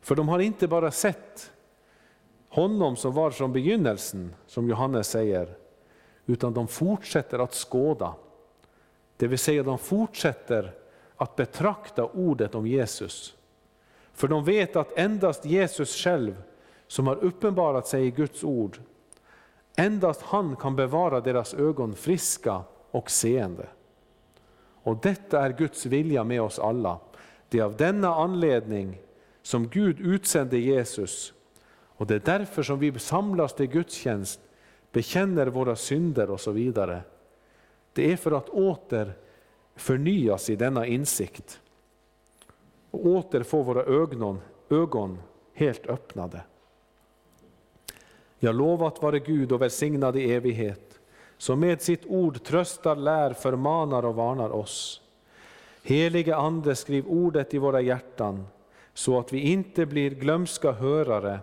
För 0.01 0.15
de 0.15 0.29
har 0.29 0.39
inte 0.39 0.67
bara 0.67 0.91
sett 0.91 1.51
honom 2.49 2.95
som 2.95 3.13
var 3.13 3.31
från 3.31 3.53
begynnelsen, 3.53 4.35
som 4.47 4.69
Johannes 4.69 5.09
säger, 5.09 5.57
utan 6.25 6.53
de 6.53 6.67
fortsätter 6.67 7.39
att 7.39 7.53
skåda. 7.53 8.13
Det 9.17 9.27
vill 9.27 9.39
säga 9.39 9.63
de 9.63 9.77
fortsätter 9.77 10.73
att 11.15 11.35
betrakta 11.35 12.05
ordet 12.05 12.55
om 12.55 12.67
Jesus. 12.67 13.35
För 14.13 14.27
de 14.27 14.43
vet 14.45 14.75
att 14.75 14.97
endast 14.97 15.45
Jesus 15.45 15.95
själv, 15.95 16.41
som 16.87 17.07
har 17.07 17.15
uppenbarat 17.15 17.87
sig 17.87 18.05
i 18.05 18.11
Guds 18.11 18.43
ord, 18.43 18.79
endast 19.75 20.21
han 20.21 20.55
kan 20.55 20.75
bevara 20.75 21.21
deras 21.21 21.53
ögon 21.53 21.95
friska 21.95 22.61
och 22.91 23.11
seende. 23.11 23.67
Och 24.83 24.97
detta 24.97 25.45
är 25.45 25.49
Guds 25.49 25.85
vilja 25.85 26.23
med 26.23 26.41
oss 26.41 26.59
alla. 26.59 26.99
Det 27.49 27.59
är 27.59 27.63
av 27.63 27.77
denna 27.77 28.15
anledning 28.15 28.97
som 29.41 29.67
Gud 29.67 29.99
utsände 29.99 30.57
Jesus. 30.57 31.33
Och 31.99 32.07
det 32.07 32.15
är 32.15 32.37
därför 32.39 32.63
som 32.63 32.79
vi 32.79 32.99
samlas 32.99 33.53
till 33.53 33.65
gudstjänst, 33.65 34.39
bekänner 34.91 35.47
våra 35.47 35.75
synder 35.75 36.29
och 36.29 36.39
så 36.39 36.51
vidare. 36.51 37.01
Det 37.93 38.11
är 38.11 38.17
för 38.17 38.31
att 38.31 38.49
åter 38.49 39.13
förnyas 39.75 40.49
i 40.49 40.55
denna 40.55 40.85
insikt 40.85 41.59
och 42.91 43.05
åter 43.05 43.43
få 43.43 43.61
våra 43.61 43.83
ögon, 43.83 44.39
ögon 44.69 45.19
helt 45.53 45.87
öppnade. 45.87 46.41
Jag 48.39 48.55
lovat 48.55 49.01
vare 49.01 49.19
Gud 49.19 49.51
och 49.51 49.61
välsignad 49.61 50.17
i 50.17 50.31
evighet, 50.31 50.99
som 51.37 51.59
med 51.59 51.81
sitt 51.81 52.05
ord 52.05 52.43
tröstar, 52.43 52.95
lär, 52.95 53.33
förmanar 53.33 54.05
och 54.05 54.15
varnar 54.15 54.49
oss. 54.49 55.01
Helige 55.83 56.35
Ande, 56.35 56.75
skriv 56.75 57.07
ordet 57.07 57.53
i 57.53 57.57
våra 57.57 57.81
hjärtan, 57.81 58.47
så 58.93 59.19
att 59.19 59.33
vi 59.33 59.39
inte 59.39 59.85
blir 59.85 60.11
glömska 60.11 60.71
hörare, 60.71 61.39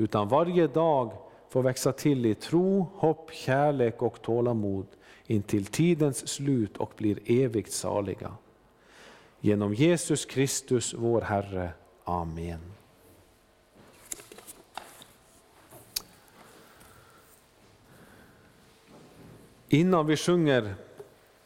utan 0.00 0.28
varje 0.28 0.66
dag 0.66 1.12
får 1.48 1.62
växa 1.62 1.92
till 1.92 2.26
i 2.26 2.34
tro, 2.34 2.86
hopp, 2.94 3.30
kärlek 3.32 4.02
och 4.02 4.22
tålamod 4.22 4.86
intill 5.26 5.66
tidens 5.66 6.28
slut 6.28 6.76
och 6.76 6.92
blir 6.96 7.18
evigt 7.26 7.72
saliga. 7.72 8.34
Genom 9.40 9.74
Jesus 9.74 10.24
Kristus, 10.24 10.94
vår 10.94 11.20
Herre. 11.20 11.70
Amen. 12.04 12.60
Innan 19.68 20.06
vi 20.06 20.16
sjunger 20.16 20.74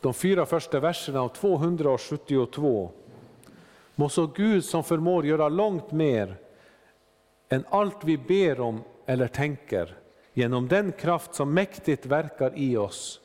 de 0.01 0.15
fyra 0.15 0.47
första 0.47 0.81
verserna 0.81 1.21
av 1.21 1.29
272 1.29 2.91
må 3.95 4.09
så 4.09 4.27
Gud 4.27 4.65
som 4.65 4.85
förmår 4.85 5.27
göra 5.27 5.49
långt 5.49 5.93
mer 5.93 6.37
än 7.49 7.65
allt 7.71 8.05
vi 8.05 8.19
ber 8.19 8.61
om 8.61 8.81
eller 9.07 9.29
tänker, 9.29 9.97
genom 10.33 10.69
den 10.69 10.93
kraft 10.93 11.35
som 11.35 11.55
mäktigt 11.55 12.07
verkar 12.07 12.53
i 12.59 12.77
oss. 12.77 13.21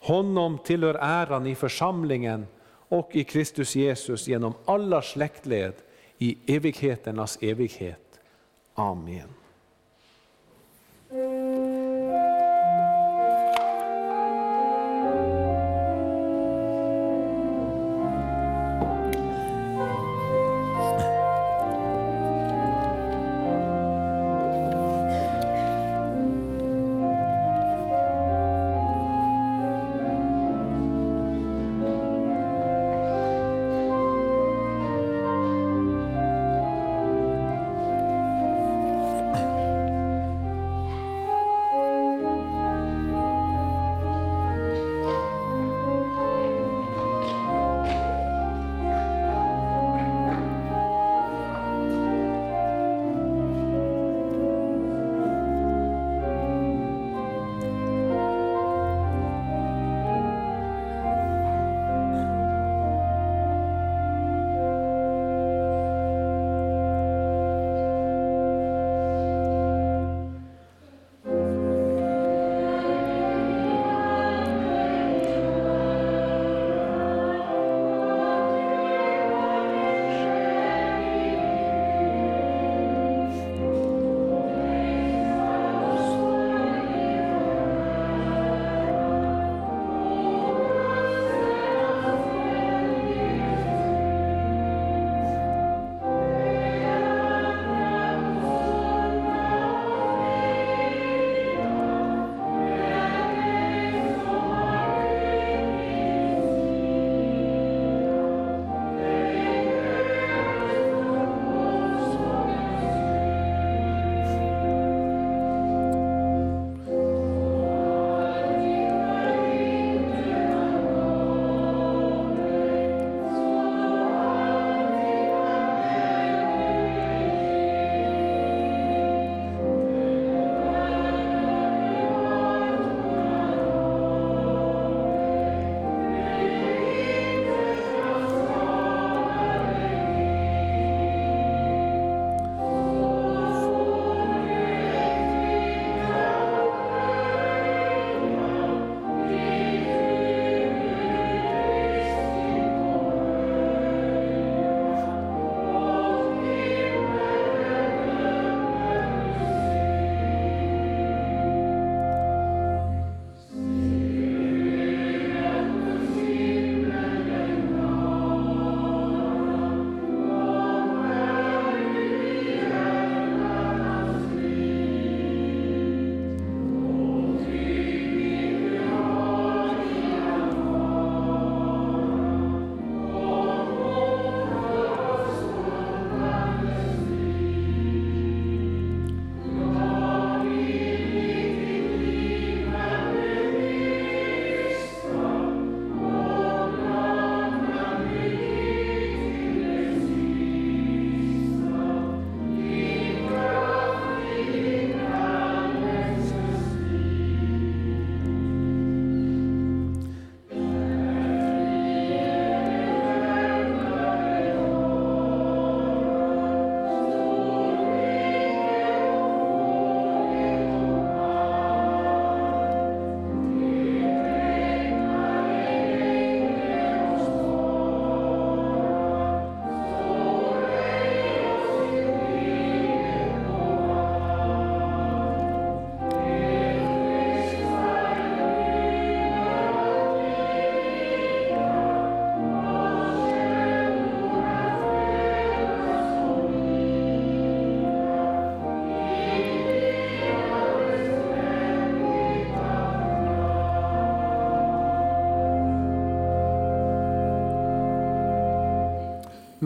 Honom 0.00 0.58
tillhör 0.58 0.94
äran 1.00 1.46
i 1.46 1.54
församlingen 1.54 2.46
och 2.88 3.16
i 3.16 3.24
Kristus 3.24 3.76
Jesus 3.76 4.28
genom 4.28 4.54
alla 4.64 5.02
släktled 5.02 5.74
i 6.18 6.38
evigheternas 6.46 7.38
evighet. 7.40 8.20
Amen. 8.74 9.28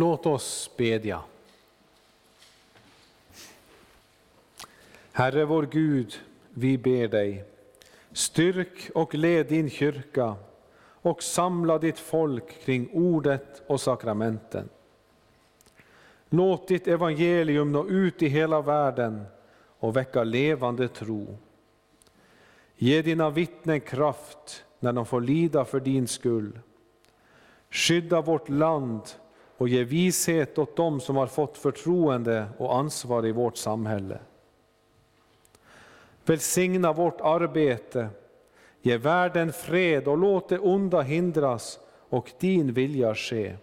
Låt 0.05 0.27
oss 0.27 0.71
bedja. 0.77 1.23
Herre 5.13 5.45
vår 5.45 5.67
Gud, 5.67 6.21
vi 6.51 6.79
ber 6.79 7.09
dig, 7.09 7.45
styrk 8.13 8.91
och 8.95 9.15
led 9.15 9.47
din 9.47 9.71
kyrka 9.71 10.37
och 10.79 11.23
samla 11.23 11.79
ditt 11.79 11.99
folk 11.99 12.65
kring 12.65 12.89
ordet 12.93 13.63
och 13.67 13.81
sakramenten. 13.81 14.69
Låt 16.29 16.69
ditt 16.69 16.89
evangelium 16.89 17.73
nå 17.73 17.87
ut 17.89 18.23
i 18.23 18.29
hela 18.29 18.61
världen 18.61 19.25
och 19.79 19.97
väcka 19.97 20.25
levande 20.25 20.89
tro. 20.89 21.39
Ge 22.77 23.03
dina 23.03 23.31
vittnen 23.31 23.81
kraft 23.81 24.65
när 24.81 24.93
de 24.93 25.07
får 25.07 25.21
lida 25.21 25.65
för 25.65 25.81
din 25.81 26.09
skull. 26.09 26.59
Skydda 27.71 28.21
vårt 28.21 28.49
land 28.49 29.03
och 29.65 29.69
ge 29.69 29.85
vishet 29.85 30.59
åt 30.59 30.77
dem 30.77 31.01
som 31.01 31.17
har 31.17 31.27
fått 31.27 31.59
förtroende 31.59 32.47
och 32.59 32.77
ansvar 32.77 33.27
i 33.27 33.33
vårt 33.33 33.57
samhälle. 33.57 34.19
Välsigna 36.25 36.93
vårt 36.93 37.21
arbete, 37.21 38.09
ge 38.83 38.97
världen 38.97 39.53
fred 39.53 40.09
och 40.09 40.19
låt 40.19 40.49
det 40.49 40.59
onda 40.59 41.01
hindras 41.01 41.79
och 42.09 42.33
din 42.39 42.73
vilja 42.73 43.15
ske. 43.15 43.57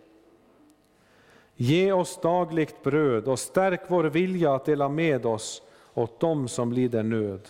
Ge 1.55 1.91
oss 1.91 2.19
dagligt 2.21 2.83
bröd 2.83 3.27
och 3.27 3.39
stärk 3.39 3.81
vår 3.87 4.03
vilja 4.03 4.55
att 4.55 4.65
dela 4.65 4.89
med 4.89 5.25
oss 5.25 5.61
åt 5.93 6.19
dem 6.19 6.47
som 6.47 6.73
lider 6.73 7.03
nöd. 7.03 7.49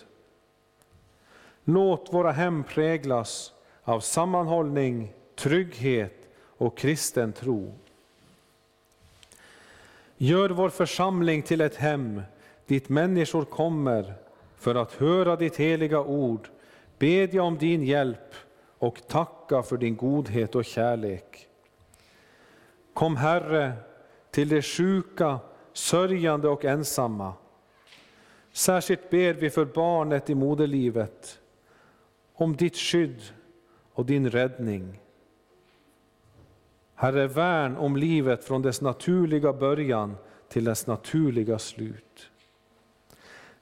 Låt 1.64 2.12
våra 2.12 2.30
hem 2.30 2.64
präglas 2.64 3.52
av 3.82 4.00
sammanhållning, 4.00 5.12
trygghet 5.36 6.28
och 6.56 6.78
kristen 6.78 7.32
tro. 7.32 7.74
Gör 10.24 10.50
vår 10.50 10.68
församling 10.68 11.42
till 11.42 11.60
ett 11.60 11.76
hem 11.76 12.22
dit 12.66 12.88
människor 12.88 13.44
kommer 13.44 14.14
för 14.56 14.74
att 14.74 14.92
höra 14.92 15.36
ditt 15.36 15.56
heliga 15.56 16.00
ord, 16.00 16.48
bedja 16.98 17.42
om 17.42 17.58
din 17.58 17.82
hjälp 17.82 18.34
och 18.78 19.08
tacka 19.08 19.62
för 19.62 19.76
din 19.76 19.96
godhet 19.96 20.54
och 20.54 20.64
kärlek. 20.64 21.48
Kom 22.94 23.16
Herre 23.16 23.72
till 24.30 24.48
de 24.48 24.62
sjuka, 24.62 25.38
sörjande 25.72 26.48
och 26.48 26.64
ensamma. 26.64 27.32
Särskilt 28.52 29.10
ber 29.10 29.34
vi 29.34 29.50
för 29.50 29.64
barnet 29.64 30.30
i 30.30 30.34
moderlivet, 30.34 31.38
om 32.34 32.56
ditt 32.56 32.76
skydd 32.76 33.22
och 33.92 34.06
din 34.06 34.30
räddning. 34.30 35.01
Herre, 37.02 37.26
värn 37.26 37.76
om 37.76 37.96
livet 37.96 38.44
från 38.44 38.62
dess 38.62 38.80
naturliga 38.80 39.52
början 39.52 40.14
till 40.48 40.64
dess 40.64 40.86
naturliga 40.86 41.58
slut. 41.58 42.30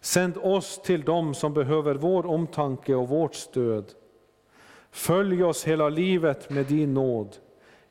Sänd 0.00 0.36
oss 0.36 0.80
till 0.84 1.02
dem 1.02 1.34
som 1.34 1.54
behöver 1.54 1.94
vår 1.94 2.26
omtanke 2.26 2.94
och 2.94 3.08
vårt 3.08 3.34
stöd. 3.34 3.84
Följ 4.90 5.44
oss 5.44 5.64
hela 5.64 5.88
livet 5.88 6.50
med 6.50 6.66
din 6.66 6.94
nåd. 6.94 7.36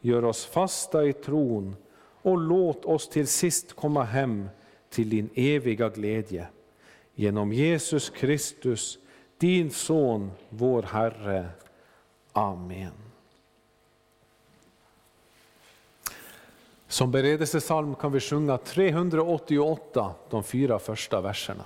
Gör 0.02 0.26
oss 0.26 0.46
fasta 0.46 1.06
i 1.06 1.14
tron 1.14 1.76
och 2.22 2.38
låt 2.38 2.86
oss 2.86 3.10
till 3.10 3.28
sist 3.28 3.76
komma 3.76 4.04
hem 4.04 4.50
till 4.90 5.10
din 5.10 5.30
eviga 5.36 5.90
glädje. 5.90 6.48
Genom 7.16 7.54
Jesus 7.54 8.10
Kristus, 8.10 8.98
din 9.38 9.72
Son, 9.72 10.32
vår 10.50 10.82
Herre. 10.82 11.50
Amen. 12.34 13.09
Som 16.90 17.12
beredelsesalm 17.12 17.96
kan 17.96 18.12
vi 18.12 18.20
sjunga 18.20 18.58
388, 18.58 20.12
de 20.30 20.44
fyra 20.44 20.80
första 20.80 21.22
verserna. 21.22 21.64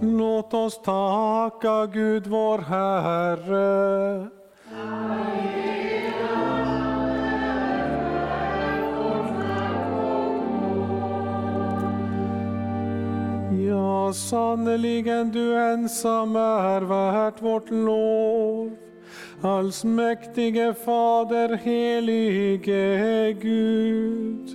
Låt 0.00 0.54
oss 0.54 0.82
tacka 0.82 1.86
Gud 1.92 2.26
vår 2.26 2.58
Herre. 2.58 4.26
Ja, 13.68 14.12
sannerligen 14.12 15.32
du 15.32 15.56
ensam 15.56 16.36
är 16.36 16.80
värt 16.80 17.42
vårt 17.42 17.70
lov. 17.70 18.35
Allsmäktige 19.46 20.74
Fader, 20.74 21.56
helige 21.56 23.32
Gud. 23.32 24.48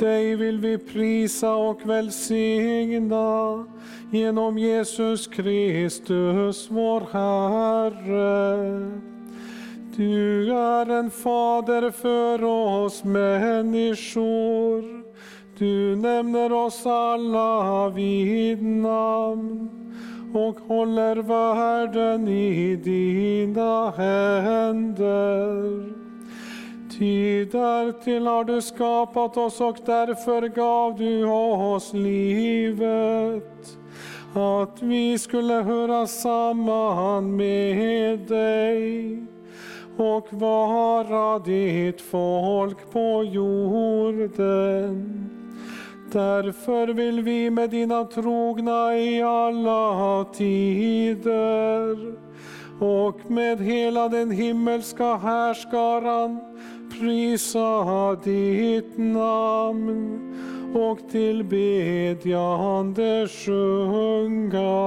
Dig 0.00 0.36
vill 0.36 0.58
vi 0.58 0.78
prisa 0.78 1.54
och 1.54 1.88
välsigna 1.88 3.66
genom 4.10 4.58
Jesus 4.58 5.26
Kristus, 5.26 6.70
vår 6.70 7.00
Herre. 7.12 8.90
Du 9.96 10.52
är 10.52 10.90
en 10.90 11.10
fader 11.10 11.90
för 11.90 12.44
oss 12.44 13.04
människor. 13.04 14.84
Du 15.58 15.96
nämner 15.96 16.52
oss 16.52 16.86
alla 16.86 17.88
vid 17.88 18.62
namn 18.62 19.83
och 20.34 20.60
håller 20.68 21.16
världen 21.16 22.28
i 22.28 22.76
dina 22.76 23.90
händer. 23.90 25.84
Ty 26.98 27.44
därtill 27.44 28.26
har 28.26 28.44
du 28.44 28.62
skapat 28.62 29.36
oss 29.36 29.60
och 29.60 29.78
därför 29.86 30.48
gav 30.48 30.98
du 30.98 31.24
oss 31.24 31.92
livet. 31.92 33.78
Att 34.34 34.82
vi 34.82 35.18
skulle 35.18 35.54
höra 35.54 36.06
samman 36.06 37.36
med 37.36 38.18
dig 38.18 39.22
och 39.96 40.26
vara 40.30 41.38
ditt 41.38 42.00
folk 42.00 42.92
på 42.92 43.24
jorden. 43.24 45.04
Därför 46.14 46.86
vill 46.86 47.22
vi 47.22 47.50
med 47.50 47.70
dina 47.70 48.04
trogna 48.04 48.98
i 48.98 49.22
alla 49.22 50.24
tider 50.24 52.14
och 52.80 53.30
med 53.30 53.60
hela 53.60 54.08
den 54.08 54.30
himmelska 54.30 55.16
härskaran 55.16 56.40
prisa 57.00 58.14
ditt 58.24 58.98
namn 58.98 60.34
och 60.74 60.98
tillbedjande 61.10 63.28
sjunga. 63.28 64.84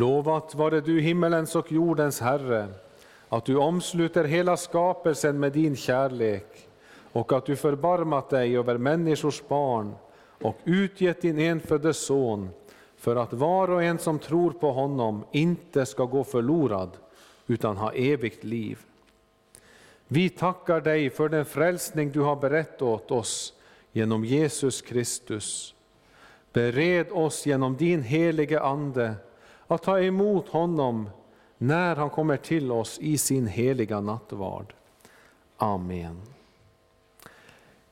Lovat 0.00 0.54
vare 0.54 0.80
du 0.80 1.00
himmelens 1.00 1.56
och 1.56 1.72
jordens 1.72 2.20
Herre, 2.20 2.68
att 3.28 3.44
du 3.44 3.56
omsluter 3.56 4.24
hela 4.24 4.56
skapelsen 4.56 5.40
med 5.40 5.52
din 5.52 5.76
kärlek 5.76 6.68
och 7.12 7.32
att 7.32 7.46
du 7.46 7.56
förbarmat 7.56 8.30
dig 8.30 8.56
över 8.56 8.78
människors 8.78 9.42
barn 9.48 9.94
och 10.42 10.56
utgett 10.64 11.22
din 11.22 11.38
enfödde 11.38 11.94
son 11.94 12.50
för 12.96 13.16
att 13.16 13.32
var 13.32 13.70
och 13.70 13.82
en 13.82 13.98
som 13.98 14.18
tror 14.18 14.50
på 14.50 14.72
honom 14.72 15.24
inte 15.32 15.86
ska 15.86 16.04
gå 16.04 16.24
förlorad 16.24 16.90
utan 17.46 17.76
ha 17.76 17.92
evigt 17.92 18.44
liv. 18.44 18.78
Vi 20.08 20.28
tackar 20.28 20.80
dig 20.80 21.10
för 21.10 21.28
den 21.28 21.44
frälsning 21.44 22.10
du 22.10 22.20
har 22.20 22.36
berett 22.36 22.82
åt 22.82 23.10
oss 23.10 23.52
genom 23.92 24.24
Jesus 24.24 24.82
Kristus. 24.82 25.74
Bered 26.52 27.06
oss 27.12 27.46
genom 27.46 27.76
din 27.76 28.02
helige 28.02 28.60
Ande 28.60 29.14
att 29.74 29.82
ta 29.82 30.00
emot 30.00 30.48
honom 30.48 31.10
när 31.58 31.96
han 31.96 32.10
kommer 32.10 32.36
till 32.36 32.72
oss 32.72 32.98
i 32.98 33.18
sin 33.18 33.46
heliga 33.46 34.00
nattvard. 34.00 34.74
Amen. 35.56 36.22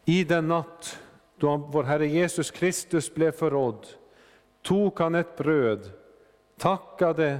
I 0.04 0.24
den 0.24 0.48
natt 0.48 0.98
då 1.36 1.56
vår 1.56 1.84
Herre 1.84 2.06
Jesus 2.06 2.50
Kristus 2.50 3.14
blev 3.14 3.32
förrådd 3.32 3.86
tog 4.62 4.98
han 5.00 5.14
ett 5.14 5.36
bröd, 5.36 5.90
tackade, 6.56 7.38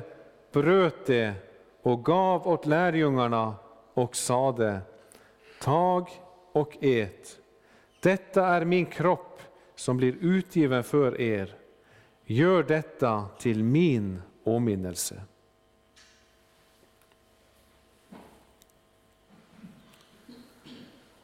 bröt 0.52 1.06
det 1.06 1.34
och 1.82 2.04
gav 2.04 2.48
åt 2.48 2.66
lärjungarna 2.66 3.54
och 3.94 4.16
sade 4.16 4.80
Tag 5.60 6.08
och 6.52 6.76
ät. 6.80 7.38
Detta 8.00 8.46
är 8.46 8.64
min 8.64 8.86
kropp 8.86 9.42
som 9.74 9.96
blir 9.96 10.16
utgiven 10.20 10.84
för 10.84 11.20
er. 11.20 11.54
Gör 12.24 12.62
detta 12.62 13.26
till 13.38 13.64
min 13.64 14.22
åminnelse. 14.48 15.22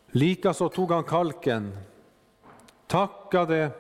Likaså 0.07 0.69
tog 0.69 0.93
han 0.93 1.05
kalken, 1.05 1.79
tackade, 2.87 3.71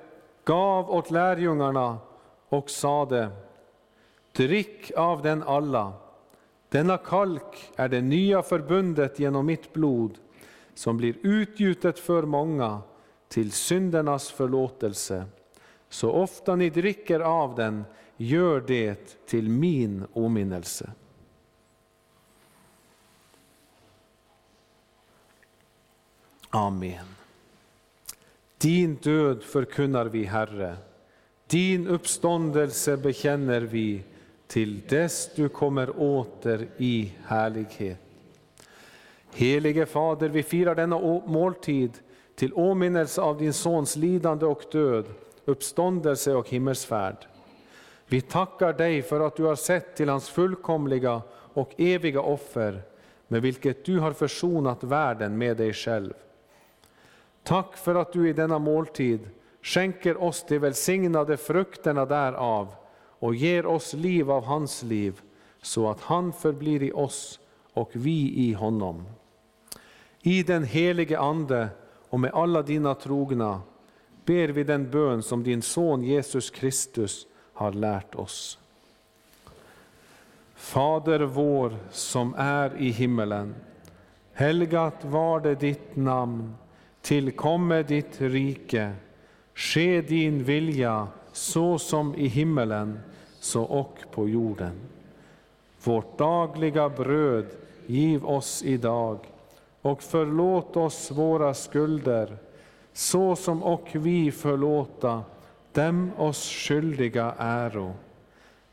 gav 0.44 0.90
åt 0.90 1.10
lärjungarna 1.10 1.98
och 2.48 2.70
sade 2.70 3.30
Drick 4.32 4.92
av 4.96 5.22
den 5.22 5.42
alla. 5.42 5.92
Denna 6.68 6.96
kalk 6.96 7.70
är 7.76 7.88
det 7.88 8.00
nya 8.00 8.42
förbundet 8.42 9.18
genom 9.18 9.46
mitt 9.46 9.72
blod 9.72 10.18
som 10.74 10.96
blir 10.96 11.16
utgjutet 11.22 11.98
för 11.98 12.22
många 12.22 12.82
till 13.28 13.52
syndernas 13.52 14.30
förlåtelse. 14.30 15.24
Så 15.88 16.10
ofta 16.10 16.56
ni 16.56 16.70
dricker 16.70 17.20
av 17.20 17.54
den, 17.54 17.84
gör 18.16 18.60
det 18.60 19.26
till 19.26 19.48
min 19.48 20.06
åminnelse. 20.12 20.90
Amen. 26.50 27.06
Din 28.58 28.94
död 28.94 29.42
förkunnar 29.42 30.06
vi, 30.06 30.24
Herre. 30.24 30.76
Din 31.46 31.86
uppståndelse 31.86 32.96
bekänner 32.96 33.60
vi 33.60 34.02
till 34.46 34.80
dess 34.88 35.30
du 35.34 35.48
kommer 35.48 36.00
åter 36.00 36.68
i 36.76 37.12
härlighet. 37.24 37.98
Helige 39.32 39.86
Fader, 39.86 40.28
vi 40.28 40.42
firar 40.42 40.74
denna 40.74 40.98
måltid 41.26 41.92
till 42.34 42.54
åminnelse 42.54 43.20
av 43.20 43.38
din 43.38 43.52
Sons 43.52 43.96
lidande 43.96 44.46
och 44.46 44.62
död, 44.72 45.04
uppståndelse 45.44 46.34
och 46.34 46.48
himmelsfärd. 46.48 47.26
Vi 48.06 48.20
tackar 48.20 48.72
dig 48.72 49.02
för 49.02 49.20
att 49.20 49.36
du 49.36 49.44
har 49.44 49.56
sett 49.56 49.96
till 49.96 50.08
hans 50.08 50.28
fullkomliga 50.28 51.22
och 51.54 51.74
eviga 51.78 52.20
offer, 52.20 52.82
med 53.28 53.42
vilket 53.42 53.84
du 53.84 53.98
har 53.98 54.12
försonat 54.12 54.84
världen 54.84 55.38
med 55.38 55.56
dig 55.56 55.72
själv. 55.72 56.12
Tack 57.42 57.76
för 57.76 57.94
att 57.94 58.12
du 58.12 58.28
i 58.28 58.32
denna 58.32 58.58
måltid 58.58 59.28
skänker 59.62 60.22
oss 60.22 60.44
de 60.48 60.58
välsignade 60.58 61.36
frukterna 61.36 62.06
därav 62.06 62.74
och 63.18 63.34
ger 63.34 63.66
oss 63.66 63.92
liv 63.92 64.30
av 64.30 64.44
hans 64.44 64.82
liv, 64.82 65.20
så 65.62 65.90
att 65.90 66.00
han 66.00 66.32
förblir 66.32 66.82
i 66.82 66.92
oss 66.92 67.40
och 67.72 67.90
vi 67.92 68.34
i 68.36 68.52
honom. 68.52 69.04
I 70.22 70.42
den 70.42 70.64
helige 70.64 71.18
Ande 71.18 71.68
och 72.08 72.20
med 72.20 72.30
alla 72.34 72.62
dina 72.62 72.94
trogna 72.94 73.62
ber 74.24 74.48
vi 74.48 74.64
den 74.64 74.90
bön 74.90 75.22
som 75.22 75.42
din 75.42 75.62
son 75.62 76.04
Jesus 76.04 76.50
Kristus 76.50 77.26
har 77.54 77.72
lärt 77.72 78.14
oss. 78.14 78.58
Fader 80.54 81.20
vår 81.20 81.76
som 81.90 82.34
är 82.38 82.76
i 82.78 82.90
himmelen. 82.90 83.54
Helgat 84.32 85.04
var 85.04 85.40
det 85.40 85.54
ditt 85.54 85.96
namn. 85.96 86.54
Tillkomme 87.00 87.82
ditt 87.82 88.20
rike. 88.20 88.92
Ske 89.54 90.00
din 90.00 90.44
vilja 90.44 91.08
så 91.32 91.78
som 91.78 92.14
i 92.14 92.26
himmelen, 92.26 93.00
så 93.40 93.62
och 93.62 93.98
på 94.10 94.28
jorden. 94.28 94.80
Vårt 95.84 96.18
dagliga 96.18 96.88
bröd 96.88 97.46
giv 97.86 98.26
oss 98.26 98.62
idag 98.62 99.18
och 99.82 100.02
förlåt 100.02 100.76
oss 100.76 101.10
våra 101.10 101.54
skulder 101.54 102.36
så 102.92 103.36
som 103.36 103.62
och 103.62 103.88
vi 103.92 104.32
förlåta 104.32 105.22
dem 105.74 106.12
oss 106.16 106.50
skyldiga 106.50 107.34
äro. 107.38 107.94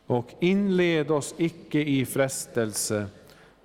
Och 0.08 0.34
inled 0.40 1.12
oss 1.12 1.36
icke 1.38 1.80
i 1.80 2.06
frestelse, 2.06 3.08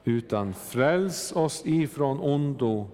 utan 0.04 0.54
fräls 0.54 1.32
oss 1.32 1.62
ifrån 1.64 2.20
ondo. 2.20 2.88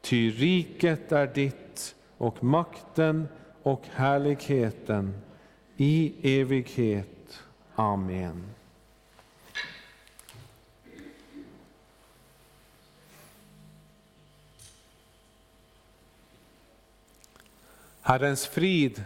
Ty 0.00 0.30
riket 0.30 1.12
är 1.12 1.26
ditt, 1.26 1.94
och 2.18 2.44
makten 2.44 3.28
och 3.62 3.82
härligheten 3.92 5.14
i 5.76 6.12
evighet. 6.40 7.42
Amen. 7.74 8.44
Herrens 18.00 18.46
frid 18.46 19.04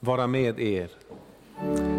vara 0.00 0.26
med 0.26 0.58
er. 0.58 1.95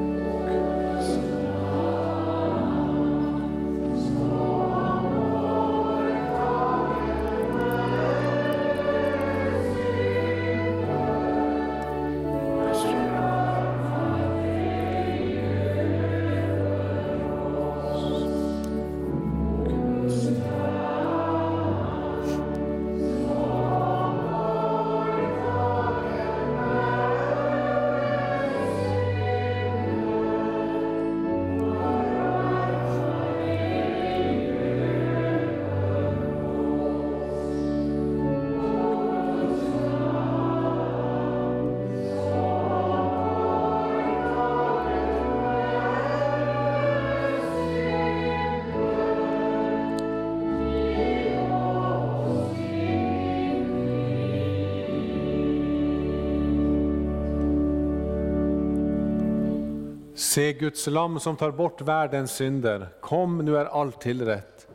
Se 60.38 60.54
Guds 60.54 60.88
lam 60.88 61.20
som 61.20 61.38
tar 61.38 61.52
bort 61.52 61.82
världens 61.82 62.32
synder. 62.32 62.90
Kom, 63.00 63.38
nu 63.38 63.58
är 63.58 63.66
allt 63.66 64.02
tillrätt. 64.02 64.68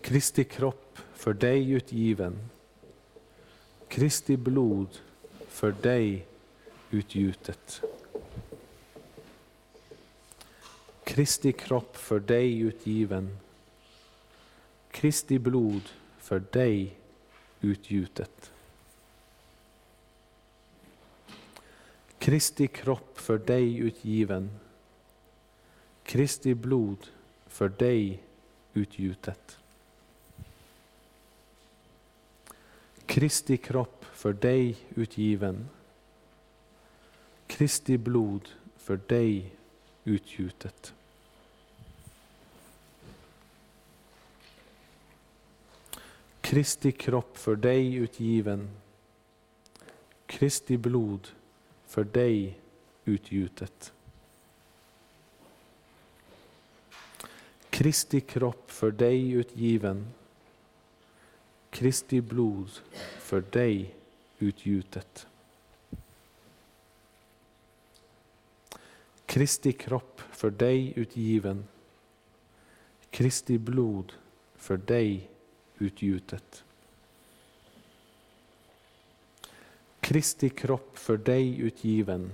Kristi 0.00 0.44
kropp 0.44 0.98
för 1.14 1.32
dig 1.32 1.70
utgiven. 1.70 2.48
Kristi 3.88 4.36
blod 4.36 4.88
för 5.48 5.72
dig 5.72 6.26
utgjutet. 6.90 7.82
Kristi 11.04 11.52
kropp 11.52 11.96
för 11.96 12.20
dig 12.20 12.60
utgiven. 12.60 13.38
Kristi 14.90 15.38
blod 15.38 15.82
för 16.18 16.42
dig 16.50 16.96
utgjutet. 17.60 18.52
Kristi 22.22 22.68
kropp 22.68 23.18
för 23.18 23.38
dig 23.38 23.78
utgiven, 23.78 24.50
Kristi 26.02 26.54
blod 26.54 27.06
för 27.46 27.68
dig 27.68 28.22
utgjutet. 28.72 29.58
Kristi 33.06 33.56
kropp 33.56 34.04
för 34.12 34.32
dig 34.32 34.76
utgiven, 34.94 35.68
Kristi 37.46 37.98
blod 37.98 38.48
för 38.76 39.00
dig 39.08 39.52
utgjutet. 40.04 40.94
Kristi 46.40 46.92
kropp 46.92 47.38
för 47.38 47.56
dig 47.56 47.94
utgiven, 47.94 48.70
Kristi 50.26 50.76
blod 50.76 51.28
för 51.92 52.04
dig 52.04 52.58
utgjutet. 53.04 53.92
Kristi 57.70 58.20
kropp 58.20 58.70
för 58.70 58.90
dig 58.90 59.30
utgiven, 59.30 60.06
Kristi 61.70 62.20
blod 62.20 62.70
för 63.18 63.40
dig 63.40 63.94
utgjutet. 64.38 65.26
Kristi 69.26 69.72
kropp 69.72 70.20
för 70.30 70.50
dig 70.50 70.92
utgiven, 70.96 71.64
Kristi 73.10 73.58
blod 73.58 74.12
för 74.56 74.76
dig 74.76 75.30
utgjutet. 75.78 76.64
Kristi 80.12 80.48
kropp 80.48 80.98
för 80.98 81.16
dig 81.16 81.60
utgiven, 81.60 82.32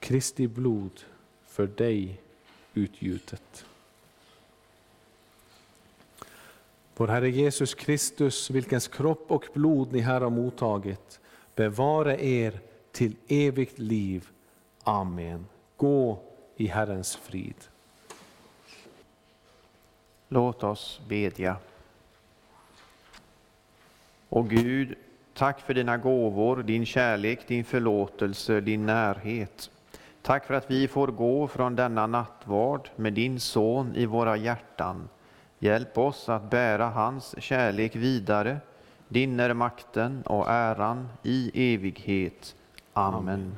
Kristi 0.00 0.48
blod 0.48 1.00
för 1.46 1.66
dig 1.66 2.20
utgjutet. 2.74 3.64
Vår 6.96 7.08
Herre 7.08 7.30
Jesus 7.30 7.74
Kristus, 7.74 8.50
vilkens 8.50 8.88
kropp 8.88 9.30
och 9.30 9.44
blod 9.54 9.92
ni 9.92 10.00
här 10.00 10.20
har 10.20 10.30
mottagit, 10.30 11.20
bevara 11.54 12.18
er 12.18 12.60
till 12.92 13.16
evigt 13.28 13.78
liv. 13.78 14.28
Amen. 14.82 15.46
Gå 15.76 16.18
i 16.56 16.66
Herrens 16.66 17.16
frid. 17.16 17.68
Låt 20.28 20.62
oss 20.62 21.00
bedja. 21.08 21.56
O 24.28 24.42
Gud, 24.42 24.96
Tack 25.34 25.60
för 25.60 25.74
dina 25.74 25.96
gåvor, 25.96 26.62
din 26.62 26.86
kärlek, 26.86 27.48
din 27.48 27.64
förlåtelse, 27.64 28.60
din 28.60 28.86
närhet. 28.86 29.70
Tack 30.22 30.46
för 30.46 30.54
att 30.54 30.70
vi 30.70 30.88
får 30.88 31.08
gå 31.08 31.48
från 31.48 31.76
denna 31.76 32.06
nattvard 32.06 32.88
med 32.96 33.12
din 33.12 33.40
son 33.40 33.96
i 33.96 34.06
våra 34.06 34.36
hjärtan. 34.36 35.08
Hjälp 35.58 35.98
oss 35.98 36.28
att 36.28 36.50
bära 36.50 36.86
hans 36.86 37.34
kärlek 37.38 37.96
vidare. 37.96 38.58
Din 39.08 39.40
är 39.40 39.54
makten 39.54 40.22
och 40.22 40.50
äran 40.50 41.08
i 41.22 41.74
evighet. 41.74 42.54
Amen. 42.92 43.18
Amen. 43.18 43.56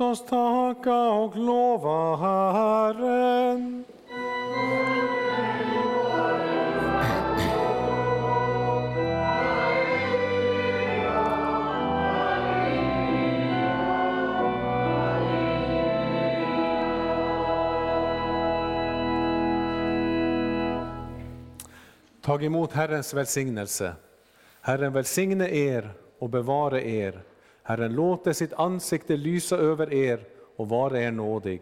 Låt 0.00 0.10
oss 0.10 0.26
tacka 0.26 1.10
och 1.10 1.36
lova 1.36 2.16
Herren. 2.16 3.84
Tag 22.22 22.44
emot 22.44 22.72
Herrens 22.72 23.14
välsignelse. 23.14 23.94
Herren 24.60 24.92
välsigne 24.92 25.48
er 25.48 25.90
och 26.18 26.30
bevare 26.30 26.88
er. 26.88 27.22
Herren 27.68 27.92
låter 27.92 28.32
sitt 28.32 28.52
ansikte 28.52 29.16
lysa 29.16 29.56
över 29.56 29.92
er 29.92 30.24
och 30.56 30.68
vara 30.68 31.00
er 31.00 31.10
nådig. 31.10 31.60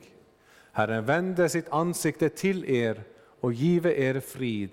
Herren 0.73 1.05
vände 1.05 1.49
sitt 1.49 1.69
ansikte 1.69 2.29
till 2.29 2.65
er 2.65 3.03
och 3.41 3.53
give 3.53 3.95
er 3.95 4.21
frid. 4.21 4.71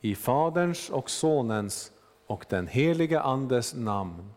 I 0.00 0.14
Faderns 0.14 0.90
och 0.90 1.10
Sonens 1.10 1.92
och 2.26 2.44
den 2.48 2.66
helige 2.66 3.20
Andes 3.20 3.74
namn. 3.74 4.32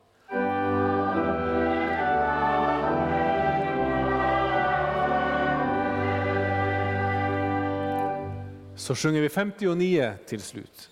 Så 8.76 8.96
sjunger 8.96 9.22
vi 9.22 9.30
59 9.30 10.14
till 10.28 10.42
slut. 10.42 10.91